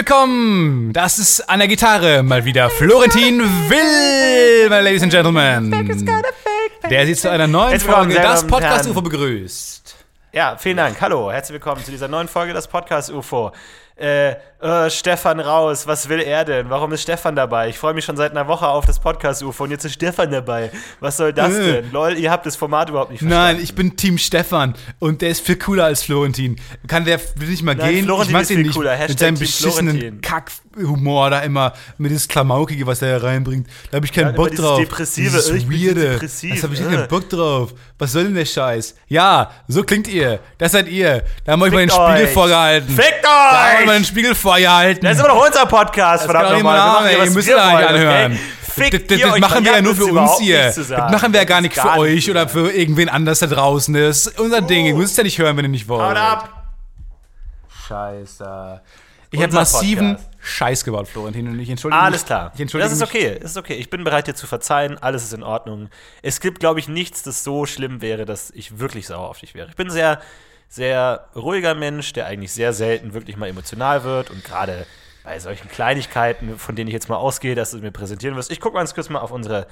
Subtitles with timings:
[0.00, 0.94] Herzlich willkommen!
[0.94, 5.70] Das ist an der Gitarre mal wieder Florentin Will, meine Ladies and Gentlemen.
[6.88, 8.88] Der Sie zu einer neuen Folge das Podcast.
[8.88, 9.94] UFO begrüßt.
[10.32, 10.98] Ja, vielen Dank.
[11.02, 13.52] Hallo, herzlich willkommen zu dieser neuen Folge des Podcast UFO.
[13.96, 16.68] Äh, äh, Stefan raus, was will er denn?
[16.68, 17.68] Warum ist Stefan dabei?
[17.70, 20.30] Ich freue mich schon seit einer Woche auf das Podcast UFO und jetzt ist Stefan
[20.30, 20.70] dabei.
[21.00, 21.82] Was soll das Äh.
[21.82, 21.92] denn?
[21.92, 23.54] Lol, ihr habt das Format überhaupt nicht verstanden.
[23.56, 26.56] Nein, ich bin Team Stefan und der ist viel cooler als Florentin.
[26.86, 28.04] Kann der nicht mal Nein, gehen?
[28.04, 28.90] Florentin ich mag ist den viel nicht cooler.
[28.92, 30.20] mit Hashtag seinem Team beschissenen.
[30.20, 33.66] Kackhumor da immer mit dieses Klamaukige, was der da reinbringt.
[33.90, 34.78] Da habe ich keinen Ja, Bock dieses drauf.
[34.80, 36.10] Depressive, Dieses ich Weirde.
[36.10, 36.84] depressiv, Das habe ich äh.
[36.84, 37.72] keinen Bock drauf.
[37.98, 38.94] Was soll denn der Scheiß?
[39.08, 40.40] Ja, so klingt ihr.
[40.58, 41.22] Das seid ihr.
[41.44, 42.30] Da haben wir euch mal den Spiegel euch.
[42.32, 42.94] vorgehalten.
[42.94, 43.86] Fickt Da haben wir euch!
[43.86, 44.49] mal den Spiegel vorgehalten.
[44.58, 47.12] Das ist aber doch unser Podcast, verdammt doch nochmal.
[47.12, 48.32] Ihr müsst wir da nicht anhören.
[48.32, 48.90] okay?
[48.90, 50.64] Das, das, das machen wir ja nur für uns hier.
[50.66, 53.92] Das machen wir ja gar nicht für euch oder für irgendwen anders da draußen.
[53.94, 54.86] Das ist unser Ding.
[54.86, 56.02] Ihr müsst ja nicht hören, wenn ihr nicht wollt.
[56.08, 56.72] Haut ab!
[57.88, 58.80] Scheiße.
[59.32, 60.30] Ich habe massiven Podcast.
[60.42, 62.26] Scheiß gebaut, Florentin, und ich entschuldige Alles mich.
[62.26, 62.52] klar.
[62.56, 63.74] Entschuldige das ist okay, das ist okay.
[63.74, 64.98] Ich bin bereit, dir zu verzeihen.
[64.98, 65.88] Alles ist in Ordnung.
[66.22, 69.54] Es gibt, glaube ich, nichts, das so schlimm wäre, dass ich wirklich sauer auf dich
[69.54, 69.68] wäre.
[69.68, 70.20] Ich bin sehr,
[70.70, 74.86] sehr ruhiger Mensch, der eigentlich sehr selten wirklich mal emotional wird und gerade
[75.24, 78.50] bei solchen Kleinigkeiten, von denen ich jetzt mal ausgehe, dass du mir präsentieren wirst.
[78.50, 79.66] Ich gucke ganz kurz mal auf unsere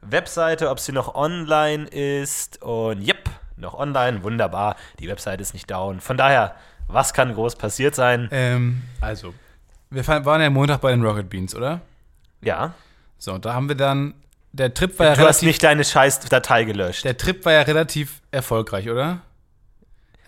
[0.00, 2.62] Webseite, ob sie noch online ist.
[2.62, 4.22] Und yep, noch online.
[4.22, 4.76] Wunderbar.
[5.00, 6.00] Die Webseite ist nicht down.
[6.00, 6.54] Von daher,
[6.86, 8.28] was kann groß passiert sein?
[8.30, 9.34] Ähm, also,
[9.90, 11.80] wir waren ja Montag bei den Rocket Beans, oder?
[12.42, 12.74] Ja.
[13.18, 14.14] So, und da haben wir dann.
[14.52, 15.46] Der Trip war ja Du hast relativ.
[15.48, 17.04] nicht deine scheiß Datei gelöscht.
[17.04, 19.20] Der Trip war ja relativ erfolgreich, oder?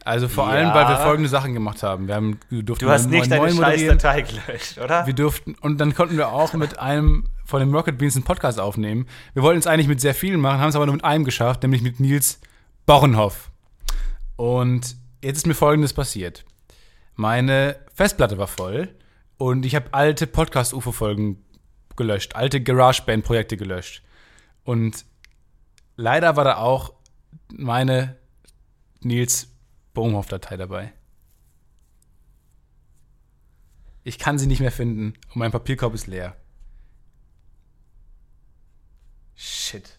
[0.06, 0.52] Also vor Ja.
[0.52, 2.06] allem, weil wir folgende Sachen gemacht haben.
[2.06, 3.98] Wir haben wir durften Du hast nicht deine Moin scheiß moderieren.
[3.98, 5.04] Datei gelöscht, oder?
[5.06, 8.60] Wir durften, und dann konnten wir auch mit einem von den Rocket Beans einen Podcast
[8.60, 9.06] aufnehmen.
[9.34, 11.62] Wir wollten es eigentlich mit sehr vielen machen, haben es aber nur mit einem geschafft,
[11.62, 12.40] nämlich mit Nils
[12.86, 13.50] Bornhoff.
[14.36, 16.44] Und jetzt ist mir Folgendes passiert.
[17.14, 18.88] Meine Festplatte war voll
[19.38, 21.42] und ich habe alte Podcast-UFO-Folgen
[21.96, 24.02] gelöscht, alte GarageBand-Projekte gelöscht.
[24.64, 25.04] Und
[25.96, 26.92] leider war da auch
[27.52, 28.16] meine
[29.00, 29.48] Nils
[29.96, 30.92] Bornhoff-Datei dabei.
[34.04, 36.36] Ich kann sie nicht mehr finden und mein Papierkorb ist leer.
[39.34, 39.98] Shit.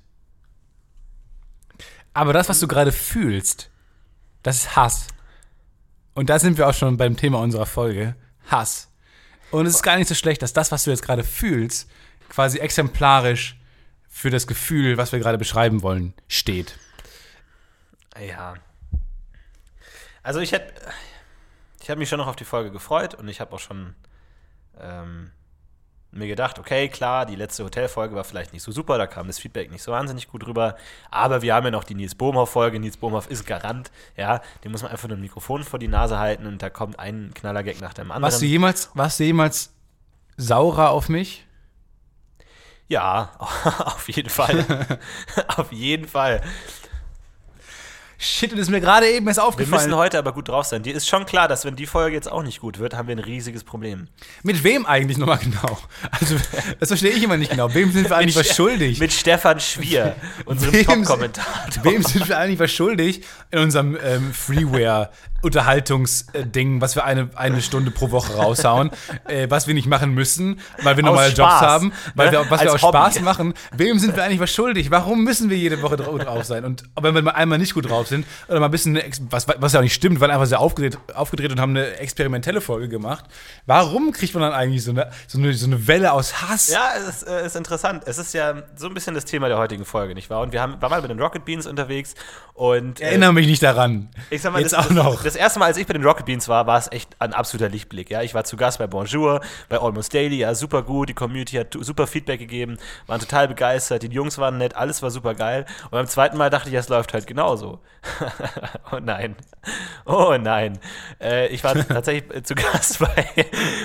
[2.13, 3.69] Aber das, was du gerade fühlst,
[4.43, 5.07] das ist Hass.
[6.13, 8.15] Und da sind wir auch schon beim Thema unserer Folge.
[8.49, 8.89] Hass.
[9.51, 11.89] Und es ist gar nicht so schlecht, dass das, was du jetzt gerade fühlst,
[12.29, 13.59] quasi exemplarisch
[14.07, 16.79] für das Gefühl, was wir gerade beschreiben wollen, steht.
[18.19, 18.55] Ja.
[20.27, 20.73] Also ich hätte,
[21.81, 23.95] ich habe mich schon noch auf die Folge gefreut und ich habe auch schon
[24.77, 25.31] ähm,
[26.11, 29.39] mir gedacht, okay, klar, die letzte Hotelfolge war vielleicht nicht so super, da kam das
[29.39, 30.75] Feedback nicht so wahnsinnig gut rüber,
[31.11, 32.77] aber wir haben ja noch die Nils Bohmhoff-Folge.
[32.77, 36.19] Nils Bohmhoff ist Garant, ja, dem muss man einfach nur ein Mikrofon vor die Nase
[36.19, 38.23] halten und da kommt ein Knallergag nach dem anderen.
[38.23, 39.71] Warst du jemals, warst du jemals
[40.35, 41.47] saurer auf mich?
[42.89, 44.99] Ja, auf jeden Fall.
[45.55, 46.41] auf jeden Fall.
[48.19, 49.83] Shit, das ist mir gerade eben erst Wir aufgefallen.
[49.89, 50.81] müssen heute aber gut drauf sein.
[50.81, 53.15] Dir ist schon klar, dass wenn die Folge jetzt auch nicht gut wird, haben wir
[53.15, 54.07] ein riesiges Problem.
[54.41, 55.77] Mit wem eigentlich nochmal genau?
[56.09, 56.35] Also,
[56.79, 57.73] das verstehe ich immer nicht genau.
[57.75, 58.99] Wem sind wir eigentlich was schuldig?
[58.99, 61.83] Mit Stefan Schwier, unserem Top-Kommentator.
[61.83, 64.33] Wem sind wir eigentlich was schuldig in unserem ähm,
[65.41, 68.91] Freeware-Unterhaltungsding, was wir eine, eine Stunde pro Woche raushauen,
[69.27, 72.31] äh, was wir nicht machen müssen, weil wir normale Jobs haben, weil ne?
[72.33, 73.53] wir, was wir auch Spaß machen.
[73.75, 74.91] Wem sind wir eigentlich was schuldig?
[74.91, 76.65] Warum müssen wir jede Woche dra- drauf sein?
[76.65, 78.99] Und wenn wir mal einmal nicht gut drauf sind oder mal ein bisschen,
[79.29, 82.61] was, was ja auch nicht stimmt, waren einfach sehr aufgedreht, aufgedreht und haben eine experimentelle
[82.61, 83.25] Folge gemacht.
[83.65, 86.67] Warum kriegt man dann eigentlich so eine, so eine, so eine Welle aus Hass?
[86.69, 88.03] Ja, es ist, äh, ist interessant.
[88.05, 90.41] Es ist ja so ein bisschen das Thema der heutigen Folge, nicht wahr?
[90.41, 92.15] Und wir haben, waren mal mit den Rocket Beans unterwegs
[92.53, 94.09] und Ich erinnere mich nicht daran.
[94.29, 95.23] Ich sag mal, Jetzt das, auch noch.
[95.27, 97.67] Das erste Mal, als ich bei den Rocket Beans war, war es echt ein absoluter
[97.67, 98.09] Lichtblick.
[98.09, 101.09] Ja, ich war zu Gast bei Bonjour, bei Almost Daily, ja, super gut.
[101.09, 102.77] Die Community hat super Feedback gegeben,
[103.07, 104.03] waren total begeistert.
[104.03, 105.65] Die Jungs waren nett, alles war super geil.
[105.83, 107.81] Und beim zweiten Mal dachte ich, es läuft halt genauso.
[108.93, 109.35] oh nein.
[110.05, 110.79] Oh nein.
[111.19, 113.25] Äh, ich war tatsächlich äh, zu Gast bei,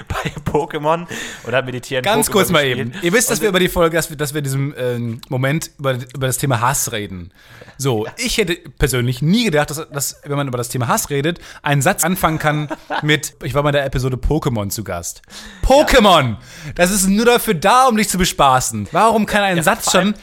[0.06, 1.08] bei Pokémon
[1.42, 2.04] und habe meditieren.
[2.04, 2.94] Ganz Pokémon kurz mal gespielt.
[2.94, 3.04] eben.
[3.04, 5.20] Ihr wisst, dass Und wir über die Folge, dass wir, dass wir in diesem ähm,
[5.28, 7.32] Moment über, über das Thema Hass reden.
[7.78, 11.31] So, ich hätte persönlich nie gedacht, dass, dass, wenn man über das Thema Hass redet,
[11.62, 12.68] ein Satz anfangen kann
[13.02, 15.22] mit, ich war mal in der Episode Pokémon zu Gast.
[15.64, 16.36] Pokémon!
[16.74, 18.88] Das ist nur dafür da, um dich zu bespaßen.
[18.92, 20.14] Warum kann ein Ja, Satz schon,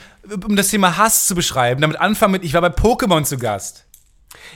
[0.45, 3.85] um das Thema Hass zu beschreiben, damit anfangen mit, ich war bei Pokémon zu Gast?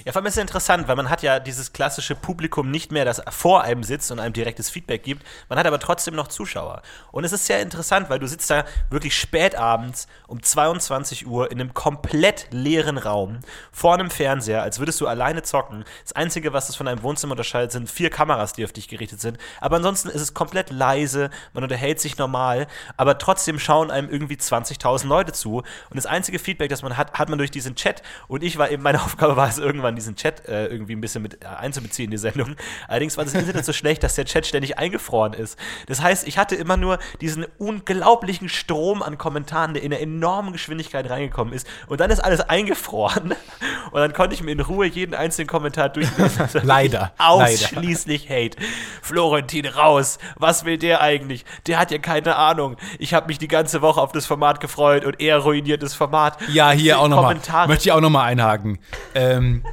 [0.05, 3.05] Ja, vor allem ist es interessant, weil man hat ja dieses klassische Publikum nicht mehr,
[3.05, 5.25] das vor einem sitzt und einem direktes Feedback gibt.
[5.49, 6.81] Man hat aber trotzdem noch Zuschauer.
[7.11, 11.51] Und es ist sehr interessant, weil du sitzt da wirklich spät abends um 22 Uhr
[11.51, 13.39] in einem komplett leeren Raum
[13.71, 15.85] vor einem Fernseher, als würdest du alleine zocken.
[16.03, 19.21] Das Einzige, was es von deinem Wohnzimmer unterscheidet, sind vier Kameras, die auf dich gerichtet
[19.21, 19.37] sind.
[19.61, 22.67] Aber ansonsten ist es komplett leise, man unterhält sich normal,
[22.97, 25.57] aber trotzdem schauen einem irgendwie 20.000 Leute zu.
[25.57, 28.01] Und das einzige Feedback, das man hat, hat man durch diesen Chat.
[28.27, 31.21] Und ich war eben, meine Aufgabe war es irgendwann diesen Chat äh, irgendwie ein bisschen
[31.21, 32.55] mit äh, einzubeziehen in die Sendung.
[32.87, 35.57] Allerdings war das Internet so schlecht, dass der Chat ständig eingefroren ist.
[35.87, 40.53] Das heißt, ich hatte immer nur diesen unglaublichen Strom an Kommentaren, der in einer enormen
[40.53, 41.67] Geschwindigkeit reingekommen ist.
[41.87, 43.35] Und dann ist alles eingefroren.
[43.91, 46.47] Und dann konnte ich mir in Ruhe jeden einzelnen Kommentar durchlesen.
[46.63, 47.13] Leider.
[47.17, 48.57] Ausschließlich Hate.
[49.01, 50.17] Florentin raus.
[50.35, 51.45] Was will der eigentlich?
[51.67, 52.77] Der hat ja keine Ahnung.
[52.99, 56.37] Ich habe mich die ganze Woche auf das Format gefreut und er ruiniert das Format.
[56.51, 57.35] Ja, hier auch nochmal.
[57.67, 58.79] Möchte ich auch nochmal einhaken.
[59.15, 59.63] Ähm,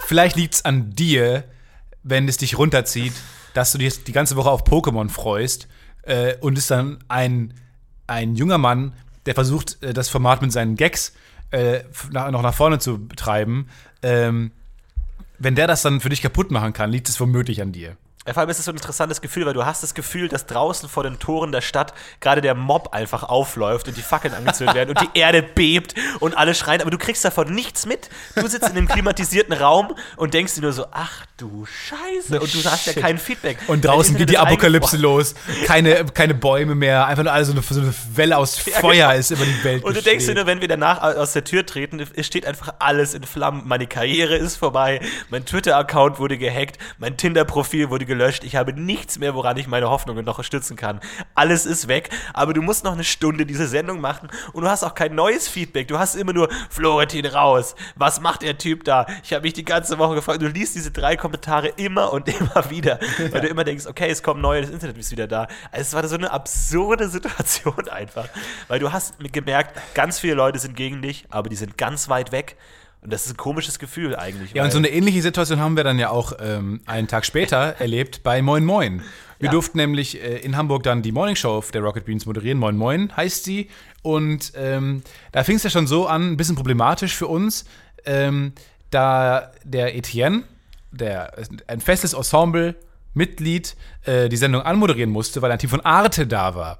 [0.00, 1.44] vielleicht liegt es an dir,
[2.02, 3.12] wenn es dich runterzieht,
[3.54, 5.68] dass du dich die ganze Woche auf Pokémon freust
[6.02, 7.54] äh, und es dann ein,
[8.06, 8.92] ein junger Mann,
[9.26, 11.12] der versucht, äh, das Format mit seinen Gags
[11.50, 11.80] äh,
[12.12, 13.68] noch nach vorne zu treiben,
[14.02, 14.52] ähm,
[15.38, 17.96] wenn der das dann für dich kaputt machen kann, liegt es womöglich an dir.
[18.30, 20.46] Ja, Vor allem ist es so ein interessantes Gefühl, weil du hast das Gefühl, dass
[20.46, 24.76] draußen vor den Toren der Stadt gerade der Mob einfach aufläuft und die Fackeln angezündet
[24.76, 28.08] werden und die Erde bebt und alle schreien, aber du kriegst davon nichts mit.
[28.36, 32.54] Du sitzt in einem klimatisierten Raum und denkst dir nur so, ach du Scheiße, und
[32.54, 33.58] du hast ja kein Feedback.
[33.66, 35.34] Und draußen geht die Apokalypse los.
[35.64, 37.06] Keine, keine Bäume mehr.
[37.06, 39.82] Einfach nur alles so eine, so eine Welle aus Feuer ist über die Welt.
[39.82, 39.88] genau.
[39.88, 42.74] Und du denkst dir nur, wenn wir danach aus der Tür treten, es steht einfach
[42.78, 43.62] alles in Flammen.
[43.66, 45.00] Meine Karriere ist vorbei,
[45.30, 49.90] mein Twitter-Account wurde gehackt, mein Tinder-Profil wurde gelöscht, ich habe nichts mehr, woran ich meine
[49.90, 51.00] Hoffnungen noch stützen kann.
[51.34, 54.84] Alles ist weg, aber du musst noch eine Stunde diese Sendung machen und du hast
[54.84, 55.88] auch kein neues Feedback.
[55.88, 57.74] Du hast immer nur Florentin raus.
[57.96, 59.06] Was macht der Typ da?
[59.22, 60.42] Ich habe mich die ganze Woche gefragt.
[60.42, 62.98] Du liest diese drei Kommentare immer und immer wieder,
[63.30, 65.46] weil du immer denkst, okay, es kommen neue, das Internet ist wieder da.
[65.72, 68.28] Also es war so eine absurde Situation einfach,
[68.68, 72.32] weil du hast gemerkt, ganz viele Leute sind gegen dich, aber die sind ganz weit
[72.32, 72.56] weg.
[73.02, 74.52] Und das ist ein komisches Gefühl eigentlich.
[74.52, 77.56] Ja, und so eine ähnliche Situation haben wir dann ja auch ähm, einen Tag später
[77.80, 79.02] erlebt bei Moin Moin.
[79.38, 79.52] Wir Ja.
[79.52, 82.58] durften nämlich äh, in Hamburg dann die Morning Show der Rocket Beans moderieren.
[82.58, 83.68] Moin Moin heißt sie.
[84.02, 85.02] Und ähm,
[85.32, 87.64] da fing es ja schon so an, ein bisschen problematisch für uns,
[88.04, 88.52] ähm,
[88.90, 90.42] da der Etienne,
[90.90, 91.32] der
[91.68, 92.74] ein festes Ensemble
[93.14, 96.78] Mitglied äh, die Sendung anmoderieren musste, weil ein Team von Arte da war.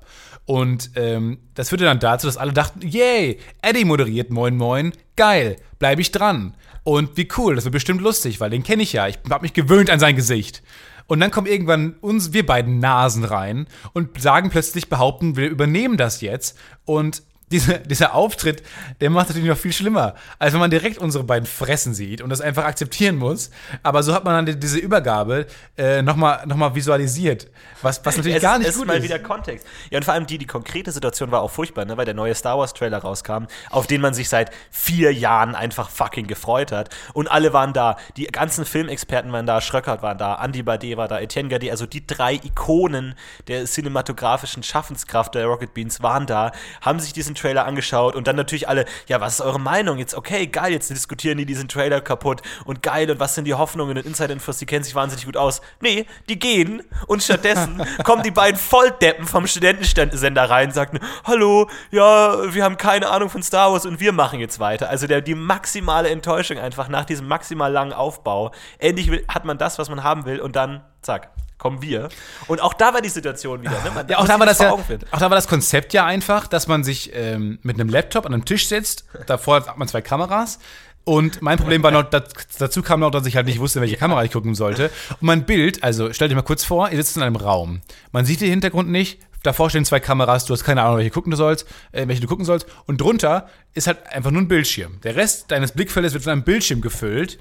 [0.51, 5.55] Und ähm, das führte dann dazu, dass alle dachten, yay, Eddie moderiert Moin Moin, geil,
[5.79, 6.57] bleibe ich dran.
[6.83, 9.07] Und wie cool, das wird bestimmt lustig, weil den kenne ich ja.
[9.07, 10.65] Ich habe mich gewöhnt an sein Gesicht.
[11.07, 15.97] Und dann kommen irgendwann uns, wir beiden Nasen rein und sagen plötzlich, behaupten, wir übernehmen
[15.97, 16.59] das jetzt.
[16.85, 18.63] Und diese, dieser Auftritt,
[19.01, 22.31] der macht natürlich noch viel schlimmer, als wenn man direkt unsere beiden Fressen sieht und
[22.31, 23.51] das einfach akzeptieren muss.
[23.83, 27.49] Aber so hat man dann die- diese Übergabe äh, nochmal noch mal visualisiert,
[27.83, 29.03] was, was natürlich es, gar nicht es gut ist mal ist.
[29.05, 29.67] wieder Kontext.
[29.91, 32.35] Ja, und vor allem die, die konkrete Situation war auch furchtbar, ne, weil der neue
[32.35, 36.91] Star Wars Trailer rauskam, auf den man sich seit vier Jahren einfach fucking gefreut hat.
[37.15, 37.97] Und alle waren da.
[38.17, 41.87] Die ganzen Filmexperten waren da, Schröckert waren da, Andy Bade war da, Etienne Gade, also
[41.87, 43.15] die drei Ikonen
[43.49, 48.37] der cinematografischen Schaffenskraft der Rocket Beans waren da, haben sich diesen Trailer angeschaut und dann
[48.37, 49.99] natürlich alle, ja, was ist eure Meinung?
[49.99, 53.55] Jetzt, okay, geil, jetzt diskutieren die diesen Trailer kaputt und geil und was sind die
[53.55, 55.61] Hoffnungen und Inside-Infos, die kennen sich wahnsinnig gut aus.
[55.81, 61.69] Nee, die gehen und stattdessen kommen die beiden Volldeppen vom Studentensender rein und sagten, hallo,
[61.91, 64.89] ja, wir haben keine Ahnung von Star Wars und wir machen jetzt weiter.
[64.91, 68.53] Also der, die maximale Enttäuschung einfach nach diesem maximal langen Aufbau.
[68.79, 72.09] Endlich will, hat man das, was man haben will und dann, zack, kommen wir.
[72.49, 73.81] Und auch da war die Situation wieder.
[73.85, 73.93] Ne?
[73.95, 74.81] Man Ja, auch da, war das ja, auch
[75.13, 78.45] da war das Konzept ja einfach, dass man sich ähm, mit einem Laptop an einem
[78.45, 79.05] Tisch setzt.
[79.27, 80.59] Davor hat man zwei Kameras.
[81.05, 84.25] Und mein Problem war noch, dazu kam noch, dass ich halt nicht wusste, welche Kamera
[84.25, 84.91] ich gucken sollte.
[85.11, 87.81] Und mein Bild, also stell dir mal kurz vor, ihr sitzt in einem Raum.
[88.13, 89.21] Man sieht den Hintergrund nicht.
[89.43, 92.27] Davor stehen zwei Kameras, du hast keine Ahnung, welche gucken du sollst, äh, welche du
[92.27, 92.67] gucken sollst.
[92.87, 95.01] Und drunter ist halt einfach nur ein Bildschirm.
[95.03, 97.39] Der Rest deines Blickfeldes wird von einem Bildschirm gefüllt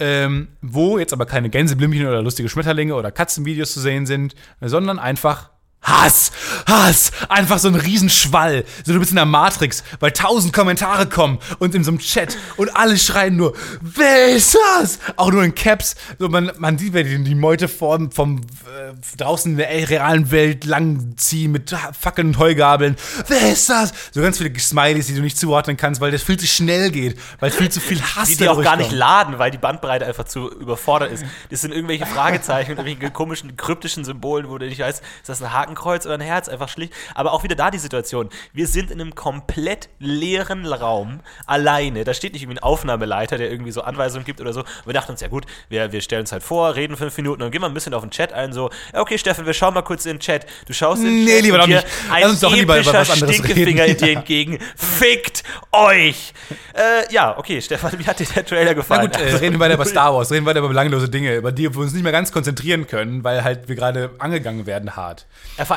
[0.00, 4.98] ähm, wo jetzt aber keine Gänseblümchen oder lustige Schmetterlinge oder Katzenvideos zu sehen sind, sondern
[4.98, 5.50] einfach
[5.80, 6.32] Hass,
[6.68, 8.64] Hass, einfach so ein Riesenschwall.
[8.84, 12.36] So du bist in der Matrix, weil tausend Kommentare kommen und in so einem Chat
[12.56, 14.98] und alle schreien nur, wer ist das?
[15.16, 15.96] Auch nur in Caps.
[16.18, 20.30] So man, man sieht, wer die, die Meute vom, vom äh, draußen in der realen
[20.30, 22.96] Welt langziehen mit Fackeln und Heugabeln.
[23.26, 23.92] Wer ist das?
[24.12, 27.18] So ganz viele Smileys, die du nicht zuordnen kannst, weil das viel zu schnell geht,
[27.40, 30.24] weil viel zu viel Hass die, die auch gar nicht laden, weil die Bandbreite einfach
[30.24, 31.24] zu überfordert ist.
[31.50, 35.42] Das sind irgendwelche Fragezeichen und irgendwelche komischen kryptischen Symbolen, wo du nicht weißt, ist das
[35.42, 36.92] ein Hakenkreuz oder ein Herz, einfach schlicht.
[37.14, 38.28] Aber auch wieder da die Situation.
[38.52, 42.04] Wir sind in einem komplett leeren Raum, alleine.
[42.04, 44.64] Da steht nicht irgendwie ein Aufnahmeleiter, der irgendwie so Anweisungen gibt oder so.
[44.84, 47.50] wir dachten uns, ja gut, wir, wir stellen uns halt vor, reden fünf Minuten und
[47.50, 50.04] gehen mal ein bisschen auf den Chat ein, so, okay, Steffen, wir schauen mal kurz
[50.06, 50.46] in den Chat.
[50.66, 51.86] Du schaust in den Nee, Chat lieber und dir nicht.
[52.10, 53.92] ein Lass uns doch lieber über was anderes Stinkefinger reden.
[53.92, 54.58] in dir entgegen.
[54.76, 56.32] Fickt euch!
[56.74, 59.10] Äh, ja, okay, Stefan, wie hat dir der Trailer Na gefallen?
[59.10, 61.52] gut, äh, reden wir weiter über Star Wars, reden wir weiter über belanglose Dinge, über
[61.52, 65.26] die wir uns nicht mehr ganz konzentrieren können, weil halt wir gerade angegangen werden hart.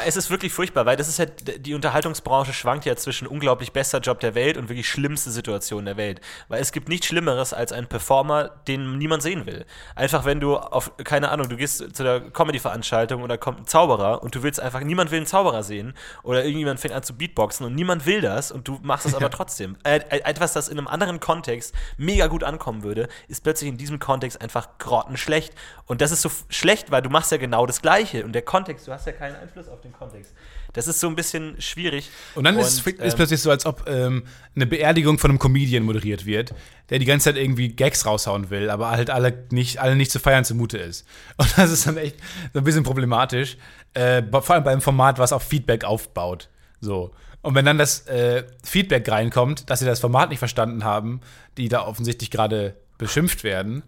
[0.05, 3.99] Es ist wirklich furchtbar, weil das ist halt, die Unterhaltungsbranche schwankt ja zwischen unglaublich bester
[3.99, 6.21] Job der Welt und wirklich schlimmste Situation der Welt.
[6.47, 9.65] Weil es gibt nichts Schlimmeres als einen Performer, den niemand sehen will.
[9.95, 13.67] Einfach wenn du auf, keine Ahnung, du gehst zu der Comedy-Veranstaltung und da kommt ein
[13.67, 17.15] Zauberer und du willst einfach, niemand will einen Zauberer sehen oder irgendjemand fängt an zu
[17.15, 19.77] Beatboxen und niemand will das und du machst es aber trotzdem.
[19.83, 23.77] Äh, äh, etwas, das in einem anderen Kontext mega gut ankommen würde, ist plötzlich in
[23.77, 25.53] diesem Kontext einfach grottenschlecht.
[25.85, 28.87] Und das ist so schlecht, weil du machst ja genau das Gleiche und der Kontext,
[28.87, 30.33] du hast ja keinen Einfluss auf den Kontext.
[30.73, 32.09] Das ist so ein bisschen schwierig.
[32.35, 34.23] Und dann ist es ist ähm, plötzlich so, als ob ähm,
[34.55, 36.53] eine Beerdigung von einem Comedian moderiert wird,
[36.89, 40.19] der die ganze Zeit irgendwie Gags raushauen will, aber halt alle nicht, alle nicht zu
[40.19, 41.05] feiern zumute ist.
[41.37, 42.15] Und das ist dann echt
[42.53, 43.57] so ein bisschen problematisch,
[43.93, 46.49] äh, vor allem beim Format, was auf Feedback aufbaut.
[46.79, 47.11] So.
[47.41, 51.21] Und wenn dann das äh, Feedback reinkommt, dass sie das Format nicht verstanden haben,
[51.57, 53.83] die da offensichtlich gerade beschimpft werden,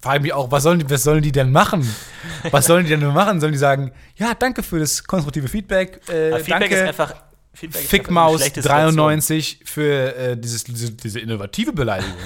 [0.00, 1.88] frage ich mich auch, was sollen, die, was sollen die denn machen?
[2.50, 3.40] Was sollen die denn nur machen?
[3.40, 6.74] Sollen die sagen, ja, danke für das konstruktive Feedback, äh, Feedback danke.
[6.74, 7.14] ist einfach.
[7.54, 8.96] Feedback Fickmaus schlechte Situation.
[8.96, 12.16] 93 für äh, dieses, diese, diese innovative Beleidigung.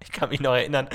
[0.00, 0.88] Ich kann mich noch erinnern.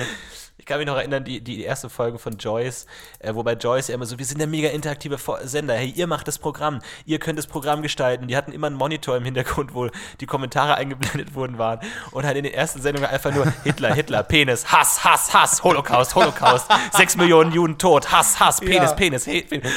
[0.64, 2.86] Ich kann mich noch erinnern, die, die erste Folge von Joyce,
[3.20, 6.26] äh, wobei Joyce ja immer so, wir sind der mega interaktive Sender, hey, ihr macht
[6.30, 8.30] das Programm, ihr könnt das Programm gestalten.
[8.30, 9.90] Die hatten immer einen Monitor im Hintergrund, wo
[10.22, 14.24] die Kommentare eingeblendet wurden waren und halt in den ersten Sendungen einfach nur Hitler, Hitler,
[14.24, 18.94] Penis, Hass, Hass, Hass, Holocaust, Holocaust, sechs Millionen Juden tot, Hass, Hass, Penis, Ja.
[18.94, 19.68] Penis, Penis.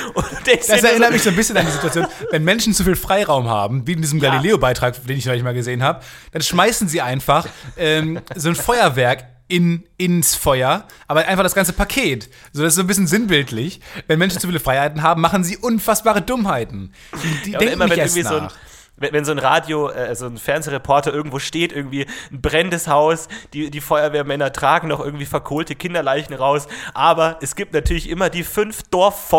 [0.69, 3.49] Das erinnert so, mich so ein bisschen an die Situation, wenn Menschen zu viel Freiraum
[3.49, 4.31] haben, wie in diesem Ja.
[4.31, 9.25] Galileo-Beitrag, den ich neulich mal gesehen habe, dann schmeißen sie einfach ähm, so ein Feuerwerk
[9.49, 12.29] in, ins Feuer, aber einfach das ganze Paket.
[12.53, 13.81] So, das ist so ein bisschen sinnbildlich.
[14.07, 16.93] Wenn Menschen zu viele Freiheiten haben, machen sie unfassbare Dummheiten.
[17.23, 18.55] Die, die Ja, denken immer wenn erst irgendwie so ein, nach.
[18.99, 23.71] Wenn, so ein Radio, äh, so ein Fernsehreporter irgendwo steht, irgendwie ein brennendes Haus, die,
[23.71, 28.83] die Feuerwehrmänner tragen noch irgendwie verkohlte Kinderleichen raus, aber es gibt natürlich immer die fünf
[28.85, 29.35] Dorf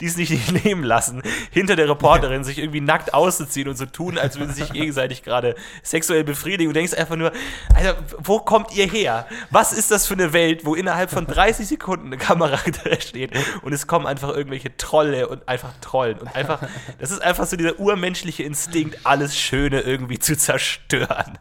[0.00, 4.18] die es nicht nehmen lassen, hinter der Reporterin sich irgendwie nackt auszuziehen und so tun,
[4.18, 6.70] als würden sie sich gegenseitig gerade sexuell befriedigen.
[6.70, 7.32] Du denkst einfach nur,
[7.74, 9.26] Alter, wo kommt ihr her?
[9.50, 12.58] Was ist das für eine Welt, wo innerhalb von 30 Sekunden eine Kamera
[13.00, 13.32] steht
[13.62, 16.60] und es kommen einfach irgendwelche Trolle und einfach trollen und einfach,
[16.98, 18.55] das ist einfach so dieser urmenschliche Instinkt,
[19.04, 21.38] alles Schöne irgendwie zu zerstören.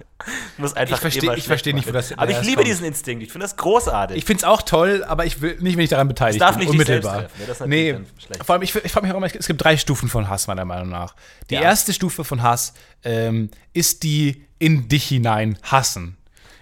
[0.57, 2.67] Muss einfach Ich versteh- immer ich versteh nicht, wo das- Aber ich liebe kommt.
[2.67, 3.23] diesen Instinkt.
[3.23, 4.17] Ich finde das großartig.
[4.17, 6.57] Ich finde es auch toll, aber ich will nicht, wenn ich daran beteiligt Das darf
[6.57, 6.65] bin.
[6.65, 7.27] nicht unmittelbar.
[7.45, 7.75] treffen, ne?
[7.93, 7.97] Nee,
[8.43, 10.65] vor allem, ich, ich frage mich auch immer, es gibt drei Stufen von Hass, meiner
[10.65, 11.15] Meinung nach.
[11.49, 11.61] Die Ja.
[11.61, 16.17] erste Stufe von Hass ähm, ist die in dich hinein hassen.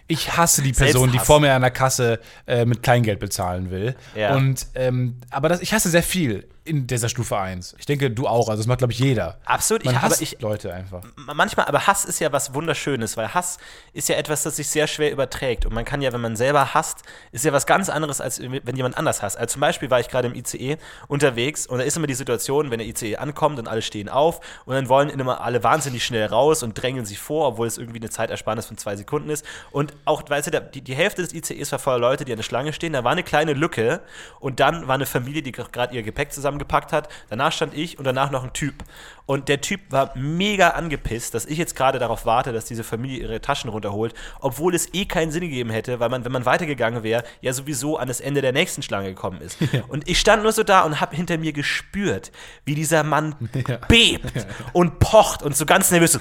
[0.08, 3.96] Ich hasse die Person, die vor mir an der Kasse äh, mit Kleingeld bezahlen will.
[4.16, 4.36] Ja.
[4.36, 7.76] Und ähm, aber das, ich hasse sehr viel in dieser Stufe 1.
[7.78, 8.48] Ich denke, du auch.
[8.50, 9.38] Also das macht, glaube ich, jeder.
[9.46, 11.04] Absolut, Man ich- hasst ich- Leute einfach.
[11.16, 13.58] manchmal, aber Hass ist ja was Wunderschönes, weil Hass
[13.94, 15.66] ist ja etwas, das sich sehr schwer überträgt.
[15.66, 17.00] Und man kann ja, wenn man selber hasst,
[17.32, 19.38] ist ja was ganz anderes, als wenn jemand anders hasst.
[19.38, 20.78] Also zum Beispiel war ich gerade im ICE
[21.08, 24.40] unterwegs und da ist immer die Situation, wenn der ICE ankommt und alle stehen auf
[24.66, 28.00] und dann wollen immer alle wahnsinnig schnell raus und drängeln sich vor, obwohl es irgendwie
[28.00, 29.46] eine Zeitersparnis von zwei Sekunden ist.
[29.72, 32.44] Und auch, weißt du, die, die Hälfte des ICEs war voller Leute, die an der
[32.44, 32.94] Schlange stehen.
[32.94, 34.02] Da war eine kleine Lücke
[34.40, 37.10] und dann war eine Familie, die gerade ihr Gepäck zusammengepackt hat.
[37.30, 38.76] Danach stand ich und danach noch ein Typ.
[39.26, 43.20] Und der Typ war mega angepisst, dass ich jetzt gerade darauf warte, dass diese Familie
[43.20, 47.04] ihre Taschen runterholt, obwohl es eh keinen Sinn gegeben hätte, weil man, wenn man weitergegangen
[47.04, 49.58] wäre, ja sowieso an das Ende der nächsten Schlange gekommen ist.
[49.88, 52.32] Und ich stand nur so da und habe hinter mir gespürt,
[52.66, 53.36] wie dieser Mann
[53.68, 53.78] Ja.
[53.88, 56.20] bebt und pocht und so ganz nervös so.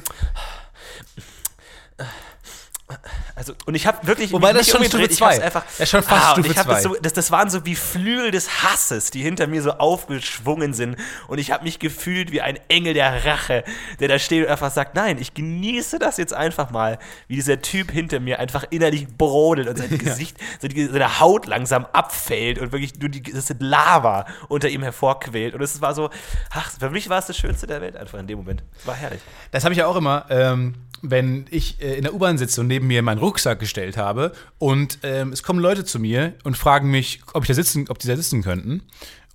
[3.34, 4.32] Also, und ich habe wirklich.
[4.32, 5.42] Wobei, das schon Stufe ich hab's zwei.
[5.42, 6.88] Einfach, Das ist schon fast ah, Stufe ich hab das, zwei.
[6.90, 10.96] so, das, das waren so wie Flügel des Hasses, die hinter mir so aufgeschwungen sind.
[11.28, 13.64] Und ich habe mich gefühlt wie ein Engel der Rache,
[14.00, 17.60] der da steht und einfach sagt: Nein, ich genieße das jetzt einfach mal, wie dieser
[17.62, 22.72] Typ hinter mir einfach innerlich brodelt und sein Gesicht, die, seine Haut langsam abfällt und
[22.72, 25.54] wirklich nur die das Lava unter ihm hervorquält.
[25.54, 26.10] Und es war so,
[26.50, 28.62] ach, für mich war es das Schönste der Welt einfach in dem Moment.
[28.84, 29.20] War herrlich.
[29.50, 32.68] Das habe ich ja auch immer, ähm, wenn ich äh, in der U-Bahn sitze und
[32.68, 36.90] neben mir meinen Rucksack gestellt habe und ähm, es kommen Leute zu mir und fragen
[36.90, 38.82] mich, ob ich da sitzen, ob die da sitzen könnten.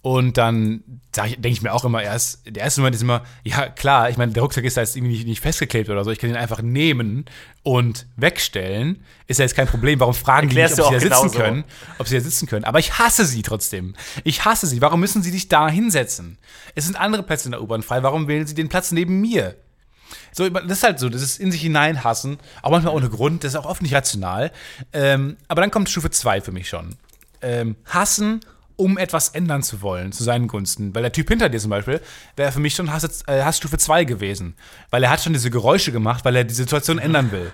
[0.01, 0.83] Und dann
[1.17, 4.31] denke ich mir auch immer erst, der erste Moment ist immer, ja klar, ich meine,
[4.31, 6.61] der Rucksack ist da jetzt irgendwie nicht, nicht festgeklebt oder so, ich kann ihn einfach
[6.61, 7.25] nehmen
[7.63, 9.03] und wegstellen.
[9.25, 9.99] Ist ja jetzt kein Problem.
[9.99, 11.39] Warum fragen Erklärst die nicht, ob sie da sitzen genauso.
[11.39, 11.63] können?
[11.97, 12.63] Ob sie da sitzen können.
[12.63, 13.95] Aber ich hasse sie trotzdem.
[14.23, 14.81] Ich hasse sie.
[14.81, 16.37] Warum müssen sie sich da hinsetzen?
[16.75, 18.01] Es sind andere Plätze in der U-Bahn frei.
[18.03, 19.57] Warum wählen sie den Platz neben mir?
[20.31, 23.43] So, das ist halt so, das ist in sich hinein hassen, auch manchmal ohne Grund,
[23.43, 24.51] das ist auch oft nicht rational.
[24.93, 26.95] Ähm, aber dann kommt Stufe 2 für mich schon.
[27.41, 28.41] Ähm, hassen,
[28.77, 30.93] um etwas ändern zu wollen, zu seinen Gunsten.
[30.95, 31.99] Weil der Typ hinter dir zum Beispiel,
[32.35, 34.55] wäre für mich schon Hass, äh, Hassstufe 2 gewesen.
[34.91, 37.51] Weil er hat schon diese Geräusche gemacht, weil er die Situation ändern will.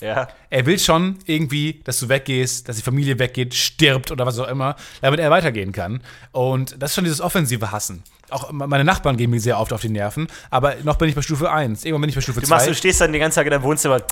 [0.00, 0.28] Ja.
[0.50, 4.48] Er will schon irgendwie, dass du weggehst, dass die Familie weggeht, stirbt oder was auch
[4.48, 6.02] immer, damit er weitergehen kann.
[6.32, 8.02] Und das ist schon dieses offensive Hassen.
[8.30, 11.22] Auch meine Nachbarn gehen mir sehr oft auf die Nerven, aber noch bin ich bei
[11.22, 11.84] Stufe 1.
[11.84, 12.70] Irgendwann bin ich bei Stufe Du, machst, 2.
[12.70, 14.02] du stehst dann den ganzen Tag in deinem Wohnzimmer.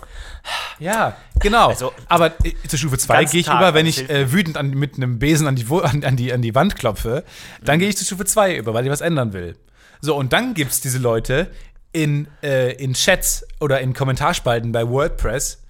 [0.78, 1.69] Ja, genau.
[1.69, 4.57] Also, aber äh, zur Stufe 2 ganzen gehe ich Tag, über, wenn ich äh, wütend
[4.57, 7.25] an, mit einem Besen an die, an, an, die, an die Wand klopfe.
[7.62, 9.57] Dann gehe ich zu Stufe 2 über, weil ich was ändern will.
[10.00, 11.50] So, und dann gibt es diese Leute
[11.92, 15.62] in, äh, in Chats oder in Kommentarspalten bei WordPress,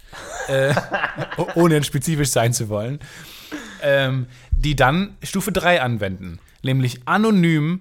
[0.48, 0.74] äh,
[1.54, 3.00] ohne spezifisch sein zu wollen,
[3.82, 6.38] ähm, die dann Stufe 3 anwenden.
[6.62, 7.80] Nämlich anonym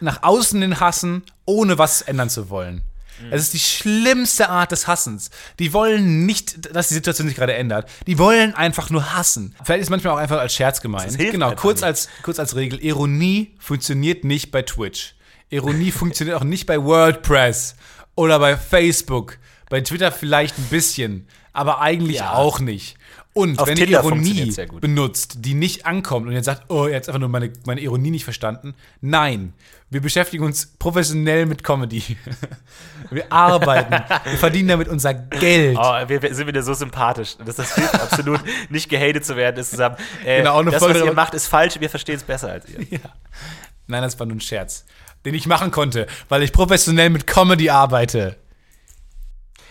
[0.00, 2.82] nach außen den Hassen, ohne was ändern zu wollen.
[3.30, 5.30] Es ist die schlimmste Art des Hassens.
[5.58, 7.86] Die wollen nicht, dass die Situation sich gerade ändert.
[8.06, 9.54] Die wollen einfach nur hassen.
[9.62, 11.18] Vielleicht ist manchmal auch einfach als Scherz gemeint.
[11.18, 12.82] Genau, kurz als, kurz als Regel.
[12.82, 15.16] Ironie funktioniert nicht bei Twitch.
[15.50, 17.76] Ironie funktioniert auch nicht bei WordPress
[18.14, 19.36] oder bei Facebook.
[19.68, 22.32] Bei Twitter vielleicht ein bisschen, aber eigentlich Ja.
[22.32, 22.96] auch nicht.
[23.32, 24.80] Und Auf wenn ihr Tinder Ironie sehr gut.
[24.80, 28.10] benutzt, die nicht ankommt und jetzt sagt, oh, ihr habt einfach nur meine, meine Ironie
[28.10, 28.74] nicht verstanden.
[29.00, 29.52] Nein,
[29.88, 32.02] wir beschäftigen uns professionell mit Comedy.
[33.10, 33.92] Wir arbeiten,
[34.24, 35.76] wir verdienen damit unser Geld.
[35.80, 37.36] Oh, wir, wir sind wieder so sympathisch.
[37.44, 39.56] Das, das hilft absolut, nicht gehatet zu werden.
[39.56, 39.96] Ist zusammen.
[40.24, 41.80] Äh, Genau, auch eine das, Folge was ihr macht, ist falsch.
[41.80, 42.78] Wir verstehen es besser als ihr.
[43.88, 44.84] Nein, das war nur ein Scherz,
[45.24, 48.36] den ich machen konnte, weil ich professionell mit Comedy arbeite.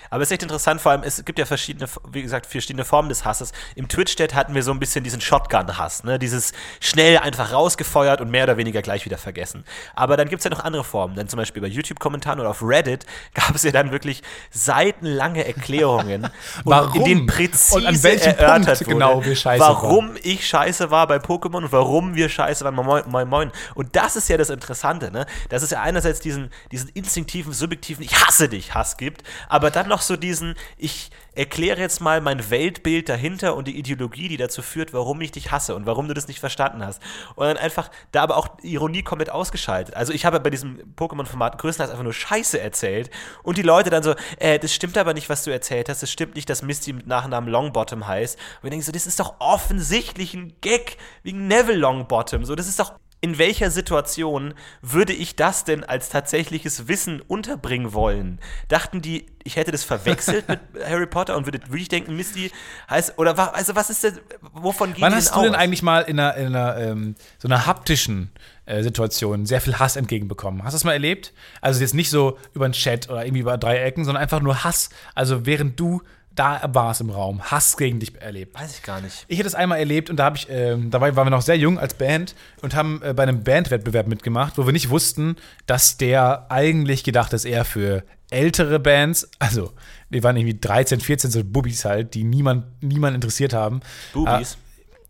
[0.10, 3.10] Aber es ist echt interessant, vor allem, es gibt ja verschiedene, wie gesagt, verschiedene Formen
[3.10, 3.52] des Hasses.
[3.76, 6.20] Im Twitch-Chat hatten wir so ein bisschen diesen Shotgun-Hass, ne?
[6.20, 9.64] Dieses schnell einfach rausgefeuert und mehr oder weniger gleich wieder vergessen.
[9.96, 11.16] Aber dann gibt es ja noch andere Formen.
[11.16, 16.30] Dann zum Beispiel bei YouTube-Kommentaren oder auf Reddit gab es ja dann wirklich seitenlange Erklärungen,
[16.64, 16.96] Warum?
[16.96, 20.92] in denen präzise Und an welchem erörtert Punkt wurde, genau wir scheiße warum ich scheiße
[20.92, 22.76] war bei Pokémon und warum wir scheiße waren.
[22.76, 23.52] Moin, moin, moin.
[23.76, 25.26] Und das ist ja das Interessante, ne?
[25.50, 29.88] Dass es ja einerseits diesen, diesen instinktiven, subjektiven Ich hasse dich Hass gibt, aber dann
[29.88, 34.62] noch so diesen Ich erkläre jetzt mal mein Weltbild dahinter und die Ideologie, die dazu
[34.62, 37.02] führt, warum ich dich hasse und warum du das nicht verstanden hast.
[37.36, 39.96] Und dann einfach da aber auch Ironie komplett ausgeschaltet.
[39.96, 43.10] Also ich habe bei diesem Pokémon-Format größtenteils einfach nur Scheiße erzählt
[43.44, 46.02] und die Leute dann so, äh, das stimmt aber nicht, was du erzählt hast.
[46.02, 48.36] Das stimmt nicht, dass Misty mit Nachnamen Longbottom heißt.
[48.38, 52.44] Und wir denken so, das ist doch offensichtlich ein Gag wegen Neville Longbottom.
[52.44, 57.92] So, das ist doch in welcher Situation würde ich das denn als tatsächliches Wissen unterbringen
[57.94, 58.40] wollen?
[58.70, 62.50] Dachten die, ich hätte das verwechselt mit Harry Potter und würde wirklich denken, Misty
[62.90, 64.20] heißt, oder wa- also was ist denn,
[64.54, 65.60] wovon gehen Wann hast du denn aus?
[65.60, 68.32] eigentlich mal in einer, in einer ähm, so einer haptischen
[68.66, 70.64] äh, Situation sehr viel Hass entgegenbekommen?
[70.64, 71.34] Hast du das mal erlebt?
[71.60, 74.64] Also jetzt nicht so über einen Chat oder irgendwie über drei Ecken, sondern einfach nur
[74.64, 74.90] Hass.
[75.14, 76.02] Also während du
[76.36, 78.58] da warst im Raum, Hass gegen dich erlebt.
[78.60, 79.26] Weiß ich gar nicht.
[79.28, 81.42] Ich hätte es einmal erlebt und da habe ich, ähm, da war- waren wir noch
[81.42, 85.36] sehr jung als Band und haben äh, bei einem Bandwettbewerb mitgemacht, wo wir nicht wussten,
[85.66, 89.30] dass der eigentlich gedacht ist eher für ältere Bands.
[89.40, 89.74] Also,
[90.10, 93.82] wir waren irgendwie 13, 14 so Bubis halt, die niemand, niemand interessiert haben.
[94.14, 94.58] Bubis.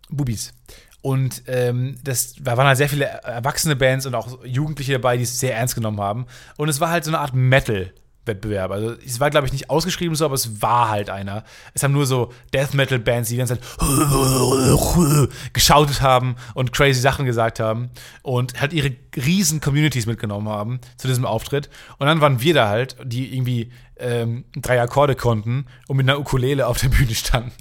[0.10, 0.54] Bubis.
[1.02, 5.24] Und ähm, das da waren halt sehr viele erwachsene Bands und auch Jugendliche dabei, die
[5.24, 6.26] es sehr ernst genommen haben.
[6.58, 7.34] Und es war halt so eine Art
[8.30, 8.72] Metal-Wettbewerb.
[8.72, 11.44] Also es war, glaube ich, nicht ausgeschrieben so, aber es war halt einer.
[11.74, 17.26] Es haben nur so Death Metal-Bands, die die ganze Zeit geschautet haben und crazy Sachen
[17.26, 17.90] gesagt haben
[18.22, 21.70] und halt ihre riesen Communities mitgenommen haben zu diesem Auftritt.
[21.98, 26.20] Und dann waren wir da halt, die irgendwie ähm, drei Akkorde konnten und mit einer
[26.20, 27.52] Ukulele auf der Bühne standen.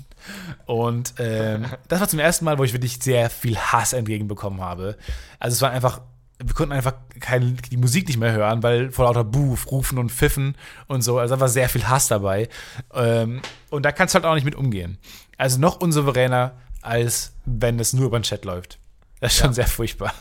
[0.66, 4.96] Und ähm, das war zum ersten Mal, wo ich wirklich sehr viel Hass entgegenbekommen habe.
[5.38, 6.02] Also es war einfach,
[6.38, 10.12] wir konnten einfach keine, die Musik nicht mehr hören, weil vor lauter Buh, Rufen und
[10.12, 11.18] Pfiffen und so.
[11.18, 12.48] Also da war sehr viel Hass dabei.
[12.94, 14.98] Ähm, und da kannst du halt auch nicht mit umgehen.
[15.36, 18.78] Also noch unsouveräner, als wenn es nur über den Chat läuft.
[19.20, 20.14] Das ist schon sehr furchtbar.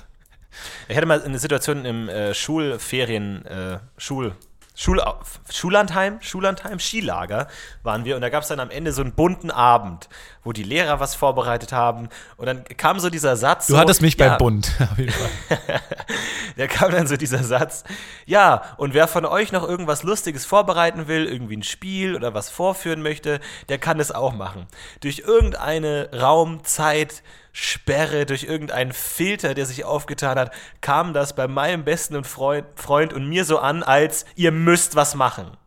[0.88, 4.36] Ich hatte mal eine Situation im äh, Schulferien, äh, Schul,
[4.74, 5.02] Schul,
[5.50, 7.48] Schullandheim, Schullandheim, Skilager
[7.82, 10.08] waren wir und da gab es dann am Ende so einen bunten Abend,
[10.48, 12.08] wo die Lehrer was vorbereitet haben
[12.38, 13.68] und dann kam so dieser Satz.
[13.68, 14.72] Du so, hattest mich ja, bei Bund.
[14.92, 15.82] Auf jeden Fall.
[16.56, 17.84] da kam dann so dieser Satz,
[18.26, 22.50] ja, und wer von euch noch irgendwas Lustiges vorbereiten will, irgendwie ein Spiel oder was
[22.50, 24.68] vorführen möchte, der kann es auch machen.
[25.02, 31.50] Durch irgendeine Raum, Zeit, Sperre, durch irgendeinen Filter, der sich aufgetan hat, kam das bei
[31.50, 35.58] meinem besten Freund, Freund und mir so an, als ihr müsst was machen.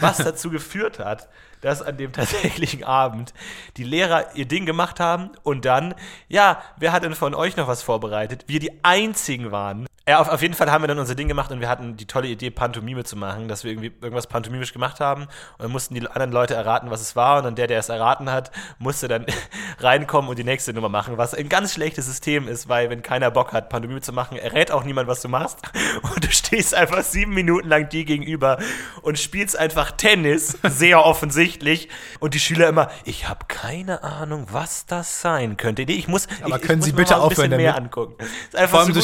[0.00, 1.28] Was dazu geführt hat,
[1.60, 3.34] dass an dem tatsächlichen Abend
[3.76, 5.94] die Lehrer ihr Ding gemacht haben und dann,
[6.28, 8.44] ja, wer hat denn von euch noch was vorbereitet?
[8.46, 11.50] Wir die einzigen waren, ja, auf, auf jeden Fall haben wir dann unser Ding gemacht
[11.50, 15.00] und wir hatten die tolle Idee, Pantomime zu machen, dass wir irgendwie irgendwas pantomimisch gemacht
[15.00, 17.80] haben und dann mussten die anderen Leute erraten, was es war und dann der, der
[17.80, 19.26] es erraten hat, musste dann
[19.80, 23.32] reinkommen und die nächste Nummer machen, was ein ganz schlechtes System ist, weil wenn keiner
[23.32, 25.58] Bock hat, Pantomime zu machen, errät auch niemand, was du machst
[26.14, 28.58] und du stehst einfach sieben Minuten lang dir gegenüber
[29.02, 31.88] und spielst einfach Tennis, sehr offensichtlich
[32.20, 35.84] und die Schüler immer, ich habe keine Ahnung, was das sein könnte.
[35.84, 37.86] Nee, ich muss, Aber ich, können ich Sie bitte aufhören bisschen mehr damit?
[37.86, 38.14] angucken.
[38.22, 39.00] Ist einfach Vor allem so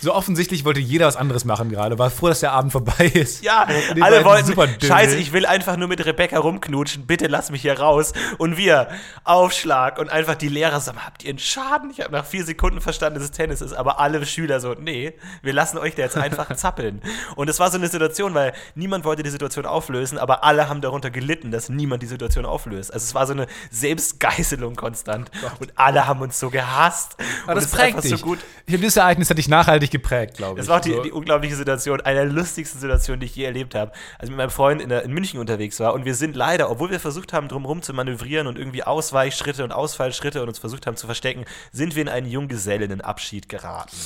[0.00, 1.98] so, offensichtlich wollte jeder was anderes machen gerade.
[1.98, 3.42] War froh, dass der Abend vorbei ist.
[3.42, 3.66] Ja,
[4.02, 4.86] alle wollten, super dünn.
[4.86, 8.12] scheiße, ich will einfach nur mit Rebecca rumknutschen, bitte lass mich hier raus.
[8.36, 8.88] Und wir,
[9.24, 11.90] Aufschlag und einfach die Lehrer sagen, habt ihr einen Schaden?
[11.90, 15.14] Ich habe nach vier Sekunden verstanden, dass es Tennis ist, aber alle Schüler so, nee,
[15.40, 17.00] wir lassen euch da jetzt einfach zappeln.
[17.34, 20.82] Und es war so eine Situation, weil niemand wollte die Situation auflösen, aber alle haben
[20.82, 22.92] darunter gelitten, dass niemand die Situation auflöst.
[22.92, 25.30] Also es war so eine Selbstgeißelung konstant
[25.60, 27.16] und alle haben uns so gehasst.
[27.44, 28.10] Aber und das prägt dich.
[28.10, 28.40] so gut.
[28.66, 30.58] Ich habe dieses Ereignis hat dich nachhaltig geprägt, glaube ich.
[30.58, 31.02] Das war auch die, So.
[31.02, 33.92] die unglaubliche Situation, eine der lustigsten Situationen, die ich je erlebt habe.
[34.18, 36.70] Als ich mit meinem Freund in, der, in München unterwegs war und wir sind leider,
[36.70, 40.86] obwohl wir versucht haben, drumherum zu manövrieren und irgendwie Ausweichschritte und Ausfallschritte und uns versucht
[40.86, 43.96] haben zu verstecken, sind wir in einen Junggesellinnenabschied geraten.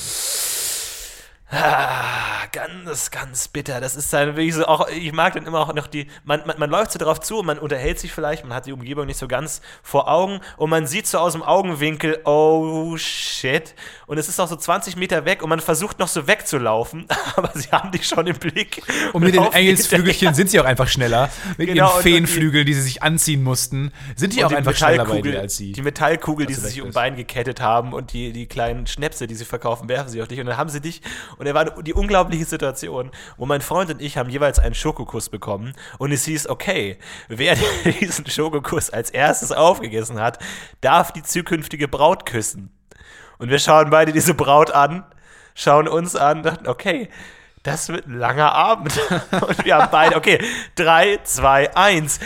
[1.51, 3.79] Ah, ganz, ganz bitter.
[3.79, 6.57] Das ist dann wirklich so, auch, ich mag dann immer auch noch die, man, man,
[6.57, 9.19] man läuft so darauf zu und man unterhält sich vielleicht, man hat die Umgebung nicht
[9.19, 13.75] so ganz vor Augen und man sieht so aus dem Augenwinkel, oh shit.
[14.07, 17.05] Und es ist auch so 20 Meter weg und man versucht noch so wegzulaufen,
[17.35, 18.81] aber sie haben dich schon im Blick.
[19.13, 21.29] Und mit den Engelsflügelchen sind sie auch einfach schneller.
[21.57, 25.05] Mit Genau, ihren Feenflügeln, die sie sich anziehen mussten, sind die auch die einfach schneller
[25.05, 25.73] bei dir als sie.
[25.73, 26.91] Die Metallkugel, die sie sich um.
[26.91, 30.39] Bein gekettet haben und die, die kleinen Schnäpse, die sie verkaufen, werfen sie auf dich.
[30.39, 31.01] Und dann haben sie dich.
[31.37, 35.29] Und er war die unglaubliche Situation, wo mein Freund und ich haben jeweils einen Schokokuss
[35.29, 35.73] bekommen.
[35.97, 37.55] Und es hieß, okay, wer
[37.99, 40.39] diesen Schokokuss als erstes aufgegessen hat,
[40.81, 42.71] darf die zukünftige Braut küssen.
[43.37, 45.03] Und wir schauen beide diese Braut an,
[45.55, 47.09] schauen uns an, dachten, okay,
[47.63, 48.93] das wird ein langer Abend.
[49.31, 50.39] Und wir haben beide, okay,
[50.75, 52.19] drei, zwei, eins.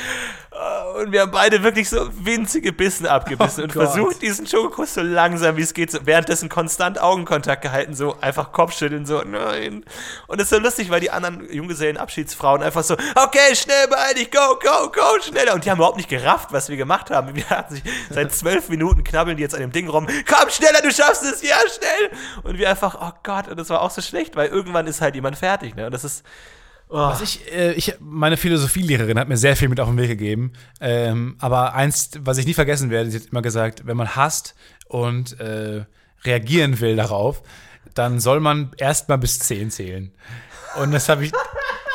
[0.99, 3.83] Und wir haben beide wirklich so winzige Bissen abgebissen Oh und Gott.
[3.85, 8.51] versucht, diesen Schokokuss so langsam wie es geht, so, währenddessen konstant Augenkontakt gehalten, so einfach
[8.51, 9.85] Kopfschütteln, so, nein.
[10.27, 14.31] Und es ist so lustig, weil die anderen Junggesellenabschiedsfrauen einfach so, okay, schnell, beeil dich,
[14.31, 15.53] go, go, go, schneller.
[15.53, 17.33] Und die haben überhaupt nicht gerafft, was wir gemacht haben.
[17.35, 20.81] Wir hatten sich seit zwölf Minuten knabbeln die jetzt an dem Ding rum, komm, schneller,
[20.81, 22.19] du schaffst es, ja, schnell.
[22.43, 25.15] Und wir einfach, oh Gott, und das war auch so schlecht, weil irgendwann ist halt
[25.15, 25.85] jemand fertig, ne?
[25.85, 26.25] Und das ist,
[26.89, 26.97] oh.
[26.97, 30.53] Was ich, äh, ich, meine Philosophielehrerin hat mir sehr viel mit auf den Weg gegeben.
[30.81, 34.55] Ähm, aber eins, was ich nie vergessen werde, sie hat immer gesagt, wenn man hasst
[34.87, 35.85] und äh,
[36.23, 37.41] reagieren will darauf,
[37.93, 40.11] dann soll man erstmal bis 10 zählen.
[40.81, 41.31] Und das habe ich,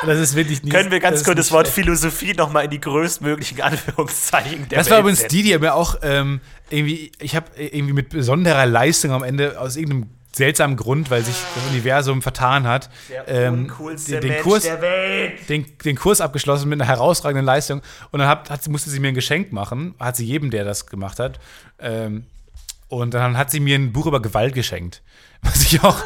[0.05, 0.69] das ist wirklich nie.
[0.69, 1.85] Können wir ganz kurz das nicht Wort schlecht.
[1.85, 5.95] Philosophie nochmal in die größtmöglichen Anführungszeichen der Das war Welt übrigens die, die mir auch
[6.01, 11.23] ähm, irgendwie, ich habe irgendwie mit besonderer Leistung am Ende aus irgendeinem seltsamen Grund, weil
[11.23, 13.71] sich das Universum vertan hat, Der ähm,
[14.07, 15.49] den, den Kurs, der Welt.
[15.49, 17.81] den, den Kurs abgeschlossen mit einer herausragenden Leistung.
[18.11, 20.87] Und dann hat, hat, musste sie mir ein Geschenk machen, hat sie jedem, der das
[20.87, 21.39] gemacht hat.
[21.79, 22.25] Ähm,
[22.89, 25.01] und dann hat sie mir ein Buch über Gewalt geschenkt.
[25.45, 25.97] Was ich auch.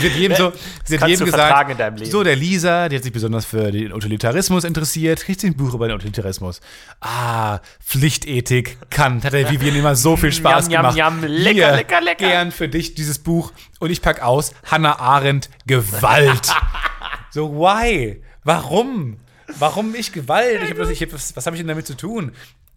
[0.00, 0.52] Sie hat jedem so.
[0.84, 1.42] Sie hat kannst jedem gesagt.
[1.42, 2.10] vertragen in deinem Leben.
[2.10, 5.74] So, der Lisa, die hat sich besonders für den Utilitarismus interessiert, kriegt sie ein Buch
[5.74, 6.60] über den Utilitarismus.
[7.00, 10.96] Ah, Pflichtethik, Kant, hat der Vivian immer so viel Spaß yum, gemacht.
[10.96, 12.26] yum, lecker, Hier, lecker, lecker.
[12.28, 13.52] Gern für dich dieses Buch.
[13.80, 16.48] Und ich pack aus, Hannah Arendt, Gewalt.
[17.34, 18.22] So, why?
[18.44, 19.16] Warum?
[19.58, 20.60] Warum ich Gewalt?
[20.64, 22.32] Ich hab das, ich hab, was was habe ich denn damit zu tun?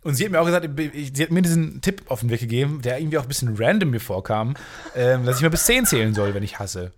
[0.06, 0.70] Und sie hat mir auch gesagt,
[1.14, 3.90] sie hat mir diesen Tipp auf den Weg gegeben, der irgendwie auch ein bisschen random
[3.90, 4.54] mir vorkam,
[4.96, 6.92] ähm, dass ich mal bis 10 zählen soll, wenn ich hasse.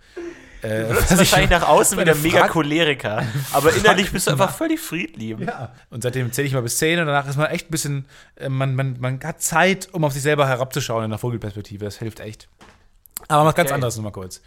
[0.62, 3.24] Äh, Das was ist ich- wahrscheinlich nach außen wieder mega Choleriker.
[3.54, 5.39] Aber innerlich bist du einfach völlig friedlieb.
[5.39, 5.74] Ja.
[5.89, 8.50] Und seitdem zähle ich mal bis 10 und danach ist man echt ein bisschen, äh,
[8.50, 11.86] man, man, man hat Zeit, um auf sich selber herabzuschauen in der Vogelperspektive.
[11.86, 12.50] Das hilft echt.
[13.30, 13.76] Aber was ganz Okay.
[13.76, 14.41] anderes nochmal kurz.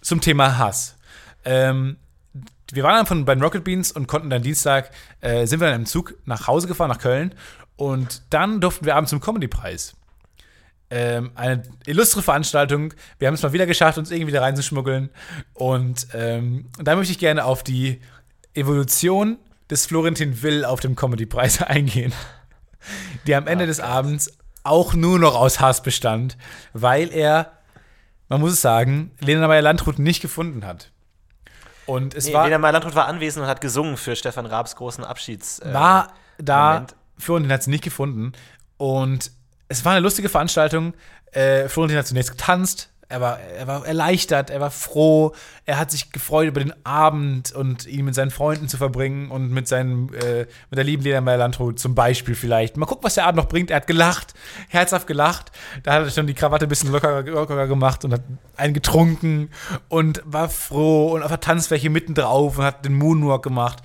[0.00, 0.96] Zum Thema Hass.
[1.44, 1.96] Ähm,
[2.72, 4.90] wir waren dann von, bei den Rocket Beans und konnten dann Dienstag,
[5.20, 7.34] äh, sind wir dann im Zug nach Hause gefahren, nach Köln.
[7.76, 9.94] Und dann durften wir abends zum Comedy-Preis.
[10.88, 12.94] Ähm, eine illustre Veranstaltung.
[13.18, 15.10] Wir haben es mal wieder geschafft, uns irgendwie da reinzuschmuggeln.
[15.52, 18.00] Und ähm, da möchte ich gerne auf die
[18.54, 22.12] Evolution des Florentin Will auf dem Comedy-Preis eingehen.
[23.26, 26.36] Die am Ende des Abends auch nur noch aus Hass bestand,
[26.72, 27.56] weil er
[28.28, 30.90] man muss es sagen, Lena Meyer-Landrut nicht gefunden hat.
[31.86, 35.04] Und es Nee, war, Lena Meyer-Landrut war anwesend und hat gesungen für Stefan Raabs großen
[35.04, 35.60] Abschieds.
[35.60, 36.96] äh, war da, Moment.
[37.18, 38.32] Florentin hat sie nicht gefunden.
[38.76, 39.30] Und
[39.68, 40.94] es war eine lustige Veranstaltung.
[41.32, 42.90] Äh, Florentin hat zunächst getanzt.
[43.08, 45.32] Er war, er war erleichtert, er war froh,
[45.64, 49.52] er hat sich gefreut über den Abend und ihn mit seinen Freunden zu verbringen und
[49.52, 52.76] mit seinen, äh, mit der lieben Lena Meyer-Landrut zum Beispiel vielleicht.
[52.76, 53.70] Mal gucken, was der Abend noch bringt.
[53.70, 54.34] Er hat gelacht,
[54.68, 55.52] herzhaft gelacht.
[55.84, 58.22] Da hat er schon die Krawatte ein bisschen lockerer, lockerer gemacht und hat
[58.56, 59.50] einen getrunken
[59.88, 63.84] und war froh und auf der Tanzfläche mittendrauf und hat den Moonwalk gemacht.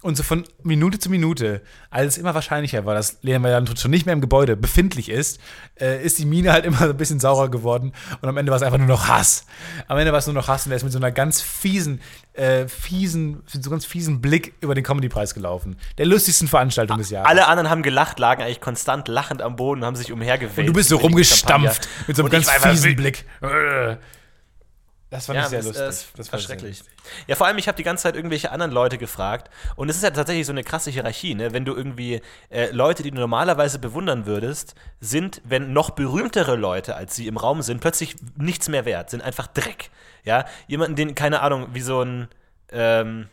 [0.00, 3.90] Und so von Minute zu Minute, als es immer wahrscheinlicher war, dass Lena Meyer-Landrut schon
[3.90, 5.40] nicht mehr im Gebäude befindlich ist,
[5.80, 7.92] äh, ist die Mine halt immer so ein bisschen saurer geworden.
[8.20, 9.44] Und am Ende war es einfach nur noch Hass.
[9.88, 12.00] Am Ende war es nur noch Hass und er ist mit so einer ganz fiesen,
[12.34, 15.76] äh, fiesen, mit so ganz fiesen Blick über den Comedy-Preis gelaufen.
[15.98, 17.28] Der lustigsten Veranstaltung des Jahres.
[17.28, 20.58] Alle anderen haben gelacht, lagen eigentlich konstant lachend am Boden und haben sich umhergewälzt.
[20.58, 22.94] und du bist so rumgestampft mit so einem ganz fiesen.
[22.94, 23.24] Blick.
[25.10, 26.12] Das fand Ja, ich sehr das, lustig.
[26.16, 26.82] Das, war schrecklich.
[27.26, 29.50] Ja, vor allem, ich habe die ganze Zeit irgendwelche anderen Leute gefragt.
[29.74, 31.54] Und es ist ja tatsächlich so eine krasse Hierarchie, ne?
[31.54, 36.94] Wenn du irgendwie äh, Leute, die du normalerweise bewundern würdest, sind, wenn noch berühmtere Leute
[36.94, 39.90] als sie im Raum sind, plötzlich nichts mehr wert, sind einfach Dreck.
[40.24, 42.28] Ja, jemanden, den, keine Ahnung, wie so ein,
[42.70, 43.28] ähm,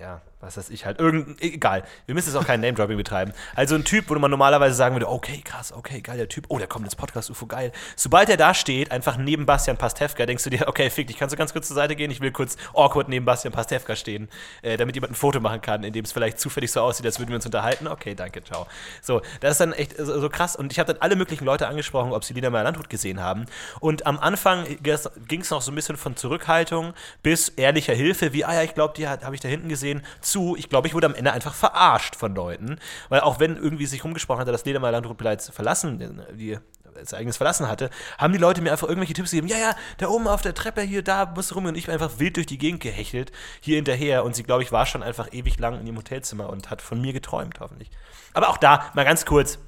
[0.00, 1.82] ja, was weiß ich halt, irgendein, egal.
[2.04, 3.32] Wir müssen jetzt auch kein Name-Dropping betreiben.
[3.54, 6.58] Also ein Typ, wo man normalerweise sagen würde, okay, krass, okay, geil, der Typ, oh,
[6.58, 7.72] der kommt ins Podcast-UFO, geil.
[7.96, 11.32] Sobald er da steht, einfach neben Bastian Pastewka, denkst du dir, okay, fick dich, kannst
[11.32, 12.10] du ganz kurz zur Seite gehen?
[12.10, 14.28] Ich will kurz awkward neben Bastian Pastewka stehen,
[14.60, 17.18] äh, damit jemand ein Foto machen kann, in dem es vielleicht zufällig so aussieht, als
[17.18, 17.88] würden wir uns unterhalten.
[17.88, 18.66] Okay, danke, ciao.
[19.00, 20.54] So, das ist dann echt so, so krass.
[20.54, 23.46] Und ich habe dann alle möglichen Leute angesprochen, ob sie Lina Meyer-Landrut gesehen haben.
[23.80, 28.44] Und am Anfang ging es noch so ein bisschen von Zurückhaltung bis ehrlicher Hilfe, wie,
[28.44, 31.06] ah ja, ich glaube, die habe ich da hinten gesehen, zu, ich glaube, ich wurde
[31.06, 32.78] am Ende einfach verarscht von Leuten.
[33.08, 36.58] Weil auch wenn irgendwie sich rumgesprochen hatte, dass Lena Meyer-Landrut bereits verlassen, die
[36.94, 39.48] das eigenes verlassen hatte, haben die Leute mir einfach irgendwelche Tipps gegeben.
[39.48, 41.66] Ja, ja, da oben auf der Treppe hier, da musst du rum.
[41.66, 44.24] Und ich bin einfach wild durch die Gegend gehechelt, hier hinterher.
[44.24, 47.00] Und sie, glaube ich, war schon einfach ewig lang in ihrem Hotelzimmer und hat von
[47.00, 47.90] mir geträumt, hoffentlich.
[48.32, 49.58] Aber auch da, mal ganz kurz.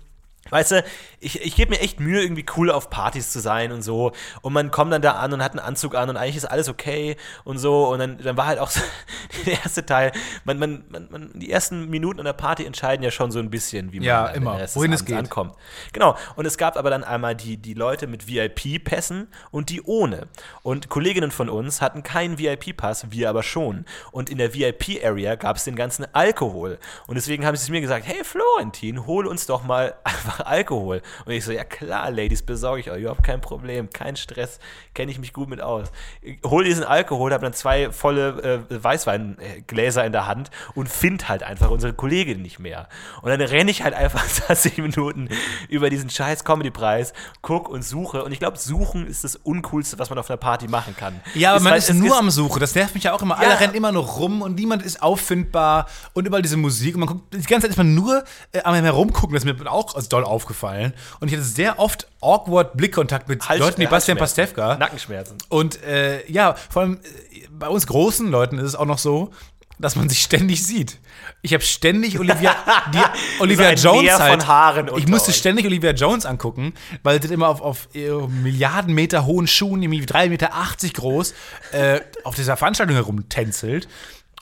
[0.50, 0.84] Weißt du,
[1.20, 4.12] ich, ich gebe mir echt Mühe, irgendwie cool auf Partys zu sein und so.
[4.42, 6.68] Und man kommt dann da an und hat einen Anzug an und eigentlich ist alles
[6.68, 7.88] okay und so.
[7.88, 8.80] Und dann, dann war halt auch so
[9.46, 10.12] der erste Teil.
[10.44, 13.50] Man, man, man, man, die ersten Minuten an der Party entscheiden ja schon so ein
[13.50, 14.58] bisschen, wie man Ja, immer.
[14.74, 15.16] Wohin es geht.
[15.16, 15.54] ankommt.
[15.92, 16.16] Genau.
[16.36, 20.28] Und es gab aber dann einmal die, die Leute mit VIP-Pässen und die ohne.
[20.62, 23.84] Und Kolleginnen von uns hatten keinen VIP-Pass, wir aber schon.
[24.12, 26.78] Und in der VIP-Area gab es den ganzen Alkohol.
[27.06, 31.02] Und deswegen haben sie mir gesagt, hey Florentin, hol uns doch mal einfach Alkohol.
[31.24, 34.58] Und ich so, ja klar, Ladies, besorge ich euch, überhaupt kein Problem, kein Stress,
[34.94, 35.88] kenne ich mich gut mit aus.
[36.22, 41.28] Ich hol diesen Alkohol, habe dann zwei volle äh, Weißweingläser in der Hand und find
[41.28, 42.88] halt einfach unsere Kollegin nicht mehr.
[43.22, 45.28] Und dann renne ich halt einfach 20 Minuten
[45.68, 48.24] über diesen scheiß Comedy-Preis, guck und suche.
[48.24, 51.20] Und ich glaube, suchen ist das Uncoolste, was man auf einer Party machen kann.
[51.34, 52.60] Ja, aber man weil ist nur am Suchen.
[52.60, 53.40] Das nervt mich ja auch immer.
[53.40, 53.48] Ja.
[53.48, 56.94] Alle rennen immer nur rum und niemand ist auffindbar und überall diese Musik.
[56.94, 59.34] Und man guckt, die ganze Zeit ist man nur äh, am herumgucken.
[59.34, 60.92] Das ist mir auch als doll aufgefallen.
[61.20, 64.76] Und ich hatte sehr oft awkward Blickkontakt mit Leuten wie Bastian Pastewka.
[64.76, 65.38] Nackenschmerzen.
[65.48, 69.32] Und äh, ja, vor allem äh, bei uns großen Leuten ist es auch noch so,
[69.78, 70.98] dass man sich ständig sieht.
[71.42, 72.56] Ich habe ständig Olivia,
[72.94, 74.42] die Olivia ein Jones Meer halt.
[74.42, 75.36] von Haaren ich musste euch.
[75.36, 80.28] ständig Olivia Jones angucken, weil sie immer auf, auf Milliarden Meter hohen Schuhen, irgendwie 3,80
[80.28, 80.50] Meter
[80.94, 81.34] groß,
[81.72, 83.88] äh, auf dieser Veranstaltung herumtänzelt.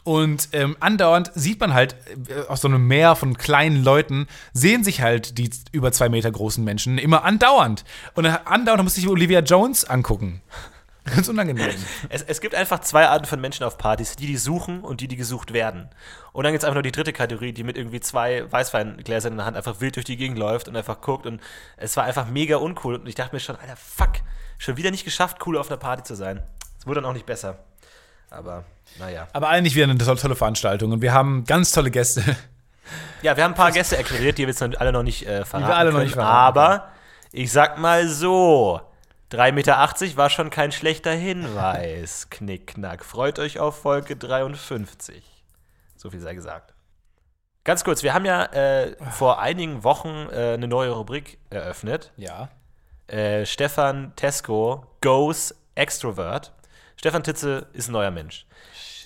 [0.07, 1.97] Und ähm, andauernd sieht man halt
[2.29, 6.31] äh, aus so einem Meer von kleinen Leuten, sehen sich halt die über zwei Meter
[6.31, 7.85] großen Menschen immer andauernd.
[8.14, 10.42] Und andauernd musste ich Olivia Jones angucken.
[11.12, 11.75] Ganz unangenehm.
[12.09, 15.09] Es, es gibt einfach zwei Arten von Menschen auf Partys, die, die suchen und die,
[15.09, 15.90] die gesucht werden.
[16.33, 19.38] Und dann gibt es einfach noch die dritte Kategorie, die mit irgendwie zwei Weißweingläsern in
[19.38, 21.27] der Hand einfach wild durch die Gegend läuft und einfach guckt.
[21.27, 21.40] Und
[21.79, 22.95] es war einfach mega uncool.
[22.95, 24.21] Und ich dachte mir schon, Alter, fuck,
[24.57, 26.45] schon wieder nicht geschafft, cool auf einer Party zu sein.
[26.79, 27.59] Es wurde dann auch nicht besser.
[28.31, 28.64] Aber,
[28.98, 29.28] naja.
[29.32, 32.22] Aber eigentlich wieder eine tolle, tolle Veranstaltung und wir haben ganz tolle Gäste.
[33.22, 35.72] Ja, wir haben ein paar Gäste akquiriert, die wir jetzt alle noch nicht äh, verraten
[35.72, 36.88] alle noch nicht verraten aber
[37.32, 38.80] ich sag mal so,
[39.30, 42.28] 3,80 Meter war schon kein schlechter Hinweis.
[42.30, 43.04] Knickknack.
[43.04, 45.22] Freut euch auf Folge 53.
[45.96, 46.74] So viel sei gesagt.
[47.64, 52.12] Ganz kurz, wir haben ja äh, vor einigen Wochen äh, eine neue Rubrik eröffnet.
[52.16, 52.48] Ja.
[53.09, 56.52] Äh, Stefan Tesco goes Extrovert.
[56.96, 58.46] Stefan Titze ist ein neuer Mensch.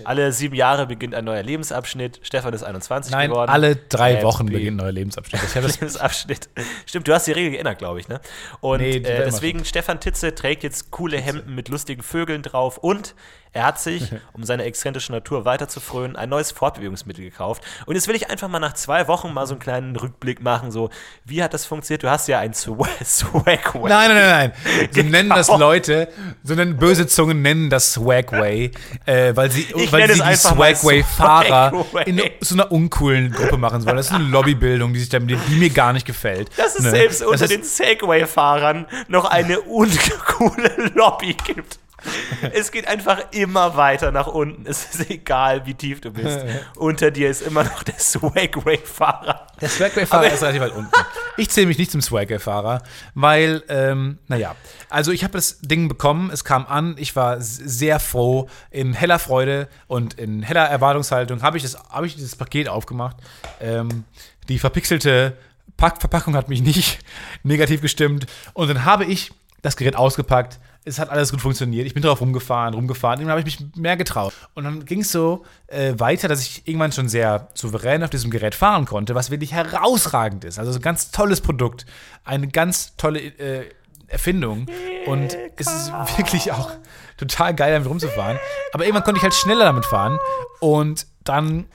[0.04, 2.20] Alle sieben Jahre beginnt ein neuer Lebensabschnitt.
[2.22, 3.50] Stefan ist 21 Nein, geworden.
[3.50, 5.42] alle drei Äh, Wochen beginnt ein neuer Lebensabschnitt.
[5.44, 6.48] Ich Lebensabschnitt.
[6.86, 8.20] Stimmt, du hast die Regel geändert, glaube ich, ne?
[8.60, 13.14] Und Nee, äh, deswegen, Stefan Titze trägt jetzt coole Hemden mit lustigen Vögeln drauf und
[13.52, 17.62] er hat sich, um seine exzentrische Natur weiter zu frönen, ein neues Fortbewegungsmittel gekauft.
[17.86, 20.70] Und jetzt will ich einfach mal nach zwei Wochen mal so einen kleinen Rückblick machen,
[20.70, 20.90] so,
[21.24, 22.02] wie hat das funktioniert?
[22.02, 23.88] Du hast ja ein Swag Swagway.
[23.88, 24.88] Nein, nein, nein, nein.
[24.92, 25.58] So nennen das Genau.
[25.58, 26.08] Leute,
[26.44, 28.70] so nennen böse Zungen nennen das Swagway,
[29.06, 32.04] äh, weil sie, Ich weil sie die Swagway-Fahrer Swagway.
[32.10, 33.96] in so einer uncoolen Gruppe machen wollen.
[33.96, 36.50] Das ist eine Lobbybildung, die sich damit, die mir gar nicht gefällt.
[36.56, 36.90] Dass es Ne?
[36.90, 41.78] selbst Das unter ist- den Segway-Fahrern noch eine uncoole Lobby gibt.
[42.52, 44.64] Es geht einfach immer weiter nach unten.
[44.66, 46.40] Es ist egal, wie tief du bist.
[46.76, 49.46] Unter dir ist immer noch der Swagway-Fahrer.
[49.60, 50.90] Der Swagway-Fahrer ist relativ weit unten.
[51.36, 52.82] Ich zähle mich nicht zum Swagway-Fahrer,
[53.14, 54.54] weil, ähm, naja,
[54.88, 59.18] also ich habe das Ding bekommen, es kam an, ich war sehr froh, in heller
[59.18, 63.16] Freude und in heller Erwartungshaltung habe ich, das- habe ich dieses Paket aufgemacht.
[63.60, 64.04] Ähm,
[64.48, 65.36] die verpixelte
[65.76, 66.98] Pack Verpackung hat mich nicht
[67.42, 69.32] negativ gestimmt und dann habe ich
[69.62, 70.58] das Gerät ausgepackt.
[70.84, 71.86] Es hat alles gut funktioniert.
[71.86, 73.20] Ich bin drauf rumgefahren, rumgefahren.
[73.20, 74.32] Irgendwann habe ich mich mehr getraut.
[74.54, 78.30] Und dann ging es so äh, weiter, dass ich irgendwann schon sehr souverän auf diesem
[78.30, 80.58] Gerät fahren konnte, was wirklich herausragend ist.
[80.58, 81.84] Also so ein ganz tolles Produkt.
[82.24, 83.68] Eine ganz tolle äh,
[84.08, 84.66] Erfindung.
[85.06, 86.70] Und es ist wirklich auch
[87.16, 88.38] total geil, damit rumzufahren.
[88.72, 90.18] Aber irgendwann konnte ich halt schneller damit fahren.
[90.60, 91.66] Und dann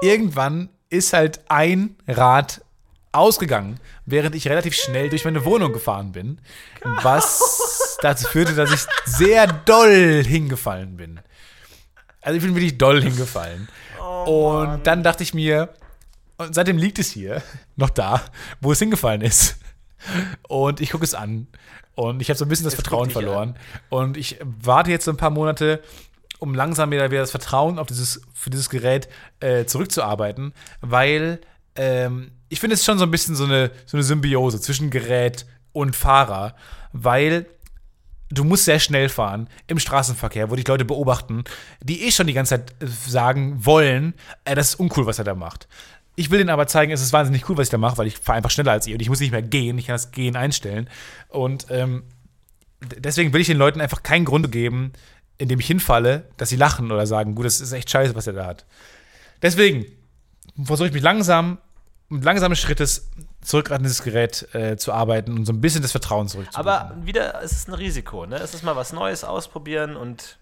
[0.00, 2.62] irgendwann ist halt ein Rad
[3.12, 6.40] ausgegangen, während ich relativ schnell durch meine Wohnung gefahren bin,
[7.02, 11.20] was dazu führte, dass ich sehr doll hingefallen bin.
[12.22, 13.68] Also ich bin wirklich doll hingefallen.
[14.26, 15.70] und dann dachte ich mir,
[16.36, 17.42] und seitdem liegt es hier,
[17.76, 18.22] noch da,
[18.60, 19.56] wo es hingefallen ist.
[20.48, 21.46] Und ich gucke es an.
[21.94, 23.56] Und ich habe so ein bisschen das Es Vertrauen verloren.
[23.90, 25.82] Und ich warte jetzt so ein paar Monate,
[26.38, 29.08] um langsam wieder, wieder das Vertrauen auf dieses, für dieses Gerät
[29.40, 31.40] äh, zurückzuarbeiten, weil
[31.80, 35.46] ähm, ich finde es schon so ein bisschen so eine, so eine Symbiose zwischen Gerät
[35.72, 36.54] und Fahrer,
[36.92, 37.46] weil
[38.28, 41.44] du musst sehr schnell fahren im Straßenverkehr, wo dich Leute beobachten,
[41.82, 44.12] die eh schon die ganze Zeit äh, sagen wollen,
[44.44, 45.68] äh, das ist uncool, was er da macht.
[46.16, 48.18] Ich will denen aber zeigen, es ist wahnsinnig cool, was ich da mache, weil ich
[48.18, 50.36] fahre einfach schneller als ihr und ich muss nicht mehr gehen, ich kann das Gehen
[50.36, 50.86] einstellen.
[51.28, 52.02] Und ähm,
[52.82, 54.92] deswegen will ich den Leuten einfach keinen Grund geben,
[55.38, 58.34] indem ich hinfalle, dass sie lachen oder sagen, gut, das ist echt scheiße, was er
[58.34, 58.66] da hat.
[59.40, 59.86] Deswegen
[60.62, 61.56] versuche ich mich langsam,
[62.10, 63.08] mit langsamen Schrittes
[63.40, 66.68] zurück an dieses Gerät äh, zu arbeiten und so ein bisschen das Vertrauen zurückzubekommen.
[66.68, 68.36] Aber wieder, es ist ein Risiko, ne?
[68.36, 70.38] Es ist mal was Neues ausprobieren und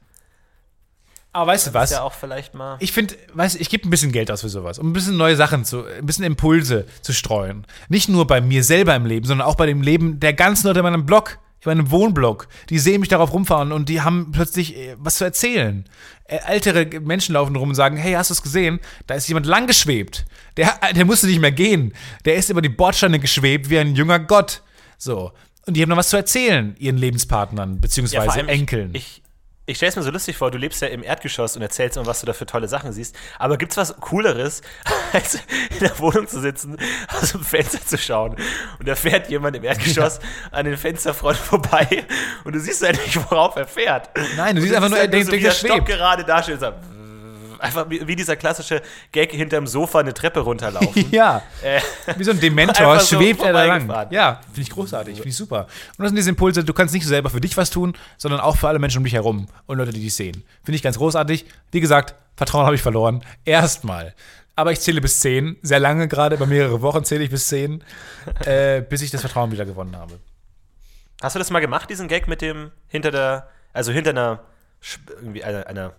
[1.32, 1.90] Aber weißt du was?
[1.90, 2.76] ist ja auch vielleicht mal.
[2.80, 5.16] Ich finde, weißt du, ich gebe ein bisschen Geld aus für sowas, um ein bisschen
[5.16, 7.66] neue Sachen zu, ein bisschen Impulse zu streuen.
[7.88, 10.80] Nicht nur bei mir selber im Leben, sondern auch bei dem Leben der ganzen Leute
[10.80, 12.48] in meinem Blog, in meinem Wohnblog.
[12.70, 15.84] Die sehen mich darauf rumfahren und die haben plötzlich äh, was zu erzählen.
[16.24, 18.80] Äh, ältere Menschen laufen rum und sagen, hey, hast du es gesehen?
[19.06, 20.26] Da ist jemand lang geschwebt.
[20.56, 21.94] Der, der musste nicht mehr gehen.
[22.24, 24.62] Der ist über die Bordsteine geschwebt wie ein junger Gott.
[24.98, 25.32] So.
[25.66, 28.94] Und die haben noch was zu erzählen, ihren Lebenspartnern, beziehungsweise allem, Enkeln.
[28.94, 29.22] Ich, ich,
[29.68, 32.06] ich stelle es mir so lustig vor, du lebst ja im Erdgeschoss und erzählst immer,
[32.06, 33.14] was du da für tolle Sachen siehst.
[33.38, 34.62] Aber gibt es was Cooleres,
[35.12, 36.78] als in der Wohnung zu sitzen,
[37.08, 38.34] aus dem Fenster zu schauen
[38.78, 40.20] und da fährt jemand im Erdgeschoss
[40.52, 42.06] an den Fensterfront vorbei
[42.44, 44.08] und du siehst halt nicht, worauf er fährt.
[44.38, 45.84] Nein, du siehst einfach nur, er denkt, so, der schwebt.
[45.84, 46.78] Gerade da steht und sagt,
[47.60, 51.06] einfach wie, dieser klassische Gag hinterm Sofa eine Treppe runterlaufen.
[51.10, 51.42] Ja.
[51.62, 51.80] Äh,
[52.16, 53.88] Wie so ein Dementor Einfach so schwebt er da lang.
[54.10, 55.66] Ja, finde ich großartig, finde ich super.
[55.96, 58.40] Und das sind diese Impulse, du kannst nicht nur selber für dich was tun, sondern
[58.40, 60.44] auch für alle Menschen um dich herum und Leute, die dich sehen.
[60.62, 61.46] Finde ich ganz großartig.
[61.72, 63.24] Wie gesagt, Vertrauen habe ich verloren.
[63.44, 64.14] Erstmal.
[64.54, 65.56] Aber ich zähle bis 10.
[65.62, 67.82] Sehr lange gerade, über mehrere Wochen zähle ich bis 10,
[68.44, 70.18] äh, bis ich das Vertrauen wieder gewonnen habe.
[71.22, 74.40] Hast du das mal gemacht, diesen Gag mit dem hinter der, also hinter einer,
[75.20, 75.92] irgendwie einer, einer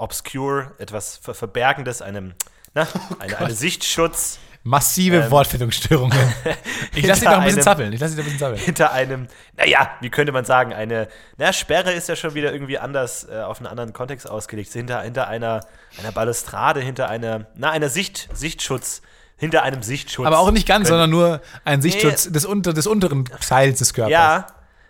[0.00, 2.34] obscure, etwas Ver Verbergendes, einem,
[2.74, 2.86] na,
[3.18, 5.30] eine, eine Sichtschutz Massive Ähm.
[5.30, 6.16] Wortfindungsstörungen.
[6.94, 7.92] Ich lasse dich doch ein bisschen einem- zappeln.
[7.94, 8.60] Ich lasse dich ein bisschen zappeln.
[8.60, 11.08] hinter einem, naja, wie könnte man sagen, eine,
[11.38, 14.70] na, Sperre ist ja schon wieder irgendwie anders, äh, auf einen anderen Kontext ausgelegt.
[14.72, 15.60] Hinter, hinter einer,
[15.98, 19.00] einer Balustrade, hinter einer, na, einer Sicht, Sichtschutz,
[19.38, 20.26] hinter einem Sichtschutz.
[20.26, 23.94] Aber auch nicht ganz, Können- sondern nur ein Sichtschutz des, unter, des unteren Teils des
[23.94, 24.12] Körpers.
[24.12, 24.46] Ja,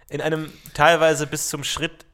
[0.08, 2.06] in einem teilweise bis zum Schritt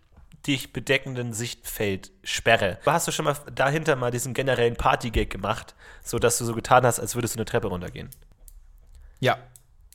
[0.47, 2.79] dich bedeckenden Sichtfeld Sperre.
[2.87, 6.85] Hast du schon mal dahinter mal diesen generellen Partygag gemacht, so dass du so getan
[6.85, 8.11] hast, als würdest du eine Treppe runtergehen?
[9.21, 9.39] Ja.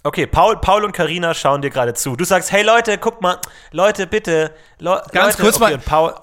[0.03, 2.15] Okay, Paul, Paul und Karina schauen dir gerade zu.
[2.15, 3.37] Du sagst, hey Leute, guck mal,
[3.71, 4.49] Leute, bitte.
[4.79, 6.15] Le Ganz Leute, kurz okay, mal- Paul,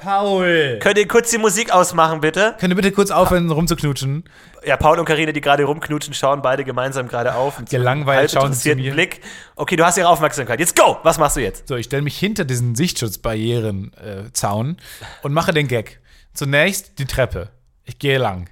[0.00, 0.78] Paul.
[0.82, 2.56] könnt ihr kurz die Musik ausmachen, bitte?
[2.58, 4.24] Könnt ihr bitte kurz aufhören, rumzuknutschen?
[4.64, 7.62] Ja, Paul und Karina, die gerade rumknutschen, schauen beide gemeinsam gerade auf.
[7.70, 8.92] Gelangweilt schauen sie mir.
[8.92, 9.20] Blick.
[9.54, 10.58] Okay, du hast ihre Aufmerksamkeit.
[10.58, 10.96] Jetzt go!
[11.04, 11.68] Was machst du jetzt?
[11.68, 16.00] So, ich stelle mich hinter diesen Sichtschutzbarrieren-Zaun äh, und mache den Gag.
[16.32, 17.50] Zunächst die Treppe.
[17.84, 18.50] Ich gehe lang.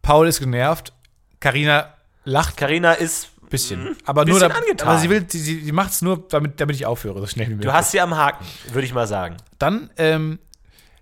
[0.00, 0.94] Paul ist genervt.
[1.40, 1.92] Karina
[2.24, 3.28] lacht Karina ist.
[3.54, 3.96] Bisschen.
[4.04, 4.88] aber nur bisschen da, angetan.
[4.88, 7.50] aber sie will, sie, sie macht es nur, damit, damit ich aufhöre, so schnell wie
[7.54, 7.66] möglich.
[7.70, 9.36] Du hast sie am Haken, würde ich mal sagen.
[9.58, 10.38] Dann ähm,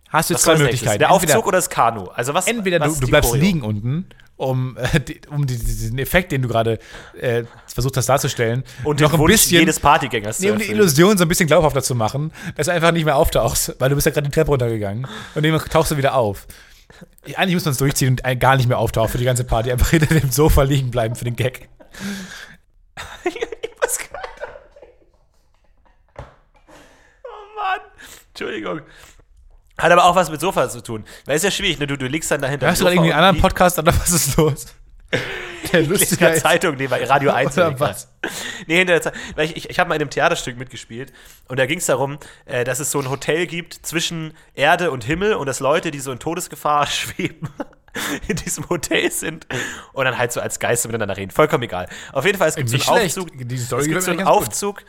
[0.08, 0.56] hast du Was zwei?
[0.56, 0.98] Möglichkeiten.
[0.98, 2.04] Der Entweder- Aufzug oder das Kanu?
[2.14, 2.46] Also was?
[2.46, 3.42] entweder was du, du bleibst Choreo?
[3.44, 6.78] liegen unten, um, äh, die, um die, diesen Effekt, den du gerade
[7.18, 10.64] äh, versucht hast darzustellen, Und noch ein bisschen, jedes Partygängers nee, um die.
[10.70, 13.94] Illusion so ein bisschen glaubhafter zu machen, dass du einfach nicht mehr auftauchst, weil du
[13.94, 16.46] bist ja gerade die Treppe runtergegangen und dann tauchst du wieder auf.
[17.36, 19.90] Eigentlich muss man es durchziehen und gar nicht mehr auftauchen für die ganze Party, einfach
[19.90, 21.68] hinter dem Sofa liegen bleiben für den Gag.
[23.24, 23.34] Ich
[23.80, 24.18] muss gerade-
[27.24, 27.80] Oh Mann.
[28.28, 28.80] Entschuldigung.
[29.78, 31.04] Hat aber auch was mit Sofa zu tun.
[31.24, 31.86] Weil es ist ja schwierig, ne?
[31.86, 32.66] Du, du liegst dann dahinter.
[32.66, 34.66] Hörst du gerade irgendwie einen anderen Podcast oder was ist los?
[35.72, 36.42] Der ist.
[36.42, 38.08] Zeitung, nee, bei Radio 1 Oder oder was?
[38.66, 39.14] Nee, hinter der Zeit.
[39.36, 41.12] Weil ich, ich, ich habe mal in einem Theaterstück mitgespielt
[41.48, 45.04] und da ging es darum, äh, dass es so ein Hotel gibt zwischen Erde und
[45.04, 47.48] Himmel und dass Leute, die so in Todesgefahr schweben,
[48.28, 49.46] in diesem Hotel sind
[49.92, 51.30] und dann halt so als Geister miteinander reden.
[51.30, 51.88] Vollkommen egal.
[52.12, 53.18] Auf jeden Fall, es gibt so Nicht einen schlecht.
[53.18, 53.48] Aufzug.
[53.48, 54.28] Die Story es gibt so einen gut.
[54.28, 54.84] Aufzug,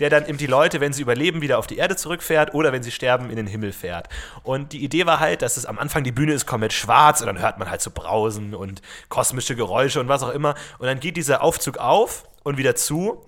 [0.00, 2.82] der dann eben die Leute, wenn sie überleben, wieder auf die Erde zurückfährt oder wenn
[2.82, 4.08] sie sterben, in den Himmel fährt.
[4.42, 7.26] Und die Idee war halt, dass es am Anfang die Bühne ist komplett schwarz und
[7.26, 10.54] dann hört man halt so Brausen und kosmische Geräusche und was auch immer.
[10.78, 13.24] Und dann geht dieser Aufzug auf und wieder zu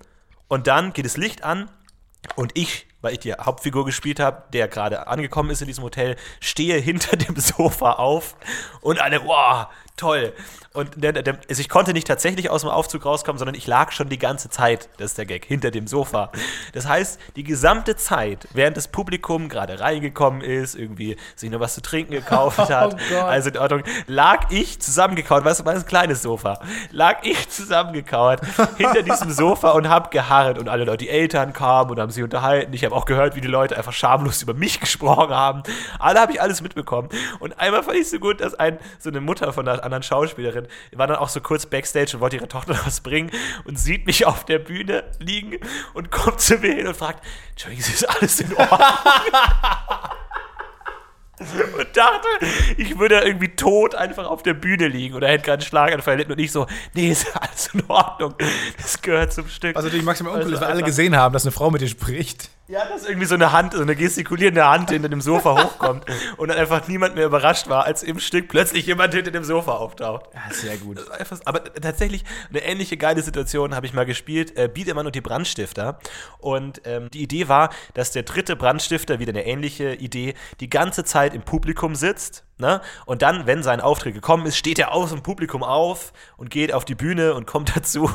[0.47, 1.69] und dann geht das Licht an
[2.35, 6.15] und ich, weil ich die Hauptfigur gespielt habe, der gerade angekommen ist in diesem Hotel,
[6.39, 8.35] stehe hinter dem Sofa auf
[8.81, 10.33] und alle, wow, toll.
[10.73, 13.91] Und der, der, also ich konnte nicht tatsächlich aus dem Aufzug rauskommen, sondern ich lag
[13.91, 16.31] schon die ganze Zeit, das ist der Gag, hinter dem Sofa.
[16.71, 21.75] Das heißt, die gesamte Zeit, während das Publikum gerade reingekommen ist, irgendwie sich noch was
[21.75, 23.23] zu trinken gekauft hat, Gott.
[23.23, 26.61] also in Ordnung, lag ich zusammengekauert, weißt du, mein kleines Sofa,
[26.91, 28.39] lag ich zusammengekauert
[28.77, 32.23] hinter diesem Sofa und hab geharrt und alle Leute, die Eltern kamen und haben sich
[32.23, 32.71] unterhalten.
[32.71, 35.63] Ich habe auch gehört, wie die Leute einfach schamlos über mich gesprochen haben.
[35.99, 37.09] Alle habe ich alles mitbekommen.
[37.39, 40.60] Und einmal fand ich so gut, dass ein, so eine Mutter von einer anderen Schauspielerin
[40.93, 43.31] war dann auch so kurz Backstage und wollte ihre Tochter was bringen
[43.65, 45.57] und sieht mich auf der Bühne liegen
[45.93, 48.79] und kommt zu mir hin und fragt, Entschuldigung, ist alles in Ordnung?
[51.79, 52.27] und dachte,
[52.77, 56.33] ich würde irgendwie tot einfach auf der Bühne liegen oder hätte gerade einen Schlaganfall erlitten
[56.33, 58.35] und ich so, nee, ist alles in Ordnung.
[58.79, 59.75] Das gehört zum Stück.
[59.75, 61.81] Also die maximal uncool Also ist, weil alle einfach- gesehen haben, dass eine Frau mit
[61.81, 62.49] dir spricht.
[62.71, 66.05] Ja, dass irgendwie so eine Hand, so eine gestikulierende Hand hinter dem Sofa hochkommt
[66.37, 69.73] und dann einfach niemand mehr überrascht war, als im Stück plötzlich jemand hinter dem Sofa
[69.73, 70.29] auftaucht.
[70.33, 70.97] Ja, sehr gut.
[71.43, 75.99] Aber tatsächlich eine ähnliche geile Situation habe ich mal gespielt, äh, Biedemann und die Brandstifter.
[76.37, 81.03] Und ähm, die Idee war, dass der dritte Brandstifter, wieder eine ähnliche Idee, die ganze
[81.03, 82.45] Zeit im Publikum sitzt.
[82.61, 82.79] Ne?
[83.05, 86.71] Und dann, wenn sein Auftritt gekommen ist, steht er aus dem Publikum auf und geht
[86.73, 88.09] auf die Bühne und kommt dazu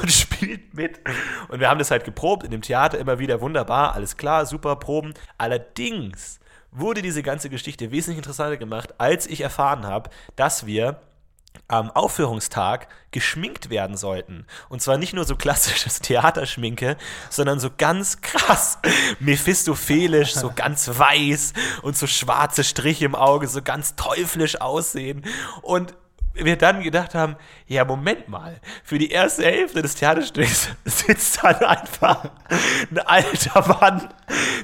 [0.00, 1.00] und spielt mit.
[1.48, 4.76] Und wir haben das halt geprobt in dem Theater immer wieder wunderbar, alles klar, super
[4.76, 5.14] Proben.
[5.38, 6.38] Allerdings
[6.70, 11.00] wurde diese ganze Geschichte wesentlich interessanter gemacht, als ich erfahren habe, dass wir
[11.66, 14.46] am Aufführungstag geschminkt werden sollten.
[14.68, 16.96] Und zwar nicht nur so klassisches Theaterschminke,
[17.30, 18.78] sondern so ganz krass
[19.20, 25.24] mephistophelisch, so ganz weiß und so schwarze Striche im Auge, so ganz teuflisch aussehen.
[25.62, 25.94] Und
[26.44, 27.36] wir dann gedacht haben,
[27.66, 32.30] ja, Moment mal, für die erste Hälfte des Theaterstücks sitzt dann einfach
[32.90, 34.08] ein alter Mann,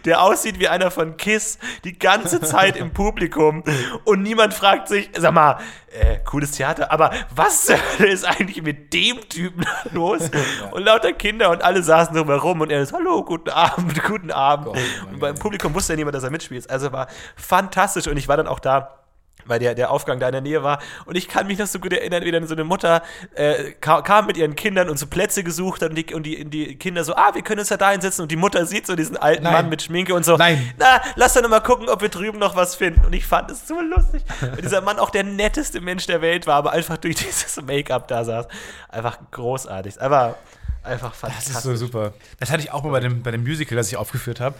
[0.04, 3.62] der aussieht wie einer von Kiss, die ganze Zeit im Publikum
[4.04, 5.58] und niemand fragt sich, sag mal,
[5.92, 7.68] äh, cooles Theater, aber was
[7.98, 10.30] ist eigentlich mit dem Typen da los?
[10.72, 14.68] Und lauter Kinder und alle saßen drumherum und er ist, hallo, guten Abend, guten Abend.
[14.68, 16.68] und beim Publikum wusste ja niemand, dass er mitspielt.
[16.68, 19.03] Also war fantastisch und ich war dann auch da
[19.46, 20.80] weil der, der Aufgang da in der Nähe war.
[21.06, 23.02] Und ich kann mich noch so gut erinnern, wie dann so eine Mutter
[23.34, 26.44] äh, ka kam mit ihren Kindern und so Plätze gesucht hat und die, und die,
[26.44, 28.22] die Kinder so, ah, wir können uns ja da hinsetzen.
[28.22, 29.52] Und die Mutter sieht so diesen alten Nein.
[29.52, 30.72] Mann mit Schminke und so, Nein.
[30.78, 33.04] na, lass doch mal gucken, ob wir drüben noch was finden.
[33.04, 34.22] Und ich fand es so lustig.
[34.40, 38.08] Weil dieser Mann auch der netteste Mensch der Welt war, aber einfach durch dieses Make-up
[38.08, 38.46] da saß.
[38.88, 40.00] Einfach großartig.
[40.00, 40.36] Aber
[40.82, 41.54] einfach Das fantastisch.
[41.56, 42.12] ist so super.
[42.40, 44.56] Das hatte ich auch mal bei dem, bei dem Musical, das ich aufgeführt habe,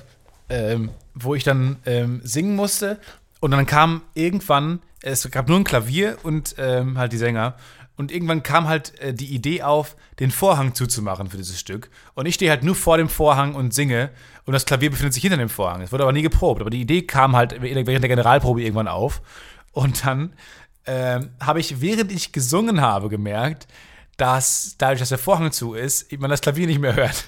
[0.49, 2.99] ähm, wo ich dann ähm, singen musste.
[3.45, 7.57] Und dann kam irgendwann, es gab nur ein Klavier und ähm, halt die Sänger.
[7.95, 11.91] Und irgendwann kam halt äh, die Idee auf, den Vorhang zuzumachen für dieses Stück.
[12.15, 14.09] Und ich stehe halt nur vor dem Vorhang und singe.
[14.47, 15.83] Und das Klavier befindet sich hinter dem Vorhang.
[15.83, 16.63] Es wurde aber nie geprobt.
[16.63, 19.21] Aber die Idee kam halt während der Generalprobe irgendwann auf.
[19.73, 20.33] Und dann
[20.87, 23.67] ähm, habe ich, während ich gesungen habe, gemerkt,
[24.17, 27.25] dass dadurch, dass der Vorhang zu ist, man das Klavier nicht mehr hört.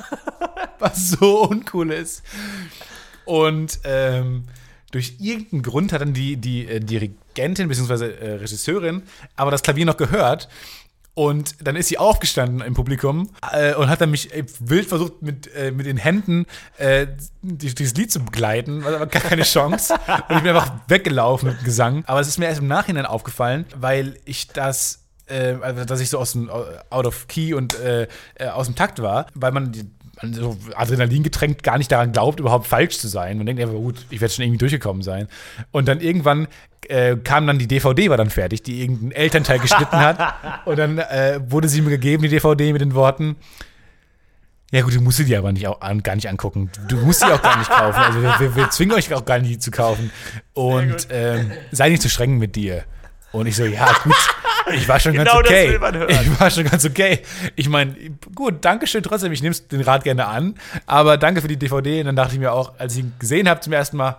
[0.78, 2.24] Was so uncool ist.
[3.24, 4.44] Und ähm,
[4.90, 8.10] durch irgendeinen Grund hat dann die, die äh, Dirigentin bzw.
[8.10, 9.02] Äh, Regisseurin
[9.36, 10.48] aber das Klavier noch gehört.
[11.14, 15.20] Und dann ist sie aufgestanden im Publikum äh, und hat dann mich äh, wild versucht,
[15.22, 16.46] mit, äh, mit den Händen
[16.78, 17.08] äh,
[17.42, 19.94] die, dieses Lied zu begleiten, aber gar keine Chance.
[20.28, 22.04] und ich bin einfach weggelaufen mit dem Gesang.
[22.06, 24.98] Aber es ist mir erst im Nachhinein aufgefallen, weil ich das
[25.30, 28.08] also dass ich so aus dem Out of Key und äh,
[28.52, 29.88] aus dem Takt war, weil man die,
[30.22, 33.36] man so Adrenalin getränkt gar nicht daran glaubt, überhaupt falsch zu sein.
[33.36, 35.28] Man denkt einfach, gut, ich werde schon irgendwie durchgekommen sein.
[35.70, 36.48] Und dann irgendwann
[36.88, 40.34] äh, kam dann die DVD, war dann fertig, die irgendein Elternteil geschnitten hat.
[40.66, 43.36] Und dann äh, wurde sie mir gegeben, die DVD, mit den Worten.
[44.72, 46.70] Ja gut, du musst sie dir aber nicht auch an, gar nicht angucken.
[46.86, 47.98] Du musst sie auch gar nicht kaufen.
[47.98, 50.12] Also wir, wir, zwingen euch auch gar nicht, zu kaufen.
[50.54, 52.84] Und ähm, sei nicht zu streng mit dir.
[53.32, 54.14] Und ich so, ja gut,
[54.74, 55.68] ich war schon Genau ganz das okay.
[55.70, 56.10] will man hören.
[56.10, 57.20] Ich war schon ganz okay.
[57.56, 57.94] Ich meine,
[58.34, 59.32] gut, danke schön trotzdem.
[59.32, 60.54] Ich nehme den Rat gerne an.
[60.86, 62.00] Aber danke für die DVD.
[62.00, 64.16] Und dann dachte ich mir auch, als ich ihn gesehen habe zum ersten Mal,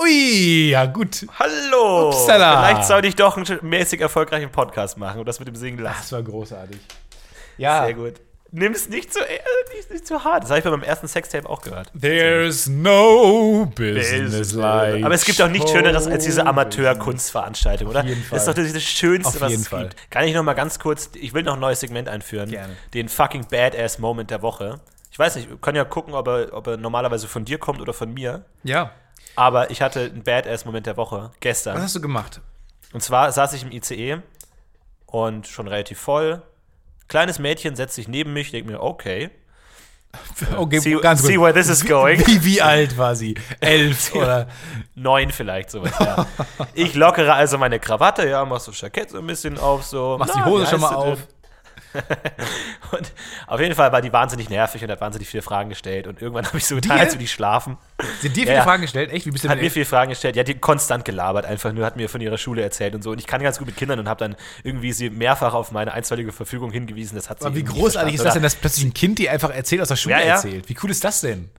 [0.00, 1.26] ui, ja gut.
[1.38, 2.08] Hallo!
[2.08, 2.66] Upsala.
[2.66, 5.98] Vielleicht sollte ich doch einen mäßig erfolgreichen Podcast machen und das mit dem Singen lassen.
[6.00, 6.78] Das war großartig.
[7.58, 8.14] Ja, Sehr gut.
[8.54, 9.38] Nimm es nicht zu, äh,
[9.74, 10.42] nicht, nicht zu hart.
[10.42, 11.90] Das habe ich bei meinem ersten Sextape auch gehört.
[11.98, 18.04] There's no business like Aber es gibt auch nichts Schöneres als diese Amateur-Kunstveranstaltung, oder?
[18.04, 18.64] jeden Das ist Fall.
[18.66, 19.88] doch das Schönste, Auf was jeden es Fall.
[19.88, 20.10] gibt.
[20.10, 22.50] Kann ich noch mal ganz kurz, ich will noch ein neues Segment einführen.
[22.50, 22.76] Gerne.
[22.94, 24.80] Den fucking Badass-Moment der Woche.
[25.10, 27.80] Ich weiß nicht, wir können ja gucken, ob er, ob er normalerweise von dir kommt
[27.80, 28.44] oder von mir.
[28.64, 28.92] Ja.
[29.34, 31.76] Aber ich hatte einen Badass-Moment der Woche gestern.
[31.76, 32.40] Was hast du gemacht?
[32.92, 34.18] Und zwar saß ich im ICE
[35.06, 36.42] und schon relativ voll.
[37.08, 39.30] Kleines Mädchen setzt sich neben mich, denkt mir, okay,
[40.56, 41.44] Okay, see, ganz see gut.
[41.44, 42.20] where this is going.
[42.26, 43.34] Wie, wie alt war sie?
[43.60, 44.48] Elf oder?
[44.94, 46.26] Neun vielleicht sowas, ja.
[46.74, 50.16] Ich lockere also meine Krawatte, ja, mach so Jackett so ein bisschen auf, so.
[50.18, 51.18] Machst die Hose schon mal auf?
[52.92, 53.12] Und
[53.46, 56.06] auf jeden Fall war die wahnsinnig nervig und hat wahnsinnig viele Fragen gestellt.
[56.06, 57.02] Und irgendwann habe ich so getan, Dir?
[57.02, 57.78] als würde ich schlafen.
[58.20, 58.62] Sind dir Ja, viele ja.
[58.64, 59.10] Fragen gestellt?
[59.12, 59.24] Echt?
[59.26, 60.36] Wie bist du Hat mir viele Fragen gestellt.
[60.36, 63.10] Die hat die konstant gelabert, einfach nur, hat mir von ihrer Schule erzählt und so.
[63.12, 65.92] Und ich kann ganz gut mit Kindern und habe dann irgendwie sie mehrfach auf meine
[65.92, 67.16] einstweilige Verfügung hingewiesen.
[67.16, 69.50] Das hat sie Aber wie großartig ist das denn, dass plötzlich ein Kind dir einfach
[69.54, 70.34] erzählt, aus der Schule Ja, ja.
[70.34, 70.68] erzählt?
[70.68, 71.50] Wie cool ist das denn?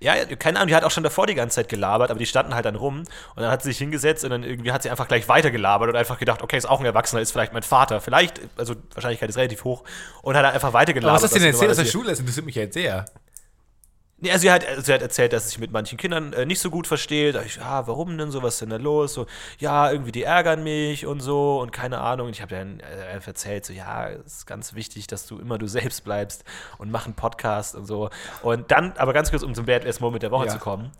[0.00, 2.26] Ja, ja, keine Ahnung, die hat auch schon davor die ganze Zeit gelabert, aber die
[2.26, 4.90] standen halt dann rum und dann hat sie sich hingesetzt und dann irgendwie hat sie
[4.90, 7.64] einfach gleich weiter gelabert und einfach gedacht, okay, ist auch ein Erwachsener, ist vielleicht mein
[7.64, 9.82] Vater, vielleicht, also Wahrscheinlichkeit ist relativ hoch
[10.22, 11.10] und hat einfach weiter gelabert.
[11.10, 12.10] Aber was hast du denn erzählt aus der normalerweise- Schule?
[12.10, 13.06] Das interessiert mich jetzt sehr.
[14.20, 16.60] Nee, also sie hat, sie hat erzählt, dass sie sich mit manchen Kindern äh, nicht
[16.60, 17.36] so gut versteht.
[17.36, 18.42] Da ich, ja, warum denn so?
[18.42, 19.14] Was ist denn da los?
[19.14, 19.26] So,
[19.60, 22.26] ja, irgendwie die ärgern mich und so und keine Ahnung.
[22.26, 25.56] Und ich habe dann äh, erzählt, so, ja, es ist ganz wichtig, dass du immer
[25.56, 26.42] du selbst bleibst
[26.78, 28.10] und mach einen Podcast und so.
[28.42, 30.52] Und dann, aber ganz kurz, um zum Badass Moment der Woche Ja.
[30.52, 30.90] zu kommen,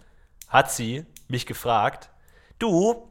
[0.47, 2.11] hat sie mich gefragt,
[2.61, 3.09] du,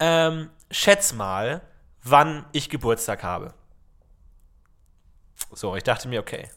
[0.00, 1.62] ähm, schätz mal,
[2.02, 3.54] wann ich Geburtstag habe.
[5.52, 6.48] So, ich dachte mir, okay,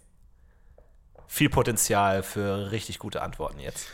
[1.27, 3.87] viel Potenzial für richtig gute Antworten jetzt.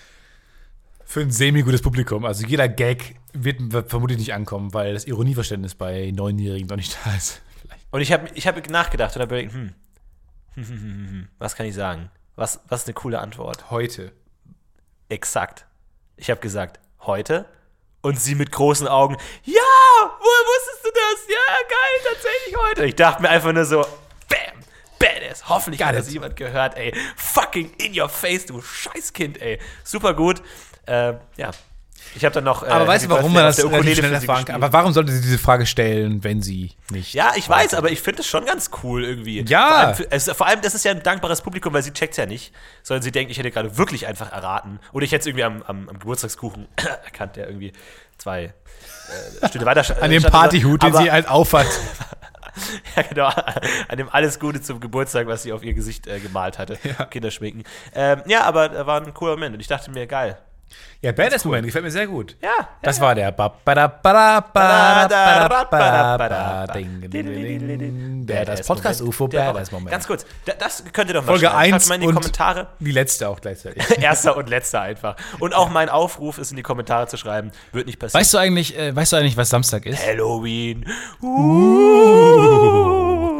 [1.05, 2.25] Für ein semi-gutes Publikum.
[2.25, 3.59] Also jeder Gag wird,
[3.89, 7.41] vermutlich nicht ankommen, weil das Ironieverständnis bei Neunjährigen noch nicht da ist.
[7.61, 7.81] Vielleicht.
[7.91, 9.73] Und ich habe ich hab nachgedacht und habe überlegt, hm,
[10.55, 12.09] hm, hm, hm, hm, was kann ich sagen?
[12.35, 13.69] Was, was ist eine coole Antwort?
[13.69, 14.11] Heute.
[15.09, 15.65] Exakt.
[16.15, 17.45] Ich habe gesagt, heute.
[18.01, 19.61] Und sie mit großen Augen, ja,
[19.99, 21.27] woher wusstest du das?
[21.29, 22.85] Ja, geil, tatsächlich heute.
[22.85, 23.81] Ich dachte mir einfach nur so,
[24.27, 24.59] bam,
[25.05, 25.47] badass.
[25.49, 26.01] Hoffentlich Got hat it.
[26.01, 26.93] das jemand gehört, ey.
[27.15, 29.59] Fucking in your face, du Scheißkind, ey.
[29.83, 30.41] Super gut.
[30.85, 31.51] Äh, ja.
[32.15, 32.63] Ich habe dann noch.
[32.63, 34.55] äh, Aber weißt du, warum man das der Ukulele schnell erfahren kann?
[34.61, 37.13] Aber warum sollte sie diese Frage stellen, wenn sie nicht?
[37.13, 39.41] Ja, ich weiß, aber ich finde es schon ganz cool irgendwie.
[39.47, 39.67] Ja.
[39.67, 42.17] Vor allem, für- es, vor allem, das ist ja ein dankbares Publikum, weil sie checkt
[42.17, 44.79] ja nicht, sondern sie denkt, ich hätte gerade wirklich einfach erraten.
[44.91, 46.67] Oder ich hätte es irgendwie am, am, am Geburtstagskuchen
[47.05, 47.71] erkannt, der irgendwie
[48.17, 48.53] zwei
[49.41, 51.67] äh, Stühle weiter An dem Partyhut, den sie halt aufhat.
[52.95, 53.27] Ja, genau.
[53.87, 56.77] An dem alles Gute zum Geburtstag, was sie auf ihr Gesicht äh, gemalt hatte.
[57.09, 57.63] Kinderschminken.
[57.93, 60.37] Ähm, ja, aber da war ein cooler Moment und ich dachte mir, geil.
[61.01, 62.37] Ja, Badass-Moment, gefällt mir sehr gut.
[62.41, 62.49] Ja,
[62.81, 63.31] Das war der.
[68.25, 69.27] Badass Podcast UFO.
[69.27, 69.91] Badass Moment.
[69.91, 71.59] Ganz kurz, da- das könnt ihr doch mal Folge schreiben.
[71.71, 72.67] Schreibt 1 mal in die Kommentare.
[72.79, 73.83] die letzte auch gleichzeitig.
[74.01, 75.15] Erster und letzter einfach.
[75.39, 78.21] Und auch mein Aufruf ist in die Kommentare zu schreiben, wird nicht passieren.
[78.21, 80.05] Weißt du eigentlich, äh, weißt du eigentlich, was Samstag ist?
[80.05, 80.85] Halloween.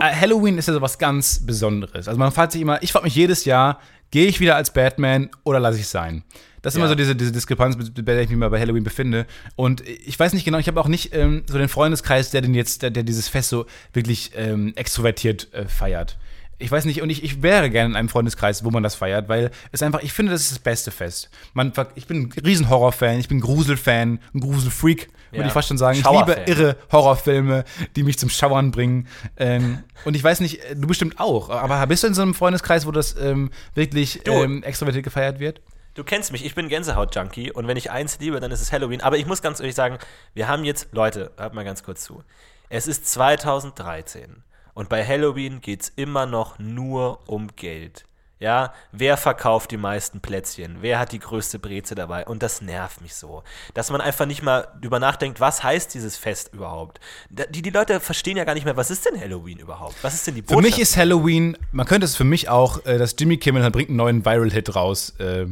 [0.01, 2.07] Äh, Halloween ist ja so was ganz Besonderes.
[2.07, 3.79] Also man fragt sich immer, ich frage mich jedes Jahr,
[4.11, 6.23] gehe ich wieder als Batman oder lasse ich es sein?
[6.63, 6.83] Das ist Ja.
[6.85, 9.27] immer so diese, diese Diskrepanz, bei der ich mich mal bei Halloween befinde.
[9.55, 12.55] Und ich weiß nicht genau, ich habe auch nicht ähm, so den Freundeskreis, der den
[12.55, 16.17] jetzt, der, der dieses Fest so wirklich ähm, extrovertiert äh, feiert.
[16.59, 19.27] ich weiß nicht, und ich, ich wäre gerne in einem Freundeskreis, wo man das feiert,
[19.27, 21.29] weil es einfach, ich finde, das ist das beste Fest.
[21.53, 25.47] Man, ich bin ein riesen Horrorfan, ich bin Gruselfan, ein Gruselfreak, würde Ja.
[25.47, 25.99] ich fast schon sagen.
[25.99, 27.65] Ich liebe irre Horrorfilme,
[27.97, 29.07] die mich zum Schauern bringen.
[29.35, 32.85] Ähm, und ich weiß nicht, du bestimmt auch, aber bist du in so einem Freundeskreis,
[32.85, 35.59] wo das ähm, wirklich ähm, extrovertiert gefeiert wird?
[35.95, 39.01] Du kennst mich, ich bin Gänsehaut-Junkie und wenn ich eins liebe, dann ist es Halloween.
[39.01, 39.99] Aber ich muss ganz ehrlich sagen,
[40.33, 42.23] wir haben jetzt, Leute, hört mal ganz kurz zu.
[42.69, 44.41] Es ist 2013
[44.73, 48.05] und bei Halloween geht es immer noch nur um Geld.
[48.39, 50.77] Ja, wer verkauft die meisten Plätzchen?
[50.81, 52.25] Wer hat die größte Breze dabei?
[52.25, 53.43] Und das nervt mich so.
[53.73, 56.99] Dass man einfach nicht mal drüber nachdenkt, was heißt dieses Fest überhaupt?
[57.29, 59.95] Die, die Leute verstehen ja gar nicht mehr, was ist denn Halloween überhaupt?
[60.03, 60.63] Was ist denn die Für Botschaft?
[60.63, 63.97] mich ist Halloween, man könnte es für mich auch, äh, dass Jimmy Kimmel bringt einen
[63.97, 65.45] neuen Viral-Hit raus, äh,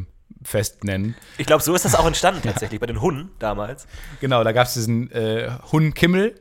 [0.43, 1.15] fest nennen.
[1.37, 3.87] ich glaube, so ist das auch entstanden tatsächlich, bei den Hunden damals.
[4.19, 6.35] Genau, da gab es diesen äh, Hun Kimmel.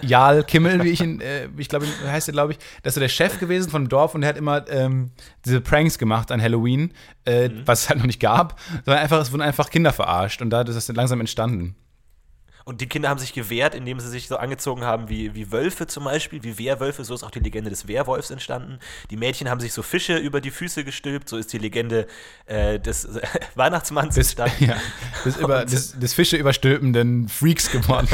[0.00, 2.58] Jarl Kimmel, wie ich ihn, äh, wie ich glaube, heißt er, glaube ich.
[2.82, 5.10] Das ist der Chef gewesen vom Dorf und der hat immer ähm,
[5.44, 6.92] diese Pranks gemacht an Halloween,
[7.24, 10.50] äh, was es halt noch nicht gab, sondern einfach, es wurden einfach Kinder verarscht und
[10.50, 11.74] da ist das dann langsam entstanden.
[12.68, 15.86] Und die Kinder haben sich gewehrt, indem sie sich so angezogen haben wie, wie Wölfe
[15.86, 17.02] zum Beispiel, wie Wehrwölfe.
[17.02, 18.78] So ist auch die Legende des Werwolfs entstanden.
[19.08, 21.30] Die Mädchen haben sich so Fische über die Füße gestülpt.
[21.30, 22.06] So ist die Legende
[22.44, 23.22] äh, des äh,
[23.54, 24.66] Weihnachtsmanns Des, entstanden.
[24.66, 24.76] ja,
[25.24, 28.06] des, über, des, des Fische überstülpenden Freaks geworden.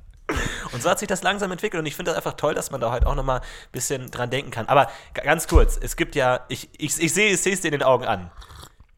[0.72, 1.78] Und so hat sich das langsam entwickelt.
[1.78, 4.10] Und ich finde das einfach toll, dass man da heute auch noch mal ein bisschen
[4.10, 4.68] dran denken kann.
[4.68, 7.72] Aber ganz kurz, es gibt ja, ich, ich, ich sehe ich sehe es dir in
[7.72, 8.30] den Augen an.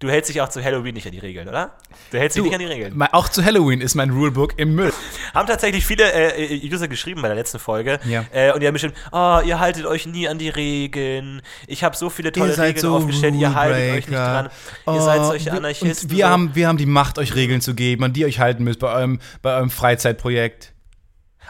[0.05, 1.79] Du hältst dich auch zu Halloween nicht an die Regeln, oder?
[2.11, 3.03] Du hältst dich nicht an die Regeln.
[3.13, 4.93] Auch zu Halloween ist mein Rulebook im Müll.
[5.35, 7.99] Haben tatsächlich viele äh, User geschrieben bei der letzten Folge.
[8.05, 8.27] Ja.
[8.31, 11.41] Äh, und die haben bestimmt, oh, ihr haltet euch nie an die Regeln.
[11.67, 14.51] Ich habe so viele tolle Regeln so aufgestellt, ihr haltet euch nicht dran.
[14.87, 16.11] Ihr seid Oh, solche Anarchisten.
[16.11, 18.63] Wir, haben, wir haben die Macht, euch Regeln zu geben, an die ihr euch halten
[18.63, 20.75] müsst bei eurem, bei eurem Freizeitprojekt.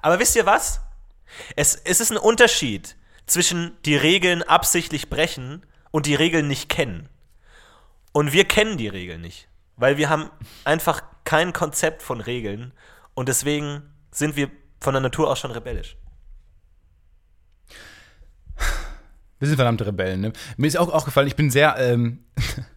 [0.00, 0.80] Aber wisst ihr was?
[1.56, 2.94] Es, es ist ein Unterschied
[3.26, 7.08] zwischen die Regeln absichtlich brechen und die Regeln nicht kennen.
[8.14, 10.30] Und wir kennen die Regeln nicht, weil wir haben
[10.62, 12.72] einfach kein Konzept von Regeln
[13.14, 15.96] und deswegen sind wir von der Natur aus schon rebellisch.
[19.40, 20.20] Wir sind verdammte Rebellen.
[20.20, 20.32] Ne?
[20.56, 21.76] Mir ist auch aufgefallen, ich bin sehr.
[21.76, 22.20] Ähm,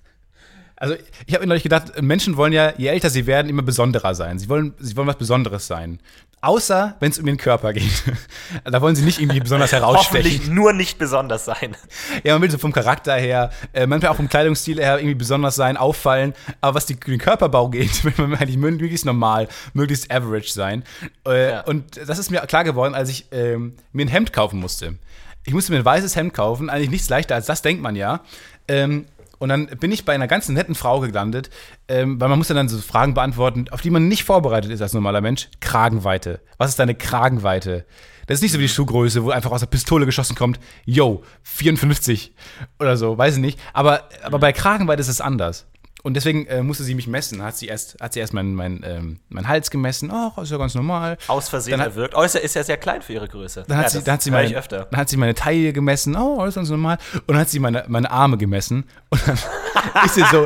[0.75, 0.95] also,
[1.27, 4.39] ich habe mir neulich gedacht, Menschen wollen ja, je älter sie werden, immer besonderer sein.
[4.39, 6.01] Sie wollen, sie wollen was Besonderes sein.
[6.39, 8.03] Außer, wenn es um den Körper geht.
[8.63, 10.23] da wollen sie nicht irgendwie besonders herausstechen.
[10.25, 11.75] Hoffentlich nur nicht besonders sein.
[12.23, 15.55] Ja, man will so vom Charakter her, äh, manchmal auch vom Kleidungsstil her irgendwie besonders
[15.55, 16.35] sein, auffallen.
[16.61, 20.83] Aber was die, den Körperbau geht, will man eigentlich möglichst normal, möglichst average sein.
[21.25, 21.61] Äh, Ja.
[21.61, 24.95] Und das ist mir klar geworden, als ich ähm, mir ein Hemd kaufen musste.
[25.43, 28.21] Ich musste mir ein weißes Hemd kaufen, eigentlich nichts leichter als das, denkt man ja.
[28.67, 29.05] Ähm,
[29.39, 31.49] und dann bin ich bei einer ganz netten Frau gelandet,
[31.87, 34.81] ähm, weil man muss ja dann so Fragen beantworten, auf die man nicht vorbereitet ist
[34.81, 35.49] als normaler Mensch.
[35.59, 36.41] Kragenweite.
[36.57, 37.85] Was ist deine Kragenweite?
[38.27, 41.23] Das ist nicht so wie die Schuhgröße, wo einfach aus der Pistole geschossen kommt, yo,
[41.43, 42.33] 54
[42.77, 43.59] oder so, weiß ich nicht.
[43.73, 45.65] Aber, aber bei Kragenweite ist es anders.
[46.03, 47.41] Und deswegen äh, musste sie mich messen.
[47.41, 50.11] Hat sie erst, hat sie erst meinen mein, ähm, mein Hals gemessen.
[50.11, 51.17] Oh, ist ja ganz normal.
[51.27, 52.15] Aus Versehen hat- erwirkt.
[52.15, 53.65] Oh, ist ja, ist sehr klein für ihre Größe.
[53.67, 54.87] Dann hat, ja, sie, dann, hat sie meine, öfter.
[54.91, 56.15] dann hat sie meine Taille gemessen.
[56.15, 56.97] Oh, alles ganz normal.
[57.13, 58.85] Und dann hat sie meine, meine Arme gemessen.
[59.09, 59.37] Und dann
[60.05, 60.45] ist sie so,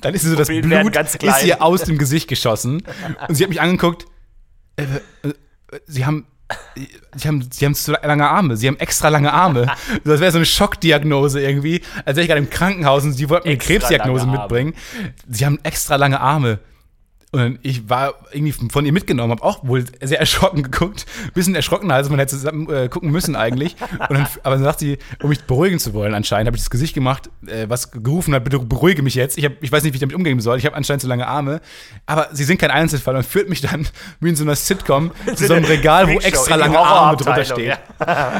[0.00, 2.82] dann ist sie so das Blut ganz ist ihr aus dem Gesicht geschossen.
[3.28, 4.06] Und sie hat mich angeguckt.
[4.76, 4.84] Äh,
[5.22, 5.34] äh,
[5.86, 6.26] sie haben
[7.14, 9.66] Sie haben, sie haben zu lange Arme, sie haben extra lange Arme.
[10.04, 13.48] Das wäre so eine Schockdiagnose irgendwie, als wäre ich gerade im Krankenhaus und sie wollten
[13.48, 14.74] mir eine Krebsdiagnose mitbringen.
[15.28, 16.58] Sie haben extra lange Arme.
[17.32, 21.06] Und ich war irgendwie von ihr mitgenommen, habe auch wohl sehr erschrocken geguckt.
[21.32, 23.76] Bisschen erschrockener, als man hätte zusammen äh, gucken müssen eigentlich.
[24.08, 26.70] Und dann, aber dann sagt sie, um mich beruhigen zu wollen anscheinend, habe ich das
[26.70, 29.38] Gesicht gemacht, äh, was gerufen hat, bitte beruhige mich jetzt.
[29.38, 30.58] Ich, hab, ich weiß nicht, wie ich damit umgehen soll.
[30.58, 31.60] Ich habe anscheinend zu lange Arme.
[32.04, 33.86] Aber sie sind kein Einzelfall und führt mich dann
[34.18, 37.76] wie in so einer Sitcom zu so einem Regal, wo extra lange Arme drunter Horrorabteilung,
[37.76, 37.78] steht.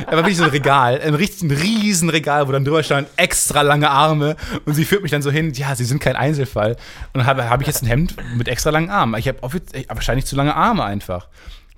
[0.08, 3.62] Aber wirklich so ein Regal, ein richtig ein riesen Regal, wo dann drüber stand, extra
[3.62, 4.34] lange Arme.
[4.64, 6.72] Und sie führt mich dann so hin, ja, sie sind kein Einzelfall.
[7.12, 9.18] Und dann habe hab ich jetzt ein Hemd mit extra langen Armen.
[9.18, 9.38] Ich habe
[9.88, 11.28] wahrscheinlich zu lange Arme einfach.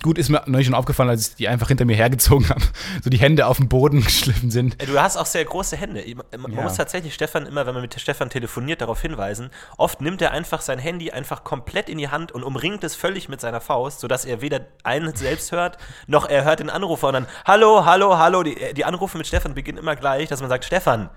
[0.03, 2.61] Gut, ist mir neulich schon aufgefallen, als ich die einfach hinter mir hergezogen habe.
[3.03, 4.77] So die Hände auf den Boden geschliffen sind.
[4.89, 6.05] Du hast auch sehr große Hände.
[6.37, 6.63] Man Ja.
[6.63, 9.51] muss tatsächlich Stefan immer, wenn man mit Stefan telefoniert, darauf hinweisen.
[9.77, 13.29] Oft nimmt er einfach sein Handy einfach komplett in die Hand und umringt es völlig
[13.29, 15.79] mit seiner Faust, sodass er weder einen selbst hört,
[16.09, 18.43] noch er hört den Anrufer und dann Hallo, hallo, hallo.
[18.43, 21.11] Die, die Anrufe mit Stefan beginnen immer gleich, dass man sagt, Stefan,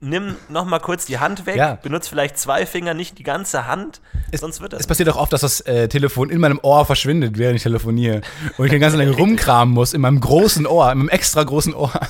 [0.00, 1.74] nimm noch mal kurz die Hand weg, Ja.
[1.74, 4.00] benutzt vielleicht zwei Finger, nicht die ganze Hand,
[4.32, 4.80] sonst wird das.
[4.80, 8.22] Es passiert auch oft, dass das äh, Telefon in meinem Ohr verschwindet, während ich telefoniere.
[8.56, 11.74] Und ich den ganzen lange rumkramen muss, in meinem großen Ohr, in meinem extra großen
[11.74, 11.92] Ohr.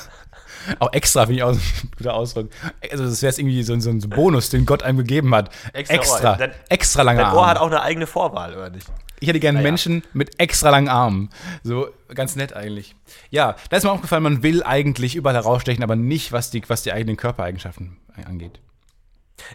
[0.79, 1.61] Auch extra finde ich auch ein
[1.97, 2.51] guter Ausdruck.
[2.93, 5.49] Also, das wäre jetzt irgendwie so, ein- so ein Bonus, den Gott einem gegeben hat.
[5.73, 6.37] Extra Extra.
[6.37, 7.39] Dein- extra lange Dein Arme.
[7.41, 8.87] Ohr hat auch eine eigene Vorwahl, oder nicht?
[9.21, 9.71] Ich hätte gerne Naja.
[9.71, 11.29] Menschen mit extra langen Armen.
[11.63, 12.97] So ganz nett eigentlich.
[13.31, 16.83] Ja, da ist mir aufgefallen, man will eigentlich überall herausstechen, aber nicht, was die, was
[16.83, 18.61] die eigenen Körpereigenschaften angeht.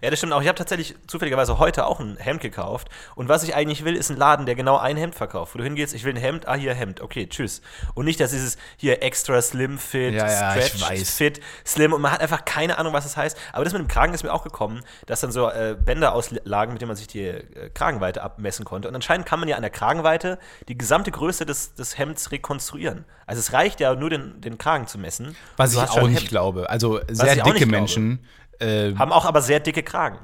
[0.01, 0.41] Ja, das stimmt auch.
[0.41, 2.89] Ich habe tatsächlich zufälligerweise heute auch ein Hemd gekauft.
[3.15, 5.53] Und was ich eigentlich will, ist ein Laden, der genau ein Hemd verkauft.
[5.53, 7.61] Wo du hingehst, ich will ein Hemd, ah, hier Hemd, okay, tschüss.
[7.93, 12.11] Und nicht, dass dieses hier extra slim fit, Ja, ja, stretch fit, slim und man
[12.11, 13.37] hat einfach keine Ahnung, was das heißt.
[13.53, 16.73] Aber das mit dem Kragen ist mir auch gekommen, dass dann so äh, Bänder auslagen,
[16.73, 18.87] mit denen man sich die äh, Kragenweite abmessen konnte.
[18.87, 23.05] Und anscheinend kann man ja an der Kragenweite die gesamte Größe des, des Hemds rekonstruieren.
[23.27, 25.35] Also es reicht ja nur, den, den Kragen zu messen.
[25.57, 26.69] Was Du ich auch nicht glaube.
[26.69, 28.19] Also sehr dicke nicht glaube.
[28.59, 30.17] Menschen äh, Haben auch aber sehr dicke Kragen.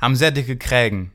[0.00, 1.12] haben sehr dicke Krägen.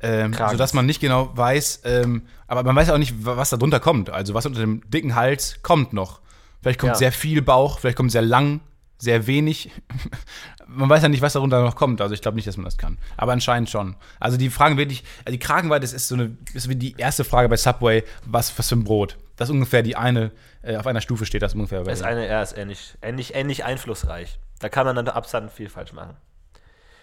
[0.00, 3.56] Ähm, sodass man nicht genau weiß, ähm, aber man weiß auch nicht, wa- was da
[3.56, 4.10] drunter kommt.
[4.10, 6.20] Also was unter dem dicken Hals kommt noch.
[6.62, 6.96] Vielleicht kommt Ja.
[6.98, 8.60] sehr viel Bauch, vielleicht kommt sehr lang,
[8.98, 9.72] sehr wenig.
[10.68, 12.00] man weiß ja nicht, was darunter noch kommt.
[12.00, 12.96] Also ich glaube nicht, dass man das kann.
[13.16, 13.96] Aber anscheinend schon.
[14.20, 17.48] Also die Fragen wirklich, also die Kragenweite ist so eine, ist wie die erste Frage
[17.48, 19.16] bei Subway, was, was für ein Brot.
[19.34, 20.30] Das ist ungefähr die eine,
[20.62, 21.80] äh, auf einer Stufe steht das ungefähr.
[21.82, 24.38] Bei Das eine, er ist ähnlich, ähnlich, ähnlich einflussreich.
[24.58, 26.16] Da kann man dann Abstand viel falsch machen.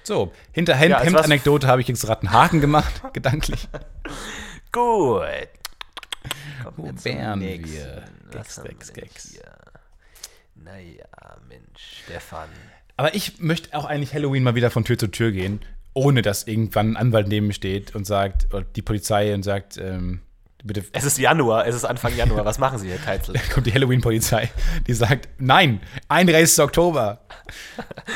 [0.04, 3.68] so, hinter Hemd, Ja, als was- Hemdanekdote habe ich jetzt gerade einen Haken gemacht, gedanklich.
[4.72, 5.50] Gut.
[6.76, 8.04] Wo wären wir?
[8.34, 9.30] Denn Gex.
[9.32, 9.46] hier?
[10.56, 11.06] Naja,
[11.48, 12.50] Mensch, Stefan.
[12.98, 15.62] Aber ich möchte auch eigentlich Halloween mal wieder von Tür zu Tür gehen,
[15.94, 19.78] ohne dass irgendwann ein Anwalt neben mir steht und sagt, oder die Polizei und sagt,
[19.78, 20.22] ähm,
[20.66, 22.44] bitte Es ist Januar, es ist Anfang Januar.
[22.46, 23.36] Was machen Sie, Herr Teitzel?
[23.54, 24.52] kommt die Halloween-Polizei,
[24.88, 26.64] die sagt, nein, 31.
[26.64, 27.20] Oktober.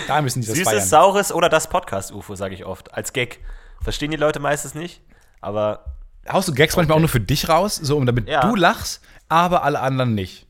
[0.07, 0.85] Da müssen die das Süßes, feiern.
[0.87, 2.93] Saures oder das Podcast-UFO, sage ich oft.
[2.93, 3.39] Als Gag.
[3.81, 5.01] Verstehen die Leute meistens nicht,
[5.41, 5.85] aber
[6.29, 8.41] Haust du Gags manchmal auch nur für dich raus, so um damit Ja.
[8.41, 10.45] du lachst, aber alle anderen nicht.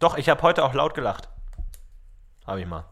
[0.00, 1.28] doch, ich habe heute auch laut gelacht.
[2.46, 2.84] Habe ich mal.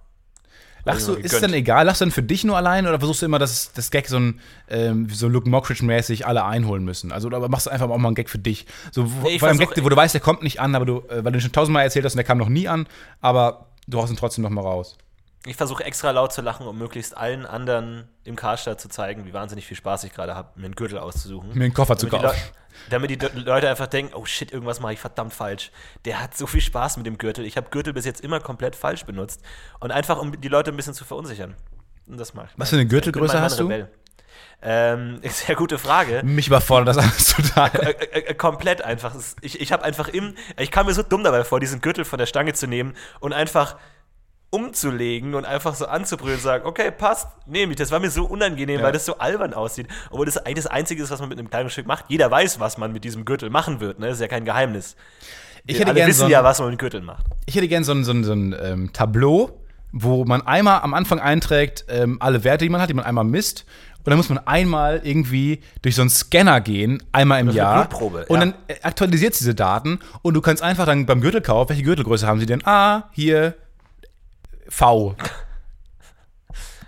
[0.85, 1.43] Lachst du, Also ist gegönnt.
[1.45, 3.91] dann egal, lachst du dann für dich nur allein oder versuchst du immer, dass das
[3.91, 7.12] Gag so ein ähm, so Luke Mockridge-mäßig alle einholen müssen?
[7.12, 8.66] Also oder machst du einfach auch mal einen Gag für dich?
[8.91, 10.99] So wo, Nee, vor versuch- Gag, wo du weißt, der kommt nicht an, aber du,
[11.09, 12.87] äh, weil du ihn schon tausendmal erzählt hast und der kam noch nie an,
[13.20, 14.97] aber du haust ihn trotzdem noch mal raus.
[15.45, 19.32] Ich versuche extra laut zu lachen, um möglichst allen anderen im Karstadt zu zeigen, wie
[19.32, 21.51] wahnsinnig viel Spaß ich gerade habe, mir einen Gürtel auszusuchen.
[21.55, 22.53] Mir einen Koffer zu damit die, kaufen.
[22.90, 25.72] Damit die Leute einfach denken, oh shit, irgendwas mache ich verdammt falsch.
[26.05, 27.45] Der hat so viel Spaß mit dem Gürtel.
[27.45, 29.40] Ich habe Gürtel bis jetzt immer komplett falsch benutzt.
[29.80, 31.57] Und einfach, um die Leute ein bisschen zu verunsichern.
[32.07, 32.59] Und das mache ich.
[32.59, 33.64] Was für eine Gürtelgröße hast du?
[33.64, 33.90] Rebell.
[34.62, 36.22] Ähm, sehr gute Frage.
[36.24, 37.70] Mich überfordert das alles total.
[38.12, 39.14] Äh, komplett einfach.
[39.40, 42.18] Ich, ich habe einfach im, ich kam mir so dumm dabei vor, diesen Gürtel von
[42.18, 43.76] der Stange zu nehmen und einfach
[44.53, 47.78] umzulegen und einfach so anzubrüllen und sagen, okay, passt, nehme ich.
[47.78, 48.84] Das war mir so unangenehm, Ja.
[48.84, 49.88] weil das so albern aussieht.
[50.11, 52.05] Obwohl das eigentlich das Einzige ist, was man mit einem Kleidungsstück macht.
[52.09, 53.98] Jeder weiß, was man mit diesem Gürtel machen wird.
[53.98, 54.07] Ne?
[54.09, 54.94] Das ist ja kein Geheimnis.
[55.64, 57.24] Ich Wir hätte alle gerne wissen so ein, ja, was man mit Gürteln macht.
[57.46, 59.59] ich hätte gern so ein, so ein, so ein ähm, Tableau,
[59.90, 63.24] wo man einmal am Anfang einträgt, ähm, alle Werte, die man hat, die man einmal
[63.24, 63.64] misst.
[63.98, 67.86] Und dann muss man einmal irgendwie durch so einen Scanner gehen, einmal im Jahr.
[67.86, 68.40] Blutprobe, und ja.
[68.40, 72.40] dann äh, aktualisiert diese Daten und du kannst einfach dann beim Gürtelkauf, welche Gürtelgröße haben
[72.40, 72.66] sie denn?
[72.66, 73.55] Ah, hier
[74.73, 75.14] V.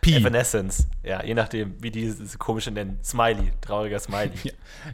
[0.01, 0.17] Pi.
[0.17, 0.87] Evanescence.
[1.03, 2.99] Ja, je nachdem, wie die diese komische nennen.
[3.05, 4.33] Smiley, trauriger Smiley.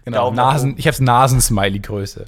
[0.04, 2.26] Genau, Daumen nach Nasen, ich hab's Nasensmiley-Größe.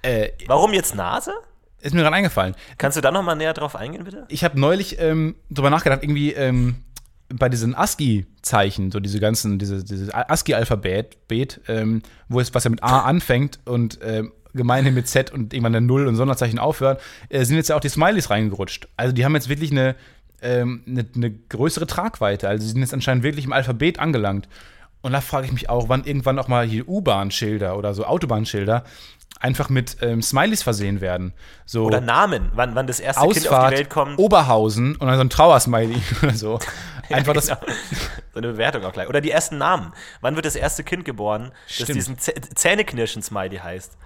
[0.00, 1.32] Äh, Warum jetzt Nase?
[1.80, 2.54] ist mir gerade eingefallen.
[2.78, 4.24] Kannst du da noch mal näher drauf eingehen, bitte?
[4.28, 6.82] Ich habe neulich ähm, drüber nachgedacht, irgendwie ähm,
[7.28, 12.70] bei diesen ASCII-Zeichen, so diese ganzen, diese, dieses ASCII-Alphabet, Bet, ähm, wo es was ja
[12.70, 17.00] mit A anfängt und ähm, gemeinhin mit Z und irgendwann eine Null und Sonderzeichen aufhört,
[17.28, 18.88] äh, sind jetzt ja auch die Smileys reingerutscht.
[18.96, 19.94] Also die haben jetzt wirklich eine,
[20.42, 22.48] ähm, eine, eine größere Tragweite.
[22.48, 24.48] Also sie sind jetzt anscheinend wirklich im Alphabet angelangt.
[25.00, 28.84] Und da frage ich mich auch, wann irgendwann auch mal hier U-Bahn-Schilder oder so Autobahnschilder
[29.40, 31.32] einfach mit ähm, Smileys versehen werden.
[31.64, 34.18] So Oder Namen, wann, wann das erste Kind auf Ausfahrt die Welt kommt.
[34.18, 36.58] Oberhausen und dann so ein Trauersmiley oder so.
[37.10, 37.46] Einfach das.
[37.46, 37.60] Genau.
[38.34, 39.08] So eine Bewertung auch gleich.
[39.08, 39.92] Oder die ersten Namen.
[40.20, 41.96] Wann wird das erste Kind geboren, das Stimmt.
[41.96, 43.96] diesen Zä Zähneknirschen-Smiley heißt?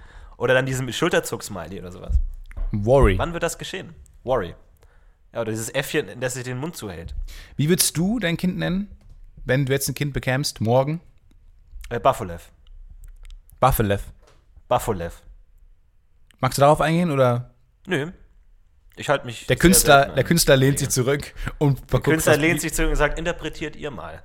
[0.43, 2.19] Oder dann diesem Schulterzuck-Smiley oder sowas.
[2.73, 3.17] Worry.
[3.17, 3.95] Wann wird das geschehen?
[4.25, 4.53] Worry.
[5.31, 7.15] Ja, oder dieses Äffchen, das sich den Mund zuhält.
[7.55, 8.93] Wie würdest du dein Kind nennen,
[9.45, 10.99] wenn du jetzt ein Kind bekämst, morgen?
[11.89, 12.51] Äh, Baffolev.
[13.61, 14.03] Buffelev.
[14.67, 15.21] Baffolev.
[16.41, 17.53] Magst du darauf eingehen oder?
[17.87, 18.11] Nö.
[18.97, 19.47] Ich halte mich.
[19.47, 23.17] Der Künstler, der Künstler lehnt sich zurück und Der Künstler lehnt sich zurück und sagt,
[23.17, 24.21] interpretiert ihr mal.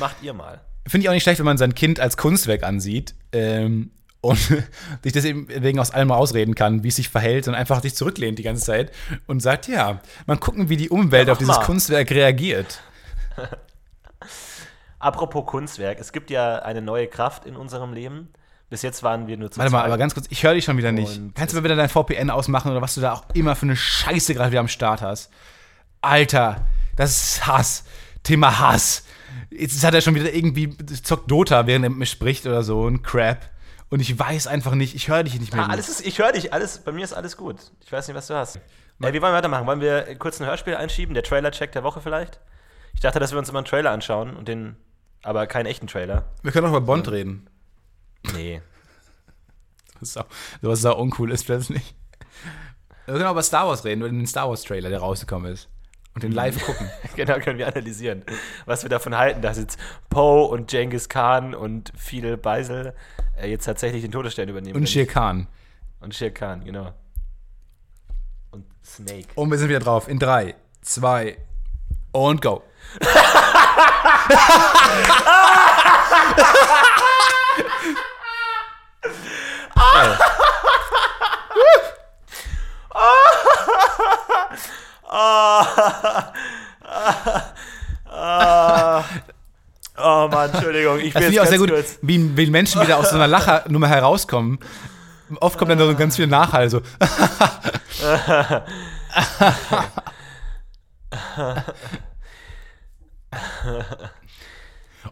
[0.00, 0.62] Macht ihr mal.
[0.86, 3.90] Finde ich auch nicht schlecht, wenn man sein Kind als Kunstwerk ansieht ähm,
[4.20, 4.38] und
[5.02, 8.42] sich deswegen aus allem rausreden kann, wie es sich verhält und einfach sich zurücklehnt die
[8.42, 8.92] ganze Zeit
[9.26, 11.64] und sagt, ja, mal gucken, wie die Umwelt Ja, auf dieses mal.
[11.64, 12.80] Kunstwerk reagiert.
[14.98, 18.30] Apropos Kunstwerk, es gibt ja eine neue Kraft in unserem Leben.
[18.70, 20.76] Bis jetzt waren wir nur zu Warte mal, aber ganz kurz, ich höre dich schon
[20.76, 21.18] wieder nicht.
[21.18, 23.64] Und Kannst du mal wieder dein VPN ausmachen oder was du da auch immer für
[23.64, 25.30] eine Scheiße gerade wieder am Start hast?
[26.02, 26.66] Alter,
[26.96, 27.84] das ist Hass.
[28.24, 29.04] Thema Hass.
[29.50, 32.86] Jetzt hat er schon wieder irgendwie zockt Dota, während er mit mir spricht oder so,
[32.86, 33.48] ein Crap.
[33.90, 35.64] Und ich weiß einfach nicht, ich höre dich nicht mehr.
[35.64, 37.56] Ah, alles ist, ich höre dich, alles, bei mir ist alles gut.
[37.84, 38.56] Ich weiß nicht, was du hast.
[38.56, 38.60] Äh,
[39.00, 39.66] wie wollen wir weitermachen?
[39.66, 41.14] Wollen wir kurz ein Hörspiel einschieben?
[41.14, 42.40] Der Trailer-Check der Woche vielleicht?
[42.92, 44.76] Ich dachte, dass wir uns immer einen Trailer anschauen und den,
[45.22, 46.24] aber keinen echten Trailer.
[46.42, 47.48] Wir können auch über Bond reden.
[48.34, 48.60] Nee.
[50.00, 50.24] Was sau,
[50.60, 51.94] was sau uncool ist plötzlich.
[53.06, 55.68] Wir können auch über Star Wars reden, über den Star Wars Trailer, der rausgekommen ist.
[56.18, 56.90] Und den live gucken.
[57.16, 58.24] genau, können wir analysieren,
[58.66, 59.78] was wir davon halten, dass jetzt
[60.10, 62.92] Poe und Genghis Khan und Fidel Beisel
[63.40, 64.76] äh, jetzt tatsächlich den Todesstern übernehmen.
[64.76, 65.46] Und Shere Khan.
[66.00, 66.92] Und Shere Khan, genau.
[68.50, 69.28] Und Snake.
[69.36, 70.08] Und wir sind wieder drauf.
[70.08, 71.38] In drei, zwei
[72.10, 72.64] und go.
[83.00, 84.58] Oh
[90.28, 91.98] Mann, Entschuldigung, ich Das bin finde ich auch jetzt sehr gut, kurz.
[92.02, 94.58] wie, wie Menschen wieder aus so einer Lachernummer herauskommen.
[95.40, 96.80] Oft kommt dann so ganz viel Nachhall, so.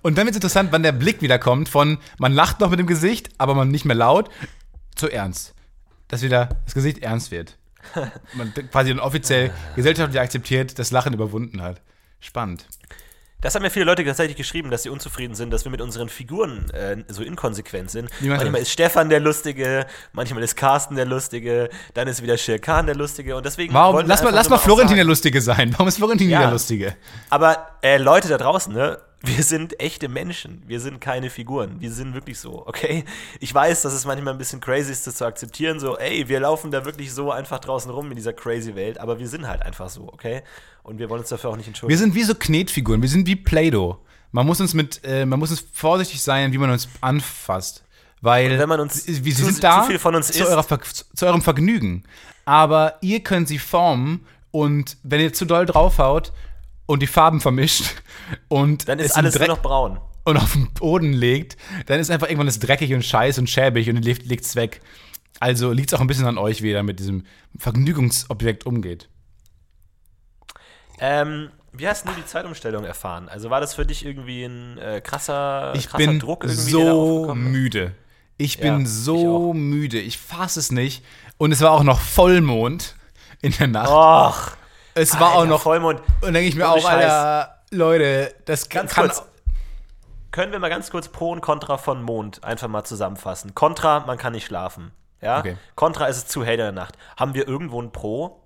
[0.03, 2.78] Und dann wird es interessant, wann der Blick wieder kommt von man lacht noch mit
[2.78, 4.30] dem Gesicht, aber man nicht mehr laut,
[4.94, 5.55] zu ernst.
[6.09, 7.59] Dass wieder das Gesicht ernst wird.
[8.34, 11.80] Man quasi dann offiziell gesellschaftlich akzeptiert, das Lachen überwunden hat.
[12.20, 12.66] Spannend.
[13.47, 16.09] Das haben ja viele Leute tatsächlich geschrieben, dass sie unzufrieden sind, dass wir mit unseren
[16.09, 18.11] Figuren äh, so inkonsequent sind.
[18.20, 22.86] Manchmal ist Stefan der Lustige, manchmal ist Carsten der Lustige, dann ist wieder Shere Khan
[22.86, 23.72] der Lustige und deswegen.
[23.72, 24.05] Warum?
[24.05, 25.70] Lass mal, lass mal Florentin auch der sagen- Lustige sein.
[25.74, 26.40] Warum ist Florentin Ja.
[26.40, 26.97] der Lustige?
[27.30, 28.99] Aber äh, Leute da draußen, ne?
[29.22, 30.62] Wir sind echte Menschen.
[30.66, 31.76] Wir sind keine Figuren.
[31.80, 33.05] Wir sind wirklich so, okay?
[33.40, 35.80] Ich weiß, dass es manchmal ein bisschen crazy ist, das zu akzeptieren.
[35.80, 39.18] So, ey, wir laufen da wirklich so einfach draußen rum in dieser crazy Welt, aber
[39.18, 40.42] wir sind halt einfach so, okay?
[40.87, 41.99] Und wir wollen uns dafür auch nicht Wir entschuldigen.
[41.99, 43.99] sind wie so Knetfiguren, wir sind wie Play-Doh.
[44.30, 47.82] Man muss uns mit, äh, man muss uns vorsichtig sein, wie man uns anfasst.
[48.20, 50.64] Weil Und wenn man uns wir zu- sind da zu viel von uns zu, eurer
[50.80, 52.05] zu eurem Vergnügen.
[52.45, 56.32] Aber ihr könnt sie formen und wenn ihr zu doll draufhaut
[56.87, 57.84] und die Farben vermischt
[58.49, 59.99] und Dann es ist alles nur noch braun.
[60.24, 61.57] und auf den Boden legt,
[61.87, 64.80] dann ist einfach irgendwann das dreckig und scheiß und schäbig und legt legt's weg.
[65.41, 67.24] Also liegt es auch ein bisschen an euch, wie ihr da mit diesem
[67.59, 69.09] Vergnügungsobjekt umgeht.
[71.01, 73.28] Ähm, wie hast du die Zeitumstellung erfahren?
[73.28, 77.34] Also war das für dich irgendwie ein äh, krasser, Ich krasser bin Druck irgendwie, so
[77.34, 77.92] müde.
[78.38, 79.99] Ich Ja, bin ich so müde.
[79.99, 81.05] Ich fasse es nicht.
[81.38, 82.94] Und es war auch noch Vollmond
[83.42, 83.90] in der Nacht.
[83.90, 84.57] Och,
[84.94, 85.62] es war Alter, auch noch.
[85.62, 86.01] Vollmond.
[86.22, 89.09] Und denke ich mir auch, Alter, Leute, das Ganz kann.
[89.09, 89.22] kurz.
[90.30, 93.55] Können wir mal ganz kurz Pro und Contra von Mond einfach mal zusammenfassen?
[93.55, 94.92] Contra, man kann nicht schlafen.
[95.22, 95.38] Ja?
[95.38, 95.57] Okay.
[95.74, 96.97] Contra ist es zu hell in der Nacht.
[97.16, 98.42] Haben wir irgendwo ein Pro?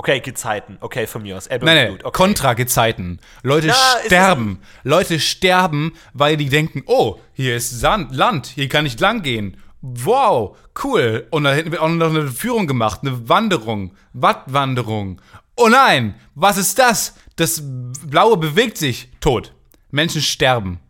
[0.00, 0.78] Okay, Gezeiten.
[0.80, 1.46] Okay, von mir aus.
[1.46, 1.98] Ebbe Nein, nein.
[2.02, 2.10] Okay.
[2.10, 3.20] Kontra-Gezeiten.
[3.42, 3.74] Leute Na,
[4.06, 4.62] sterben.
[4.82, 9.58] Leute sterben, weil die denken, oh, hier ist Sand, Land, hier kann ich lang gehen.
[9.82, 11.26] Wow, cool.
[11.30, 15.20] Und da hinten wird auch noch eine Führung gemacht, eine Wanderung, Wattwanderung.
[15.54, 17.14] Oh nein, was ist das?
[17.36, 19.10] Das Blaue bewegt sich.
[19.20, 19.52] Tot.
[19.90, 20.80] Menschen sterben.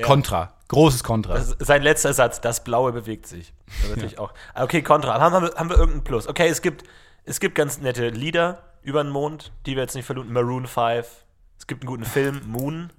[0.00, 0.52] Kontra.
[0.68, 1.40] Großes Kontra.
[1.40, 3.52] Sein letzter Satz, das Blaue bewegt sich.
[3.82, 4.32] Das natürlich auch.
[4.54, 5.20] Okay, Contra.
[5.20, 6.28] Haben wir, haben wir irgendeinen Plus?
[6.28, 6.84] Okay, es gibt,
[7.24, 10.32] es gibt ganz nette Lieder über den Mond, die wir jetzt nicht verluten.
[10.32, 11.06] Maroon 5.
[11.58, 12.90] Es gibt einen guten Film, Moon.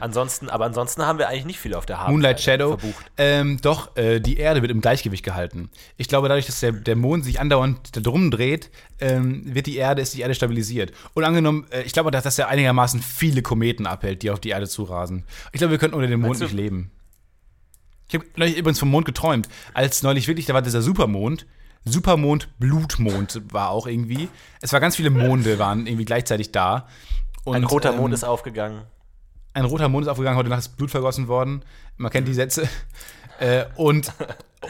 [0.00, 2.78] Ansonsten, aber ansonsten haben wir eigentlich nicht viel auf der Habenseite Moonlight Shadow.
[2.78, 3.10] verbucht.
[3.16, 5.70] Ähm, doch, äh, die Erde wird im Gleichgewicht gehalten.
[5.96, 9.76] Ich glaube, dadurch, dass der, der Mond sich andauernd da drum dreht, ähm, wird die
[9.76, 10.92] Erde, ist die Erde stabilisiert.
[11.14, 14.50] Und angenommen, äh, ich glaube, dass das ja einigermaßen viele Kometen abhält, die auf die
[14.50, 15.24] Erde zurasen.
[15.52, 16.92] Ich glaube, wir könnten ohne den Mond nicht leben.
[18.06, 21.44] Ich habe neulich übrigens vom Mond geträumt, als neulich wirklich, da war dieser Supermond.
[21.92, 24.28] Supermond, Blutmond war auch irgendwie.
[24.60, 26.86] Es war ganz viele Monde, waren irgendwie gleichzeitig da.
[27.44, 28.82] Und, Ein roter ähm, Mond ist aufgegangen.
[29.54, 31.62] ein roter Mond ist aufgegangen, heute Nacht ist Blut vergossen worden.
[31.96, 32.68] Man kennt die Sätze.
[33.40, 34.12] Äh, und,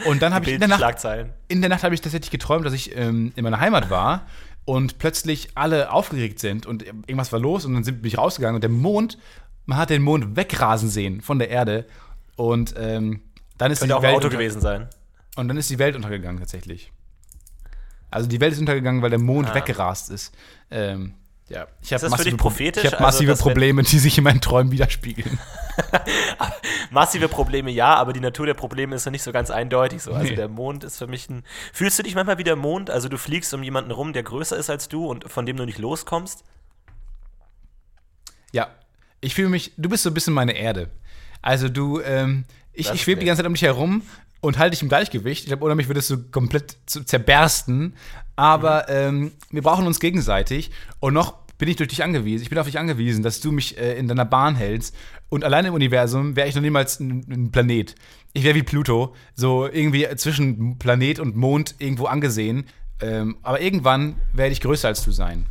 [0.05, 1.05] und dann habe ich in der Nacht,
[1.47, 4.27] in der Nacht habe ich tatsächlich geträumt, dass ich ähm, in meiner Heimat war
[4.65, 8.55] und plötzlich alle aufgeregt sind und irgendwas war los und dann sind, bin ich rausgegangen
[8.55, 9.17] und der Mond,
[9.65, 11.85] man hat den Mond wegrasen sehen von der Erde
[12.35, 13.21] und ähm,
[13.57, 14.87] dann ist Könnte auch die ein Welt Auto unter- gewesen sein.
[15.35, 16.91] und dann ist die Welt untergegangen tatsächlich.
[18.11, 19.55] Also die Welt ist untergegangen, weil der Mond Ah.
[19.55, 20.33] weggerast ist.
[20.71, 21.13] Ähm,
[21.47, 22.83] ja, ich habe das für dich Pro- prophetisch?
[22.83, 25.39] Ich habe Also, massive wenn- Probleme, die sich in meinen Träumen widerspiegeln.
[26.91, 30.13] Massive Probleme, ja, aber die Natur der Probleme ist ja nicht so ganz eindeutig so.
[30.13, 30.35] Also Nee.
[30.35, 31.43] der Mond ist für mich ein.
[31.73, 32.89] Fühlst du dich manchmal wie der Mond?
[32.89, 35.65] Also du fliegst um jemanden rum, der größer ist als du und von dem du
[35.65, 36.43] nicht loskommst?
[38.51, 38.67] Ja,
[39.21, 40.89] ich fühle mich, du bist so ein bisschen meine Erde.
[41.41, 44.01] Also du, ähm, ich, ich schwebe die ganze Zeit um dich herum
[44.41, 45.43] und halte dich im Gleichgewicht.
[45.43, 47.95] Ich glaube, ohne mich würdest du komplett zerbersten.
[48.35, 48.95] Aber Mhm.
[48.95, 50.71] ähm, wir brauchen uns gegenseitig.
[50.99, 53.77] Und noch bin ich durch dich angewiesen, ich bin auf dich angewiesen, dass du mich
[53.77, 54.95] äh, in deiner Bahn hältst.
[55.27, 57.95] Und allein im Universum wäre ich noch niemals ein, ein Planet.
[58.33, 62.65] Ich wäre wie Pluto, so irgendwie zwischen Planet und Mond irgendwo angesehen.
[63.01, 65.47] Ähm, aber irgendwann werde ich größer als du sein.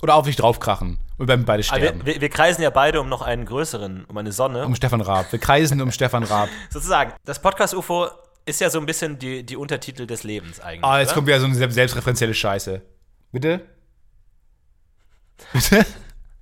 [0.00, 0.98] Oder auf dich draufkrachen.
[1.18, 2.04] Und wir werden beide sterben.
[2.04, 4.64] wir, wir, wir kreisen ja beide um noch einen größeren, um eine Sonne.
[4.66, 5.30] um Stefan Raab.
[5.32, 6.48] Wir kreisen um Stefan Raab.
[6.70, 8.08] Sozusagen, das Podcast-UFO
[8.44, 10.84] ist ja so ein bisschen die, die Untertitel des Lebens eigentlich.
[10.84, 11.14] Ah, jetzt oder?
[11.16, 12.82] kommt wieder so eine selbst- selbstreferenzielle Scheiße.
[13.30, 13.60] Bitte?
[15.52, 15.84] Bitte?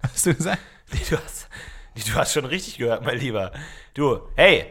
[0.03, 0.63] Hast du gesagt?
[0.93, 1.49] Nee, du, hast,
[1.95, 3.53] nee, du hast schon richtig gehört, mein Lieber.
[3.95, 4.67] Du, hey,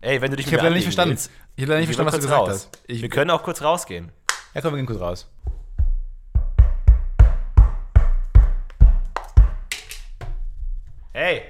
[0.00, 1.12] hey, wenn du dich Ich habe leider nicht verstanden.
[1.12, 2.48] willst, Ich habe leider nicht verstanden, was du gesagt raus.
[2.50, 2.82] hast.
[2.86, 4.10] Ich, wir können auch kurz rausgehen.
[4.54, 5.28] ja, komm, wir gehen kurz raus.
[11.12, 11.42] Hey,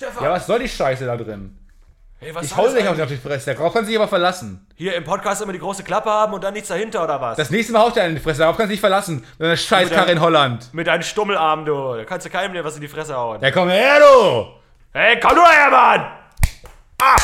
[0.00, 1.54] Ja, was soll die Scheiße da drin?
[2.20, 3.20] hey was Ich hau dich auf eigentlich?
[3.20, 3.54] die Fresse.
[3.54, 4.66] Darauf kannst du dich aber verlassen.
[4.76, 7.36] Hier im Podcast immer die große Klappe haben und dann nichts dahinter oder was?
[7.36, 8.40] Das nächste Mal haut dir einen in die Fresse.
[8.40, 9.24] Darauf kannst du dich verlassen.
[9.38, 10.72] Mit einer Scheißkarre in Holland.
[10.72, 11.96] Mit deinen Stummelarm, du.
[11.96, 13.40] Da kannst du keinem mehr was in die Fresse hauen.
[13.42, 14.46] Ja, komm her, du!
[14.92, 16.12] Hey, komm nur her, Mann!
[17.00, 17.16] Ah!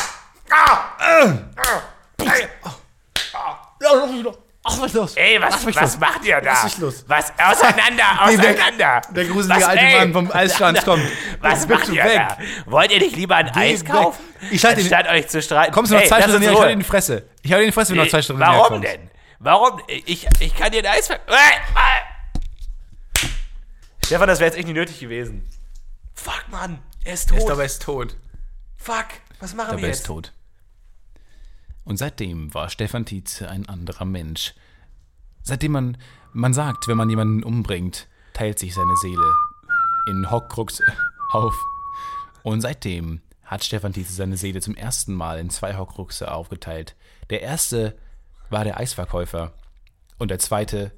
[0.51, 1.37] Ah!
[2.19, 2.47] Hey,
[4.67, 5.15] Ach, was ist los?
[5.15, 5.99] ey, was, was los.
[5.99, 6.51] macht ihr da?
[6.53, 7.05] Lass mich los.
[7.07, 7.31] Was?
[7.37, 9.01] Auseinander, Nee, der- auseinander!
[9.11, 9.99] Der gruselige Was, alte ey?
[9.99, 11.03] Mann vom Eisstand kommt.
[11.39, 12.15] Was macht ihr weg.
[12.29, 12.37] da?
[12.65, 13.91] Wollt ihr nicht lieber ein Eis weg.
[13.91, 14.23] kaufen?
[14.49, 15.71] Ich schalte ihn- Anstatt euch zu streiten.
[15.71, 16.49] Kommst du noch hey, zwei Stunden näher?
[16.51, 16.67] Ich hau Ruhe.
[16.67, 17.29] dir in die Fresse.
[17.43, 19.09] Ich hau dir in die Fresse, wenn du noch zwei Stunden näher Warum denn?
[19.39, 19.81] Warum?
[19.87, 21.19] Ich, ich kann dir ein Eis ver...
[24.05, 25.47] Stefan, das wäre jetzt echt nicht nötig gewesen.
[26.13, 26.79] Fuck, Mann.
[27.03, 27.37] Er ist tot.
[27.39, 28.15] Ich glaube, er ist tot.
[28.77, 29.05] Fuck.
[29.39, 29.99] Was machen Aber wir er jetzt?
[30.01, 30.31] ist tot.
[31.85, 34.55] Und seitdem war Stefan Tietze ein anderer Mensch.
[35.43, 35.97] Seitdem man,
[36.33, 39.33] man sagt, wenn man jemanden umbringt, teilt sich seine Seele
[40.09, 40.81] in Horcrux
[41.31, 41.55] auf.
[42.43, 46.95] Und seitdem hat Stefan Tietze seine Seele zum ersten Mal in zwei Horcruxe aufgeteilt.
[47.29, 47.95] Der erste
[48.49, 49.53] war der Eisverkäufer
[50.17, 50.91] und der zweite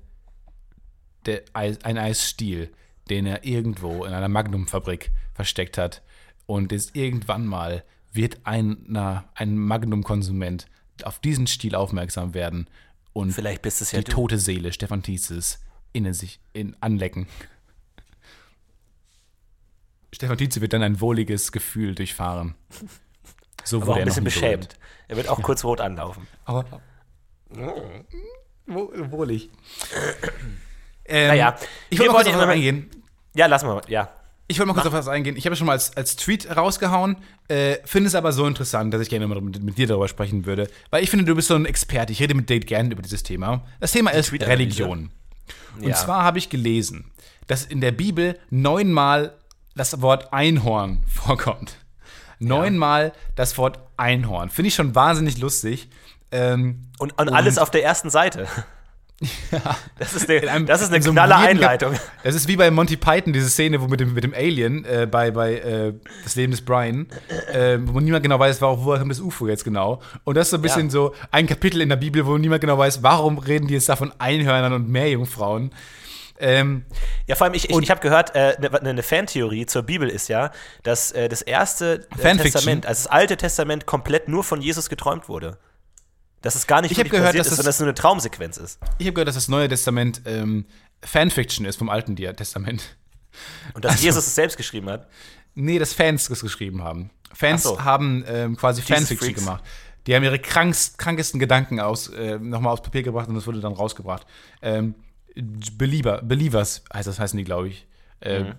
[1.26, 2.72] der Eis, ein Eisstiel,
[3.10, 6.02] den er irgendwo in einer Magnumfabrik versteckt hat.
[6.46, 7.84] Und ist irgendwann mal
[8.14, 10.68] wird einer, ein Magnum-Konsument
[11.04, 12.68] auf diesen Stiel aufmerksam werden
[13.14, 14.12] und Vielleicht bist es ja die du.
[14.12, 15.60] tote Seele Stefan Tietzes
[15.94, 17.28] innen sich in, anlecken.
[20.14, 22.56] Stefan Tietze wird dann ein wohliges Gefühl durchfahren.
[23.64, 24.70] So Aber auch wurde ein er noch bisschen nie berührt.
[24.70, 24.80] beschämt.
[25.10, 26.28] Er wird auch kurz rot anlaufen.
[26.46, 26.66] Aber
[28.66, 29.50] wo, wohlig.
[31.06, 31.58] Ähm, Naja,
[31.90, 32.92] ich wir wollte mal kurz wollen auf ja was noch- eingehen.
[33.36, 33.82] Ja, lass mal.
[33.88, 34.12] Ja.
[34.50, 35.36] Ich wollte mal kurz auf was eingehen.
[35.36, 37.18] Ich habe es schon mal als, als Tweet rausgehauen,
[37.50, 40.46] äh, finde es aber so interessant, dass ich gerne mal mit, mit dir darüber sprechen
[40.46, 40.70] würde.
[40.90, 42.14] Weil ich finde, du bist so ein Experte.
[42.14, 43.64] Ich rede mit dir gerne über dieses Thema.
[43.82, 44.60] Das Thema ist Tweet-Analyse.
[44.84, 45.10] Religion.
[45.78, 45.96] Und Ja.
[45.96, 47.12] zwar habe ich gelesen,
[47.48, 49.34] dass in der Bibel neunmal
[49.76, 51.76] das Wort Einhorn vorkommt.
[52.40, 54.50] Neunmal das Wort Einhorn.
[54.50, 55.90] Finde ich schon wahnsinnig lustig.
[56.32, 58.48] Ähm, Und, und alles auf der ersten Seite.
[60.00, 61.94] Das ist eine, in einem- das ist eine in so knalle Einleitung.
[62.24, 65.08] Das ist wie bei Monty Python, diese Szene, wo mit dem, mit dem Alien äh,
[65.10, 65.94] bei, bei äh,
[66.24, 67.08] Das Leben des Brian,
[67.52, 70.02] äh, wo niemand genau weiß, warum, woher kommt das UFO jetzt genau.
[70.24, 70.92] Und das ist so ein bisschen Ja.
[70.92, 73.96] so ein Kapitel in der Bibel, wo niemand genau weiß, warum reden die jetzt da
[73.96, 75.72] von Einhörnern und Meerjungfrauen.
[76.40, 76.86] Ähm,
[77.26, 80.08] Ja, vor allem, ich, ich, ich habe gehört, eine äh, ne, ne Fantheorie zur Bibel
[80.08, 80.52] ist ja,
[80.84, 82.38] dass äh, das erste äh?
[82.38, 85.58] Testament, also das alte Testament, komplett nur von Jesus geträumt wurde.
[86.48, 87.88] Dass es gar nicht Ich wirklich gehört, passiert dass ist, es- sondern dass es nur
[87.90, 88.80] eine Traumsequenz ist.
[89.00, 90.66] ich habe gehört, dass das Neue Testament ähm,
[91.04, 92.96] Fanfiction ist vom Alten Testament.
[93.74, 95.08] Und dass Jesus es selbst geschrieben hat.
[95.56, 97.10] Nee, dass Fans das geschrieben haben.
[97.34, 97.84] Fans so.
[97.84, 99.44] haben ähm, quasi Jesus Fanfiction Freaks.
[99.46, 99.64] gemacht.
[100.08, 103.60] Die haben ihre krankst, krankesten Gedanken aus, äh, nochmal aufs Papier gebracht und das wurde
[103.60, 104.26] dann rausgebracht.
[104.62, 104.96] Ähm,
[105.36, 107.86] Belieber, Believers heißt das, heißen die, glaube ich.
[108.22, 108.54] Äh, Mhm.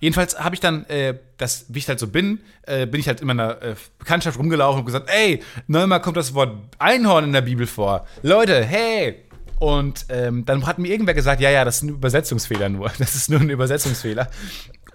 [0.00, 3.20] Jedenfalls habe ich dann, äh, das, wie ich halt so bin, äh, bin ich halt
[3.20, 7.42] in meiner äh, Bekanntschaft rumgelaufen und gesagt, ey, neunmal kommt das Wort Einhorn in der
[7.42, 8.06] Bibel vor.
[8.22, 9.24] Leute, hey!
[9.60, 12.90] Und ähm, dann hat mir irgendwer gesagt, ja, ja, das ist ein Übersetzungsfehler nur.
[12.98, 14.28] Das ist nur ein Übersetzungsfehler.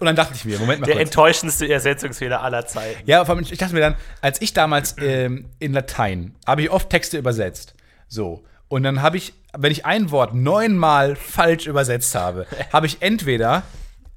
[0.00, 1.08] Und dann dachte ich mir, Moment mal Der kurz.
[1.08, 3.02] enttäuschendste Übersetzungsfehler aller Zeiten.
[3.04, 6.70] Ja, vor allem, ich dachte mir dann, als ich damals ähm, in Latein, habe ich
[6.70, 7.74] oft Texte übersetzt.
[8.08, 8.44] So.
[8.68, 13.62] Und dann habe ich, wenn ich ein Wort neunmal falsch übersetzt habe, habe ich entweder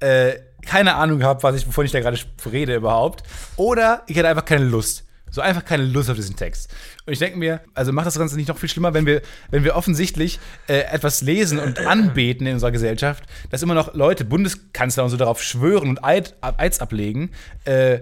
[0.00, 0.34] äh,
[0.66, 2.18] keine Ahnung gehabt, was ich, wovon ich da gerade
[2.50, 3.22] rede überhaupt,
[3.56, 5.04] oder ich hatte einfach keine Lust.
[5.30, 6.70] So einfach keine Lust auf diesen Text.
[7.04, 9.20] Und ich denke mir, also macht das Ganze nicht noch viel schlimmer, wenn wir,
[9.50, 14.24] wenn wir offensichtlich äh, etwas lesen und anbeten in unserer Gesellschaft, dass immer noch Leute,
[14.24, 17.30] Bundeskanzler und so darauf schwören und Eid, Eids ablegen,
[17.66, 18.00] äh,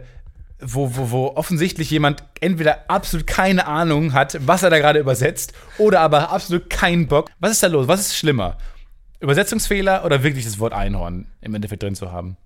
[0.61, 5.53] wo, wo, wo offensichtlich jemand entweder absolut keine Ahnung hat, was er da gerade übersetzt,
[5.79, 7.29] oder aber absolut keinen Bock.
[7.41, 7.89] Was ist da los?
[7.89, 8.57] Was ist schlimmer?
[9.27, 12.37] Übersetzungsfehler oder wirklich das Wort Einhorn im Endeffekt drin zu haben?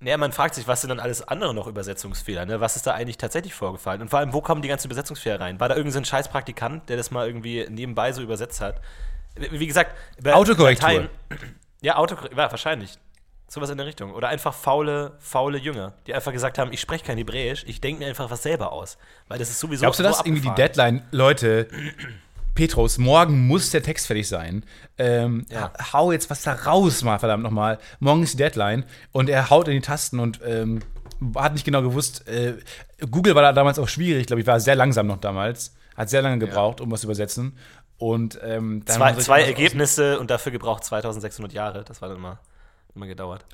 [0.00, 2.46] Naja, man fragt sich, was sind dann alles andere noch Übersetzungsfehler?
[2.46, 2.60] Ne?
[2.60, 4.00] Was ist da eigentlich tatsächlich vorgefallen?
[4.00, 5.58] Und vor allem, wo kommen die ganzen Übersetzungsfehler rein?
[5.60, 8.80] War da irgendein so ein scheiß Praktikant, der das mal irgendwie nebenbei so übersetzt hat?
[9.36, 10.88] Wie gesagt, Autokorrektur.
[10.88, 11.08] Latein-
[11.80, 12.94] Ja, Autokorrektur, ja, wahrscheinlich.
[13.48, 14.12] Sowas in der Richtung.
[14.12, 18.00] Oder einfach faule, faule Jünger, die einfach gesagt haben, ich spreche kein Hebräisch, ich denke
[18.02, 18.98] mir einfach was selber aus.
[19.28, 20.54] Weil das ist sowieso Glaubst du, so dass irgendwie die.
[20.54, 21.68] Deadline, Leute,
[22.58, 24.64] Petrus, morgen muss der Text fertig sein.
[24.98, 25.72] Ähm, Ja.
[25.78, 27.78] ha- Hau jetzt was da raus, mal verdammt nochmal.
[28.00, 30.80] Morgen ist die Deadline und er haut in die Tasten und ähm,
[31.36, 32.26] hat nicht genau gewusst.
[32.28, 32.54] Äh,
[33.10, 35.72] Google war da damals auch schwierig, glaube ich, war sehr langsam noch damals.
[35.96, 37.56] Hat sehr lange gebraucht, um was zu übersetzen.
[37.96, 41.84] Und ähm, Zwei, zwei Ergebnisse und dafür gebraucht 2600 Jahre.
[41.84, 42.38] Das war dann immer,
[42.94, 43.44] immer gedauert.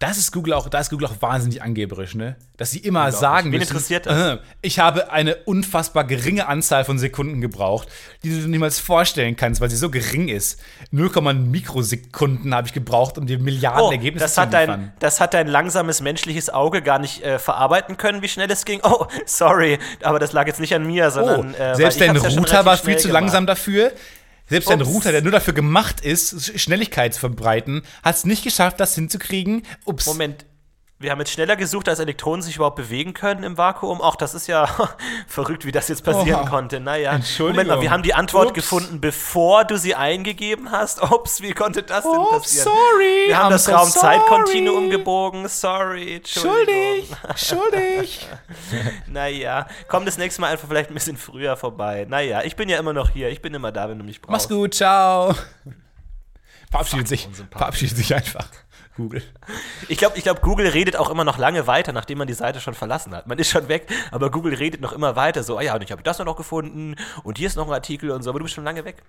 [0.00, 2.36] Das ist Google auch, da ist Google auch wahnsinnig angeberisch, ne?
[2.56, 4.34] Dass sie immer sagen Wen müssen, interessiert das?
[4.34, 7.88] äh, ich habe eine unfassbar geringe Anzahl von Sekunden gebraucht,
[8.22, 10.60] die du dir niemals vorstellen kannst, weil sie so gering ist.
[10.92, 14.68] 0,1 Mikrosekunden habe ich gebraucht, um dir Milliarden Oh, Ergebnisse das zu hat, liefern.
[14.68, 18.64] dein, das hat dein langsames menschliches Auge gar nicht äh, verarbeiten können, wie schnell es
[18.64, 18.80] ging.
[18.84, 21.54] Oh, sorry, aber das lag jetzt nicht an mir, oh, sondern.
[21.54, 23.22] äh, weil selbst dein hab's ja Router war viel zu gemacht.
[23.22, 23.90] langsam dafür.
[24.48, 24.86] Selbst Ups.
[24.86, 29.62] Router, der nur dafür gemacht ist, Schnelligkeit zu verbreiten, hat es nicht geschafft, das hinzukriegen.
[29.84, 30.06] Ups.
[30.06, 30.46] Moment,
[31.00, 34.00] wir haben jetzt schneller gesucht, als Elektronen sich überhaupt bewegen können im Vakuum.
[34.00, 34.66] Auch das ist ja
[35.28, 36.48] verrückt, wie das jetzt passieren Oh.
[36.50, 36.80] konnte.
[36.80, 37.66] Naja, Entschuldigung.
[37.66, 38.54] Moment mal, wir haben die Antwort Ups.
[38.54, 41.00] gefunden, bevor du sie eingegeben hast.
[41.12, 42.64] Ups, wie konnte das denn Oh, passieren?
[42.64, 43.28] sorry.
[43.28, 45.46] Wir haben I'm das so Raum-Zeit-Kontinuum gebogen.
[45.48, 47.06] Sorry, Entschuldigung.
[47.36, 48.28] Schuldig, schuldig.
[49.06, 52.06] Naja, komm das nächste Mal einfach vielleicht ein bisschen früher vorbei.
[52.08, 53.28] Naja, ich bin ja immer noch hier.
[53.30, 54.32] Ich bin immer da, wenn du mich brauchst.
[54.32, 55.34] Mach's gut, ciao.
[56.70, 58.46] Verabschiedet sich, verabschiedet sich einfach.
[58.98, 59.22] Google.
[59.88, 62.60] Ich glaube, ich glaub, Google redet auch immer noch lange weiter, nachdem man die Seite
[62.60, 63.28] schon verlassen hat.
[63.28, 65.44] Man ist schon weg, aber Google redet noch immer weiter.
[65.44, 68.10] So, ah ja, und ich habe das noch gefunden und hier ist noch ein Artikel
[68.10, 69.02] und so, aber du bist schon lange weg.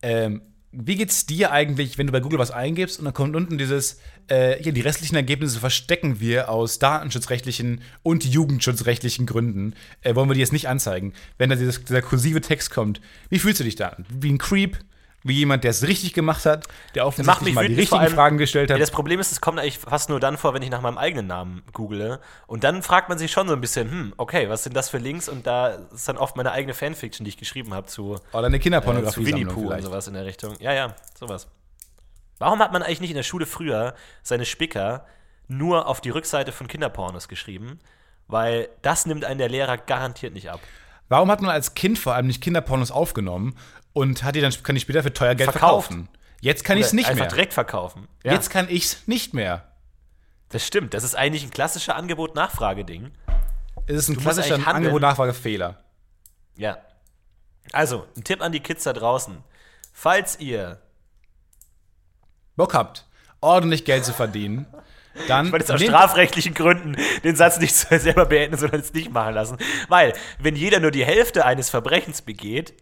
[0.00, 3.58] Ähm, wie geht's dir eigentlich, wenn du bei Google was eingibst und dann kommt unten
[3.58, 9.74] dieses, äh, hier, die restlichen Ergebnisse verstecken wir aus datenschutzrechtlichen und jugendschutzrechtlichen Gründen.
[10.02, 11.14] Äh, wollen wir die jetzt nicht anzeigen.
[11.36, 13.96] Wenn da dieses, dieser kursive Text kommt, wie fühlst du dich da?
[14.08, 14.78] Wie ein Creep?
[15.24, 18.38] Wie jemand, der es richtig gemacht hat, der offensichtlich mich mal die richtigen allem- Fragen
[18.38, 18.82] gestellt Ja, hat?
[18.82, 21.28] das Problem ist, es kommt eigentlich fast nur dann vor, wenn ich nach meinem eigenen
[21.28, 22.18] Namen google.
[22.48, 24.98] Und dann fragt man sich schon so ein bisschen, hm, okay, was sind das für
[24.98, 25.28] Links?
[25.28, 28.56] Und da ist dann oft meine eigene Fanfiction, die ich geschrieben habe zu, Oder eine
[28.56, 30.56] äh, zu Kinderpornografie Winnie Pooh und sowas in der Richtung.
[30.58, 31.46] Ja, ja, sowas.
[32.38, 33.94] Warum hat man eigentlich nicht in der Schule früher
[34.24, 35.06] seine Spicker
[35.46, 37.78] nur auf die Rückseite von Kinderpornos geschrieben?
[38.26, 40.60] Weil das nimmt einen der Lehrer garantiert nicht ab.
[41.08, 43.54] Warum hat man als Kind vor allem nicht Kinderpornos aufgenommen
[43.92, 45.88] und hat die dann kann ich später für teuer Geld Verkauft.
[45.88, 46.08] verkaufen?
[46.40, 47.28] Jetzt kann ich es nicht einfach mehr.
[47.28, 48.08] direkt verkaufen.
[48.24, 49.64] Ja, Jetzt kann ich es nicht mehr.
[50.48, 50.92] das stimmt.
[50.94, 53.12] Das ist eigentlich ein klassischer Angebot-Nachfrage-Ding.
[53.86, 54.66] Es ist ein musst klassischer.
[54.66, 55.82] Angebot-Nachfrage-Fehler.
[56.56, 56.78] Ja.
[57.72, 59.38] Also, ein Tipp an die Kids da draußen.
[59.92, 60.80] Falls ihr,
[62.56, 63.06] Bock habt,
[63.40, 64.66] ordentlich Geld zu verdienen,
[65.28, 69.12] dann ich wollte jetzt aus strafrechtlichen Gründen den Satz nicht selber beenden, sondern es nicht
[69.12, 69.58] machen lassen.
[69.88, 72.74] Weil, wenn jeder nur die Hälfte eines Verbrechens begeht,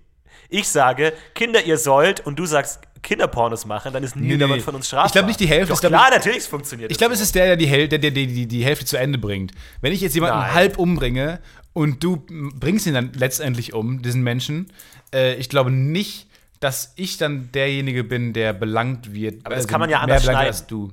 [0.51, 4.61] ich sage, Kinder, ihr sollt, und du sagst, Kinderpornos machen, dann ist nie Nee, jemand
[4.63, 5.07] von uns strafbar.
[5.07, 6.91] Ich glaube nicht die Hälfte, Doch ich klar, natürlich es funktioniert.
[6.91, 8.99] Ich glaube, es ist der, der die, Häl der, der, die, die, die Hälfte zu
[8.99, 9.53] Ende bringt.
[9.81, 10.55] Wenn ich jetzt jemanden Nein.
[10.55, 11.41] halb umbringe
[11.73, 14.71] und du bringst ihn dann letztendlich um, diesen Menschen,
[15.15, 16.29] äh, ich glaube nicht,
[16.61, 19.37] dass ich dann derjenige bin, der belangt wird.
[19.37, 20.37] also Aber das kann man ja anders schneiden.
[20.49, 20.93] als du.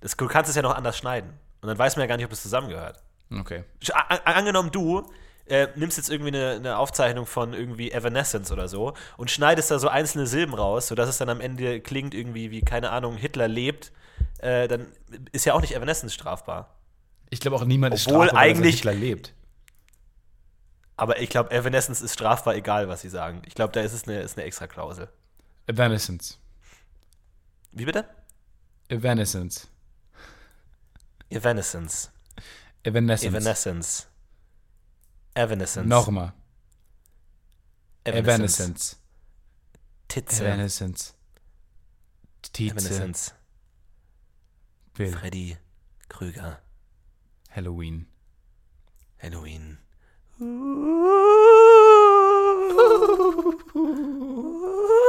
[0.00, 1.30] Das, du kannst es ja noch anders schneiden.
[1.60, 3.00] Und dann weiß man ja gar nicht, ob es zusammengehört.
[3.32, 3.62] Okay.
[3.84, 5.08] Sch- a- a- Angenommen, du
[5.48, 9.78] äh, nimmst jetzt irgendwie eine, eine Aufzeichnung von irgendwie Evanescence oder so und schneidest da
[9.78, 13.48] so einzelne Silben raus, sodass es dann am Ende klingt irgendwie wie, keine Ahnung, Hitler
[13.48, 13.92] lebt,
[14.38, 14.86] äh, dann
[15.32, 16.74] ist ja auch nicht Evanescence strafbar.
[17.30, 19.32] Ich glaube auch niemand ist Obwohl strafbar, weil er eigentlich- Hitler lebt.
[20.98, 23.42] Aber ich glaube, Evanescence ist strafbar, egal was sie sagen.
[23.44, 25.08] Ich glaube, da ist es eine, ist eine extra Klausel.
[25.66, 26.38] Evanescence.
[27.72, 28.06] Wie bitte?
[28.88, 29.68] Evanescence.
[31.28, 32.10] Evanescence.
[32.82, 33.34] Evanescence.
[33.34, 34.06] Evanescence.
[35.36, 35.88] Evanescence.
[35.88, 36.32] Nochmal.
[38.04, 38.96] Evanescence.
[40.08, 40.40] Titze.
[40.40, 41.14] Evanescence.
[42.42, 42.70] Tietze.
[42.70, 43.34] Evanescence.
[44.94, 45.12] Bill.
[45.12, 45.56] Freddy
[46.08, 46.56] Krüger.
[47.50, 48.06] Halloween.
[49.18, 49.78] Halloween.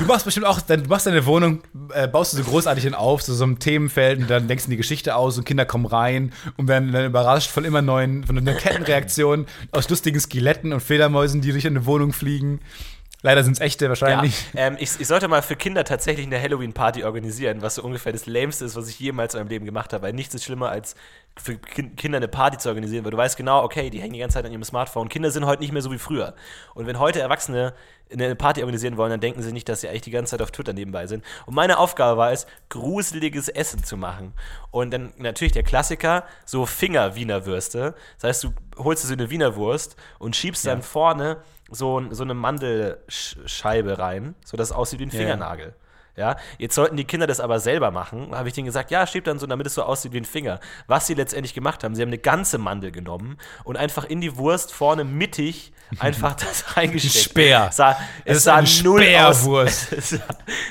[0.00, 1.60] Du machst bestimmt auch, du machst deine Wohnung,
[1.92, 4.70] äh, baust du so großartig hin auf, so, so einem Themenfeld und dann denkst du
[4.70, 8.38] die Geschichte aus und Kinder kommen rein und werden dann überrascht von immer neuen, von
[8.38, 12.60] einer Kettenreaktion aus lustigen Skeletten und Fledermäusen, die durch eine Wohnung fliegen.
[13.22, 14.46] Leider sind es echte Ja, wahrscheinlich.
[14.54, 18.26] ähm, ich, ich sollte mal für Kinder tatsächlich eine Halloween-Party organisieren, was so ungefähr das
[18.26, 20.04] Lämste ist, was ich jemals in meinem Leben gemacht habe.
[20.04, 20.94] Weil nichts ist schlimmer, als
[21.36, 24.20] für Kin Kinder eine Party zu organisieren, weil du weißt genau, okay, die hängen die
[24.20, 25.08] ganze Zeit an ihrem Smartphone.
[25.08, 26.34] Kinder sind heute nicht mehr so wie früher.
[26.74, 27.74] Und wenn heute Erwachsene
[28.12, 30.50] eine Party organisieren wollen, dann denken sie nicht, dass sie eigentlich die ganze Zeit auf
[30.50, 31.24] Twitter nebenbei sind.
[31.46, 34.32] Und meine Aufgabe war es, gruseliges Essen zu machen.
[34.70, 37.94] Und dann natürlich der Klassiker, so Finger-Wiener Würste.
[38.18, 41.38] Das heißt, du holst dir so eine Wiener Wurst und schiebst dann vorne
[41.70, 45.10] so, so eine Mandelscheibe rein, sodass es aussieht wie ein.
[45.10, 45.74] Fingernagel.
[46.16, 48.34] Ja, jetzt sollten die Kinder das aber selber machen.
[48.34, 50.60] Habe ich denen gesagt, ja, steht dann so, damit es so aussieht wie ein Finger.
[50.86, 54.36] Was sie letztendlich gemacht haben, sie haben eine ganze Mandel genommen und einfach in die
[54.36, 57.30] Wurst vorne mittig einfach das reingesteckt.
[57.30, 57.68] Speer.
[57.72, 59.40] Sah, es ist sah null aus.
[59.40, 59.92] Speerwurst.
[60.00, 60.18] Es sah,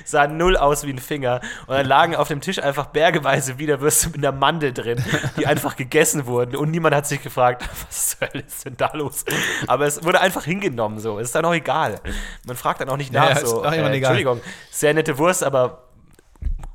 [0.06, 1.42] sah null aus wie ein Finger.
[1.68, 5.04] Und dann lagen auf dem Tisch einfach bergeweise Wiederwürste mit einer Mandel drin,
[5.38, 6.56] die einfach gegessen wurden.
[6.56, 9.26] Und niemand hat sich gefragt, was zur Hölle ist denn da los?
[9.68, 11.20] Aber es wurde einfach hingenommen so.
[11.20, 12.00] Es ist dann auch egal.
[12.46, 13.60] Man fragt dann auch nicht nach ja, ist so.
[13.64, 14.12] auch irgendwann egal.
[14.12, 14.42] Entschuldigung,
[14.72, 15.84] sehr nette Wurst, aber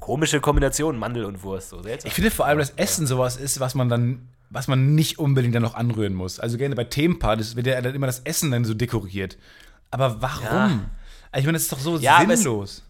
[0.00, 1.70] komische Kombination Mandel und Wurst.
[1.70, 2.08] So seltsam.
[2.08, 5.54] Ich finde vor allem, dass Essen sowas ist, was man dann, was man nicht unbedingt
[5.54, 6.38] dann noch anrühren muss.
[6.40, 9.36] Also gerne bei Themenpartys wird ja dann immer das Essen dann so dekoriert.
[9.90, 10.44] Aber warum?
[10.44, 10.80] Ja.
[11.30, 12.82] Also ich meine, das ist doch so Ja, aber es- sinnlos.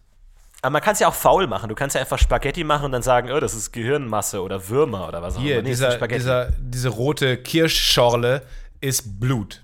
[0.62, 1.68] Aber man kann es ja auch faul machen.
[1.68, 5.06] Du kannst ja einfach Spaghetti machen und dann sagen, oh, das ist Gehirnmasse oder Würmer
[5.08, 5.62] oder was auch Hier, immer.
[5.64, 8.40] Nee, es ist dieser, dieser, diese rote Kirschschorle
[8.80, 9.62] ist Blut.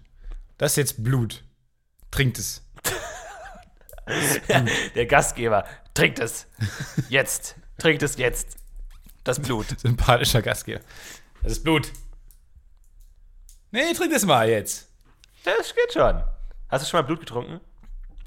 [0.59, 1.43] Das ist jetzt Blut.
[2.11, 2.63] Trinkt es.
[4.95, 5.65] Der Gastgeber
[5.95, 6.47] trinkt es.
[7.09, 7.57] Jetzt.
[7.79, 8.57] Trinkt es jetzt.
[9.25, 9.67] Das Blut.
[9.79, 10.81] Sympathischer Gastgeber.
[11.43, 11.93] Das ist Blut.
[13.71, 14.89] Nee, trink das mal jetzt.
[15.45, 16.23] Das geht schon.
[16.69, 17.61] Hast du schon mal Blut getrunken?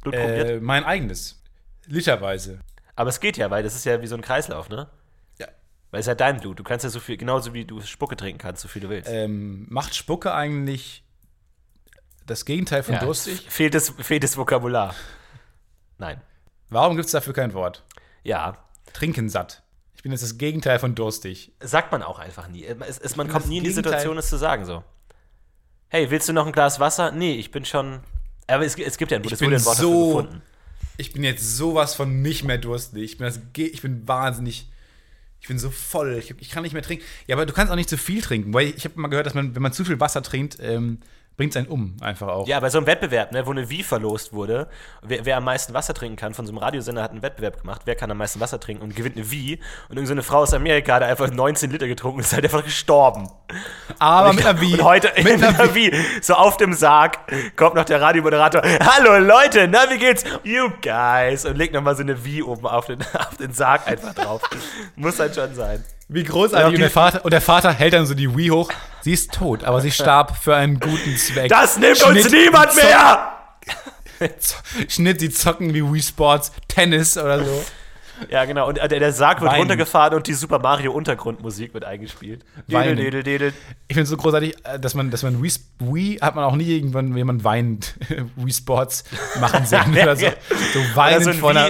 [0.01, 0.49] Blut probiert?
[0.49, 1.41] Äh, mein eigenes.
[1.85, 2.59] Literweise.
[2.95, 4.89] Aber es geht ja, weil das ist ja wie so ein Kreislauf, ne?
[5.39, 5.47] Ja.
[5.91, 6.59] Weil es ist ja dein Blut.
[6.59, 9.09] Du kannst ja so viel, genauso wie du Spucke trinken kannst, so viel du willst.
[9.11, 11.03] Ähm, macht Spucke eigentlich
[12.25, 13.45] das Gegenteil von Ja, durstig?
[13.49, 14.95] Fehlt das, fehlt das Vokabular.
[15.97, 16.21] Nein.
[16.73, 17.83] Warum gibt es dafür kein Wort?
[18.23, 18.57] Ja.
[18.93, 19.63] Trinken satt.
[19.95, 21.51] Ich bin jetzt das Gegenteil von durstig.
[21.61, 22.65] Sagt man auch einfach nie.
[22.65, 23.91] Es, es, man kommt nie in die Gegenteil.
[23.93, 24.83] Situation, es zu sagen so.
[25.87, 27.11] Hey, willst du noch ein Glas Wasser?
[27.11, 27.99] Nee, ich bin schon.
[28.47, 30.41] Aber es, es gibt ja ein gutes Wort dafür so- gefunden.
[30.97, 33.03] Ich bin jetzt sowas von nicht mehr durstig.
[33.03, 34.69] Ich bin, das, Ge- ich bin wahnsinnig.
[35.39, 36.15] Ich bin so voll.
[36.17, 37.03] Ich, ich kann nicht mehr trinken.
[37.27, 38.53] Ja, aber du kannst auch nicht zu viel trinken.
[38.53, 40.99] Weil ich habe mal gehört, dass man, wenn man zu viel Wasser trinkt, ähm,
[41.37, 41.95] bringt es einen um.
[42.01, 42.47] Einfach auch.
[42.47, 44.67] Ja, bei so einem Wettbewerb, ne, wo eine Wie verlost wurde,
[45.01, 47.81] wer, wer am meisten Wasser trinken kann, von so einem Radiosender hat einen Wettbewerb gemacht,
[47.85, 49.59] wer kann am meisten Wasser trinken und gewinnt eine Wie.
[49.89, 52.63] Und irgendeine so Frau aus Amerika hat einfach 19 Liter getrunken und ist halt einfach
[52.63, 53.29] gestorben.
[53.99, 54.73] aber Und mit ich- einer Wie.
[54.73, 55.91] Und heute mit einer Wie.
[56.21, 57.17] So auf dem Sarg
[57.55, 58.61] kommt noch der Radiomoderator.
[58.63, 60.23] Hallo Leute, na wie geht's?
[60.43, 61.45] You guys.
[61.45, 64.41] Und legt nochmal so eine Wie oben auf den, auf den Sarg einfach drauf.
[64.95, 65.83] Muss halt schon sein.
[66.09, 66.59] Wie großartig.
[66.59, 68.71] Ja, und, der Vater, und der Vater hält dann so die Wii hoch.
[69.01, 71.49] Sie ist tot, aber sie starb für einen guten Zweck.
[71.49, 73.29] Das nimmt uns Schnitt, niemand zock- mehr!
[74.89, 77.65] Schnitt, sie zocken wie Wii Sports, Tennis oder so.
[78.29, 78.67] Ja, genau.
[78.69, 79.61] Und der, der Sarg wird Weinen.
[79.61, 82.45] runtergefahren und die Super Mario Untergrundmusik wird eingespielt.
[82.67, 82.95] Weinen.
[82.95, 83.53] Dedel, dedel, dedel.
[83.87, 86.55] Ich finde es so großartig, äh, dass man, dass man Wii, Wii hat man auch
[86.55, 87.95] nie irgendwann, wenn jemand weint,
[88.35, 89.03] Wii Sports
[89.41, 90.27] machen sehen oder so.
[90.73, 91.69] So weinend so ein vor einer,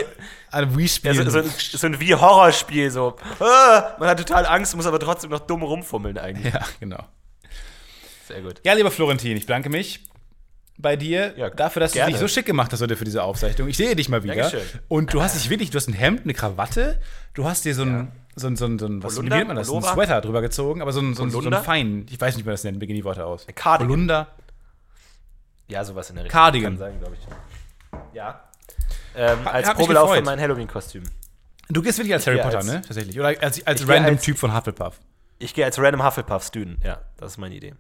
[0.54, 1.14] Wii- einem Wii-Spiel.
[1.16, 3.16] Ja, so, so, ein, so ein wie Horrorspiel, so.
[3.40, 6.54] Ah, man hat total Angst, muss aber trotzdem noch dumm rumfummeln eigentlich.
[6.54, 7.04] ja, genau.
[8.28, 8.62] Sehr gut.
[8.64, 10.06] Ja, lieber Florentin, ich bedanke mich
[10.78, 12.12] bei dir Ja, dafür, dass gerne.
[12.12, 13.68] du dich so schick gemacht hast heute für diese Aufzeichnung.
[13.68, 14.36] Ich sehe dich mal wieder.
[14.36, 14.62] Dankeschön.
[14.88, 17.00] Und du hast dich wirklich, du hast ein Hemd, eine Krawatte,
[17.34, 19.70] du hast dir so ein, so ein, so ein, so ein was nennt man das?
[19.72, 19.82] Ein?
[19.84, 22.50] Sweater drüber gezogen, aber so ein, so ein, so ein fein, ich weiß nicht, wie
[22.50, 23.46] man das nennt, mir gehen die Worte aus.
[23.54, 23.88] Cardigan.
[23.92, 24.28] Holunder.
[25.68, 26.40] Ja, sowas in der Richtung.
[26.40, 26.74] Cardigan.
[26.74, 28.16] Kann sein, glaube ich.
[28.16, 28.44] Ja.
[29.15, 30.26] Ähm, als hat mich Probelauf für gefreut.
[30.26, 31.03] mein Halloween-Kostüm.
[31.69, 32.81] Du gehst wirklich als Harry Potter, als- ne?
[32.85, 33.19] Tatsächlich.
[33.19, 34.99] Oder als, als random als- Typ von Hufflepuff.
[35.40, 36.84] Ich gehe als random Hufflepuff-Student.
[36.84, 37.73] Ja, das ist meine Idee.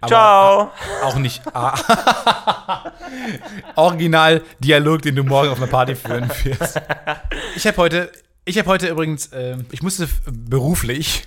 [0.00, 0.70] Aber Ciao!
[1.04, 1.42] Auch nicht.
[3.76, 6.80] Original Dialog, den du morgen auf einer Party führen wirst.
[7.54, 8.12] Ich habe heute,
[8.44, 11.24] ich habe heute übrigens, ähm, ich musste beruflich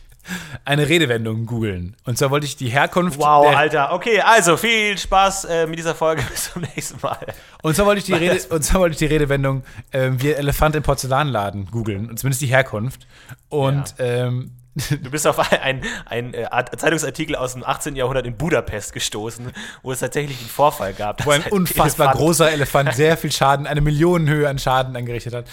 [0.65, 1.95] eine Redewendung googeln.
[2.05, 3.19] Und zwar wollte ich die Herkunft.
[3.19, 3.93] Wow, Alter.
[3.93, 6.23] Okay, also viel Spaß äh, mit dieser Folge.
[6.29, 7.17] Bis zum nächsten Mal.
[7.61, 10.75] Und zwar wollte ich die Rede, und zwar wollte ich die Redewendung ähm, wie Elefant
[10.75, 12.09] im Porzellanladen googeln.
[12.09, 13.07] Und zumindest die Herkunft.
[13.49, 14.51] Und ähm,
[15.03, 17.95] Du bist auf ein, ein, äh, Art- Zeitungsartikel aus dem 18.
[17.95, 19.51] Jahrhundert in Budapest gestoßen,
[19.83, 21.25] wo es tatsächlich einen Vorfall gab.
[21.25, 25.45] wo ein unfassbar Elefant- großer Elefant sehr viel Schaden, eine Millionenhöhe an Schaden angerichtet hat.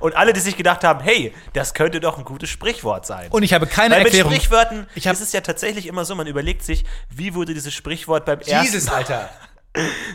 [0.00, 3.28] Und alle, die sich gedacht haben, hey, das könnte doch ein gutes Sprichwort sein.
[3.30, 4.32] Und ich habe keine Weil mit Erklärung.
[4.32, 7.74] Sprichwörtern Ich hab- ist es ja tatsächlich immer so, man überlegt sich, wie wurde dieses
[7.74, 9.30] Sprichwort beim ersten Jesus, Alter.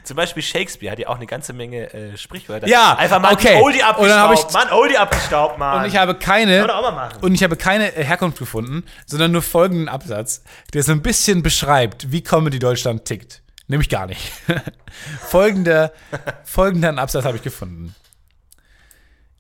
[0.04, 2.68] Zum Beispiel Shakespeare hat ja auch eine ganze Menge äh, Sprichwörter.
[2.68, 3.62] Ja, einfach mal okay.
[3.62, 5.80] Oldie abgestaubt, ich- Mann, Oldie abgestaubt, Mann.
[5.80, 6.68] Und ich habe keine.
[7.22, 11.42] Und ich habe keine äh, Herkunft gefunden, sondern nur folgenden Absatz, der so ein bisschen
[11.42, 13.42] beschreibt, wie Comedy Deutschland tickt.
[13.68, 14.32] Nämlich gar nicht.
[15.28, 15.92] Folgender,
[16.44, 17.96] folgenden Absatz habe ich gefunden.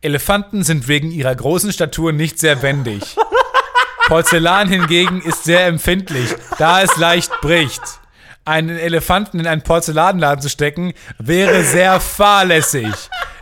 [0.01, 3.17] Elefanten sind wegen ihrer großen Statur nicht sehr wendig.
[4.07, 7.81] Porzellan hingegen ist sehr empfindlich, da es leicht bricht.
[8.45, 12.93] Einen Elefanten in einen Porzellanladen zu stecken, wäre sehr fahrlässig,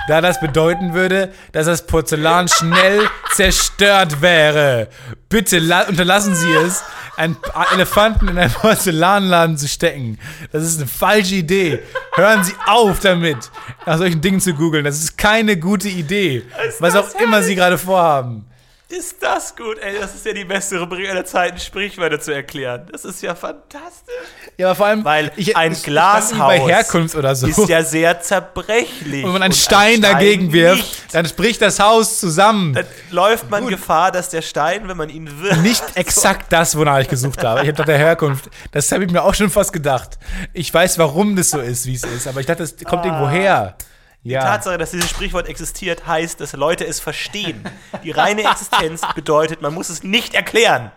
[0.07, 3.01] da das bedeuten würde, dass das Porzellan schnell
[3.34, 4.88] zerstört wäre.
[5.27, 6.84] Bitte la- unterlassen Sie es,
[7.17, 7.35] einen
[7.73, 10.17] Elefanten in einen Porzellanladen zu stecken.
[10.53, 11.80] Das ist eine falsche Idee.
[12.15, 13.51] Hören Sie auf damit,
[13.85, 14.85] nach solchen Dingen zu googeln.
[14.85, 16.43] Das ist keine gute Idee.
[16.80, 18.45] Was auch immer Sie gerade vorhaben.
[18.89, 19.97] Ist das gut, ey?
[19.99, 22.85] Das ist ja die beste Rubrik aller Zeiten, Sprichwörter zu erklären.
[22.91, 24.14] Das ist ja fantastisch.
[24.57, 27.47] Ja, aber vor allem, Weil ich, ein ich ihn bei Glashaus Herkunft oder so.
[27.47, 29.23] Ist ja sehr zerbrechlich.
[29.23, 30.53] und wenn man einen Und Stein, dagegen nicht.
[30.53, 32.73] wirft, dann bricht das Haus zusammen.
[32.73, 35.61] Dann läuft man Gefahr, dass der Stein, wenn man ihn wirft.
[35.61, 37.61] Nicht exakt das, wonach ich gesucht habe.
[37.61, 38.49] Ich habe nach der Herkunft.
[38.73, 40.19] Das habe ich mir auch schon fast gedacht.
[40.51, 43.30] Ich weiß, warum das so ist, wie es ist, aber ich dachte, das kommt irgendwo
[43.30, 43.76] her.
[44.23, 44.39] Ja.
[44.39, 47.63] Die Tatsache, dass dieses Sprichwort existiert, heißt, dass Leute es verstehen.
[48.03, 50.91] Die reine Existenz bedeutet, man muss es nicht erklären.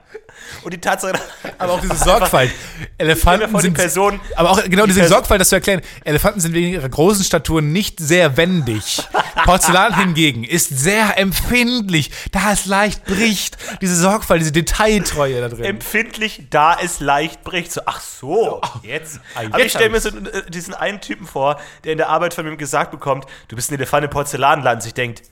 [0.63, 1.15] Und die Tatsache,
[1.59, 2.51] aber auch diese Sorgfalt.
[2.99, 3.75] Elefanten die sind.
[3.75, 5.81] Person- aber auch genau diese Person- Sorgfalt, das zu erklären.
[6.05, 9.03] Elefanten sind wegen ihrer großen Statur nicht sehr wendig.
[9.45, 13.57] Porzellan hingegen ist sehr empfindlich, da es leicht bricht.
[13.81, 15.65] Diese Sorgfalt, diese Detailtreue da drin.
[15.65, 17.73] empfindlich, da es leicht bricht.
[17.73, 19.21] So, ach so, jetzt.
[19.35, 22.09] Ah, Aber jetzt ich stelle mir so äh, diesen einen Typen vor, der in der
[22.09, 24.77] Arbeit von mir gesagt bekommt, du bist ein Elefant im Porzellanladen.
[24.79, 25.23] Und sich denkt,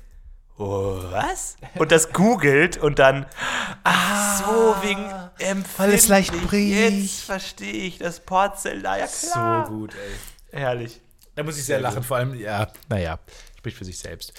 [0.59, 1.57] oh, was?
[1.75, 3.27] Und das googelt und dann,
[3.83, 5.05] ach so, wegen
[5.39, 5.79] empfindlich.
[5.79, 6.75] Weil es leicht bricht.
[6.75, 8.99] Jetzt verstehe ich das Porzellan.
[8.99, 9.69] Ja, klar.
[9.69, 10.61] gut, ey.
[10.61, 11.01] Herrlich.
[11.35, 13.19] Da muss ich sehr lachen, vor allem, ja, naja,
[13.59, 14.33] spricht für sich selbst.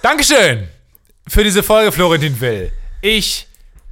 [0.00, 0.68] Dankeschön
[1.28, 2.72] für diese Folge, Florentin Will.
[3.02, 3.46] Ich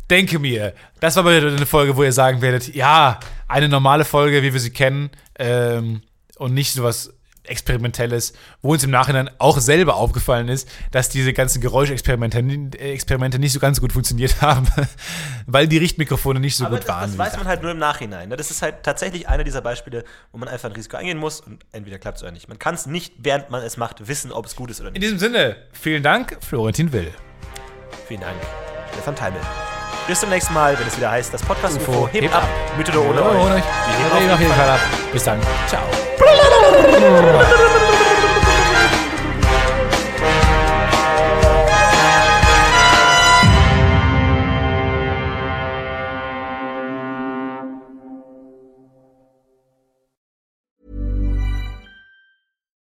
[0.08, 4.04] denke mir, das war mal wieder eine Folge, wo ihr sagen werdet, ja, eine normale
[4.04, 6.02] Folge, wie wir sie kennen, ähm,
[6.38, 7.12] und nicht sowas
[7.44, 12.38] Experimentelles, wo uns im Nachhinein auch selber aufgefallen ist, dass diese ganzen Geräuschexperimente
[12.78, 14.66] äh, Experimente nicht so ganz gut funktioniert haben,
[15.46, 17.10] weil die Richtmikrofone nicht so Aber gut das, waren.
[17.10, 18.28] das weiß man halt nur im Nachhinein.
[18.28, 18.36] ne?
[18.36, 21.64] Das ist halt tatsächlich einer dieser Beispiele, wo man einfach ein Risiko eingehen muss und
[21.72, 22.48] entweder klappt es oder nicht.
[22.48, 24.94] Man kann es nicht, während man es macht, wissen, ob es gut ist oder In
[24.94, 25.02] nicht.
[25.04, 27.10] diesem Sinne, vielen Dank, Florentin Will.
[28.06, 28.36] Vielen Dank,
[28.92, 29.40] Stefan Teimel.
[30.06, 32.48] Bis zum nächsten Mal, wenn es wieder heißt, das Podcast UFO, UFO, hebt hebt ab,
[32.76, 33.54] mit oder ohne Ohne euch.
[33.56, 33.64] euch.
[33.64, 34.80] Wir Wir heben auf jeden Fall ab.
[35.12, 35.40] Bis dann.
[35.68, 35.82] Ciao.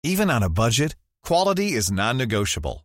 [0.04, 2.84] Even on a budget, quality is non-negotiable.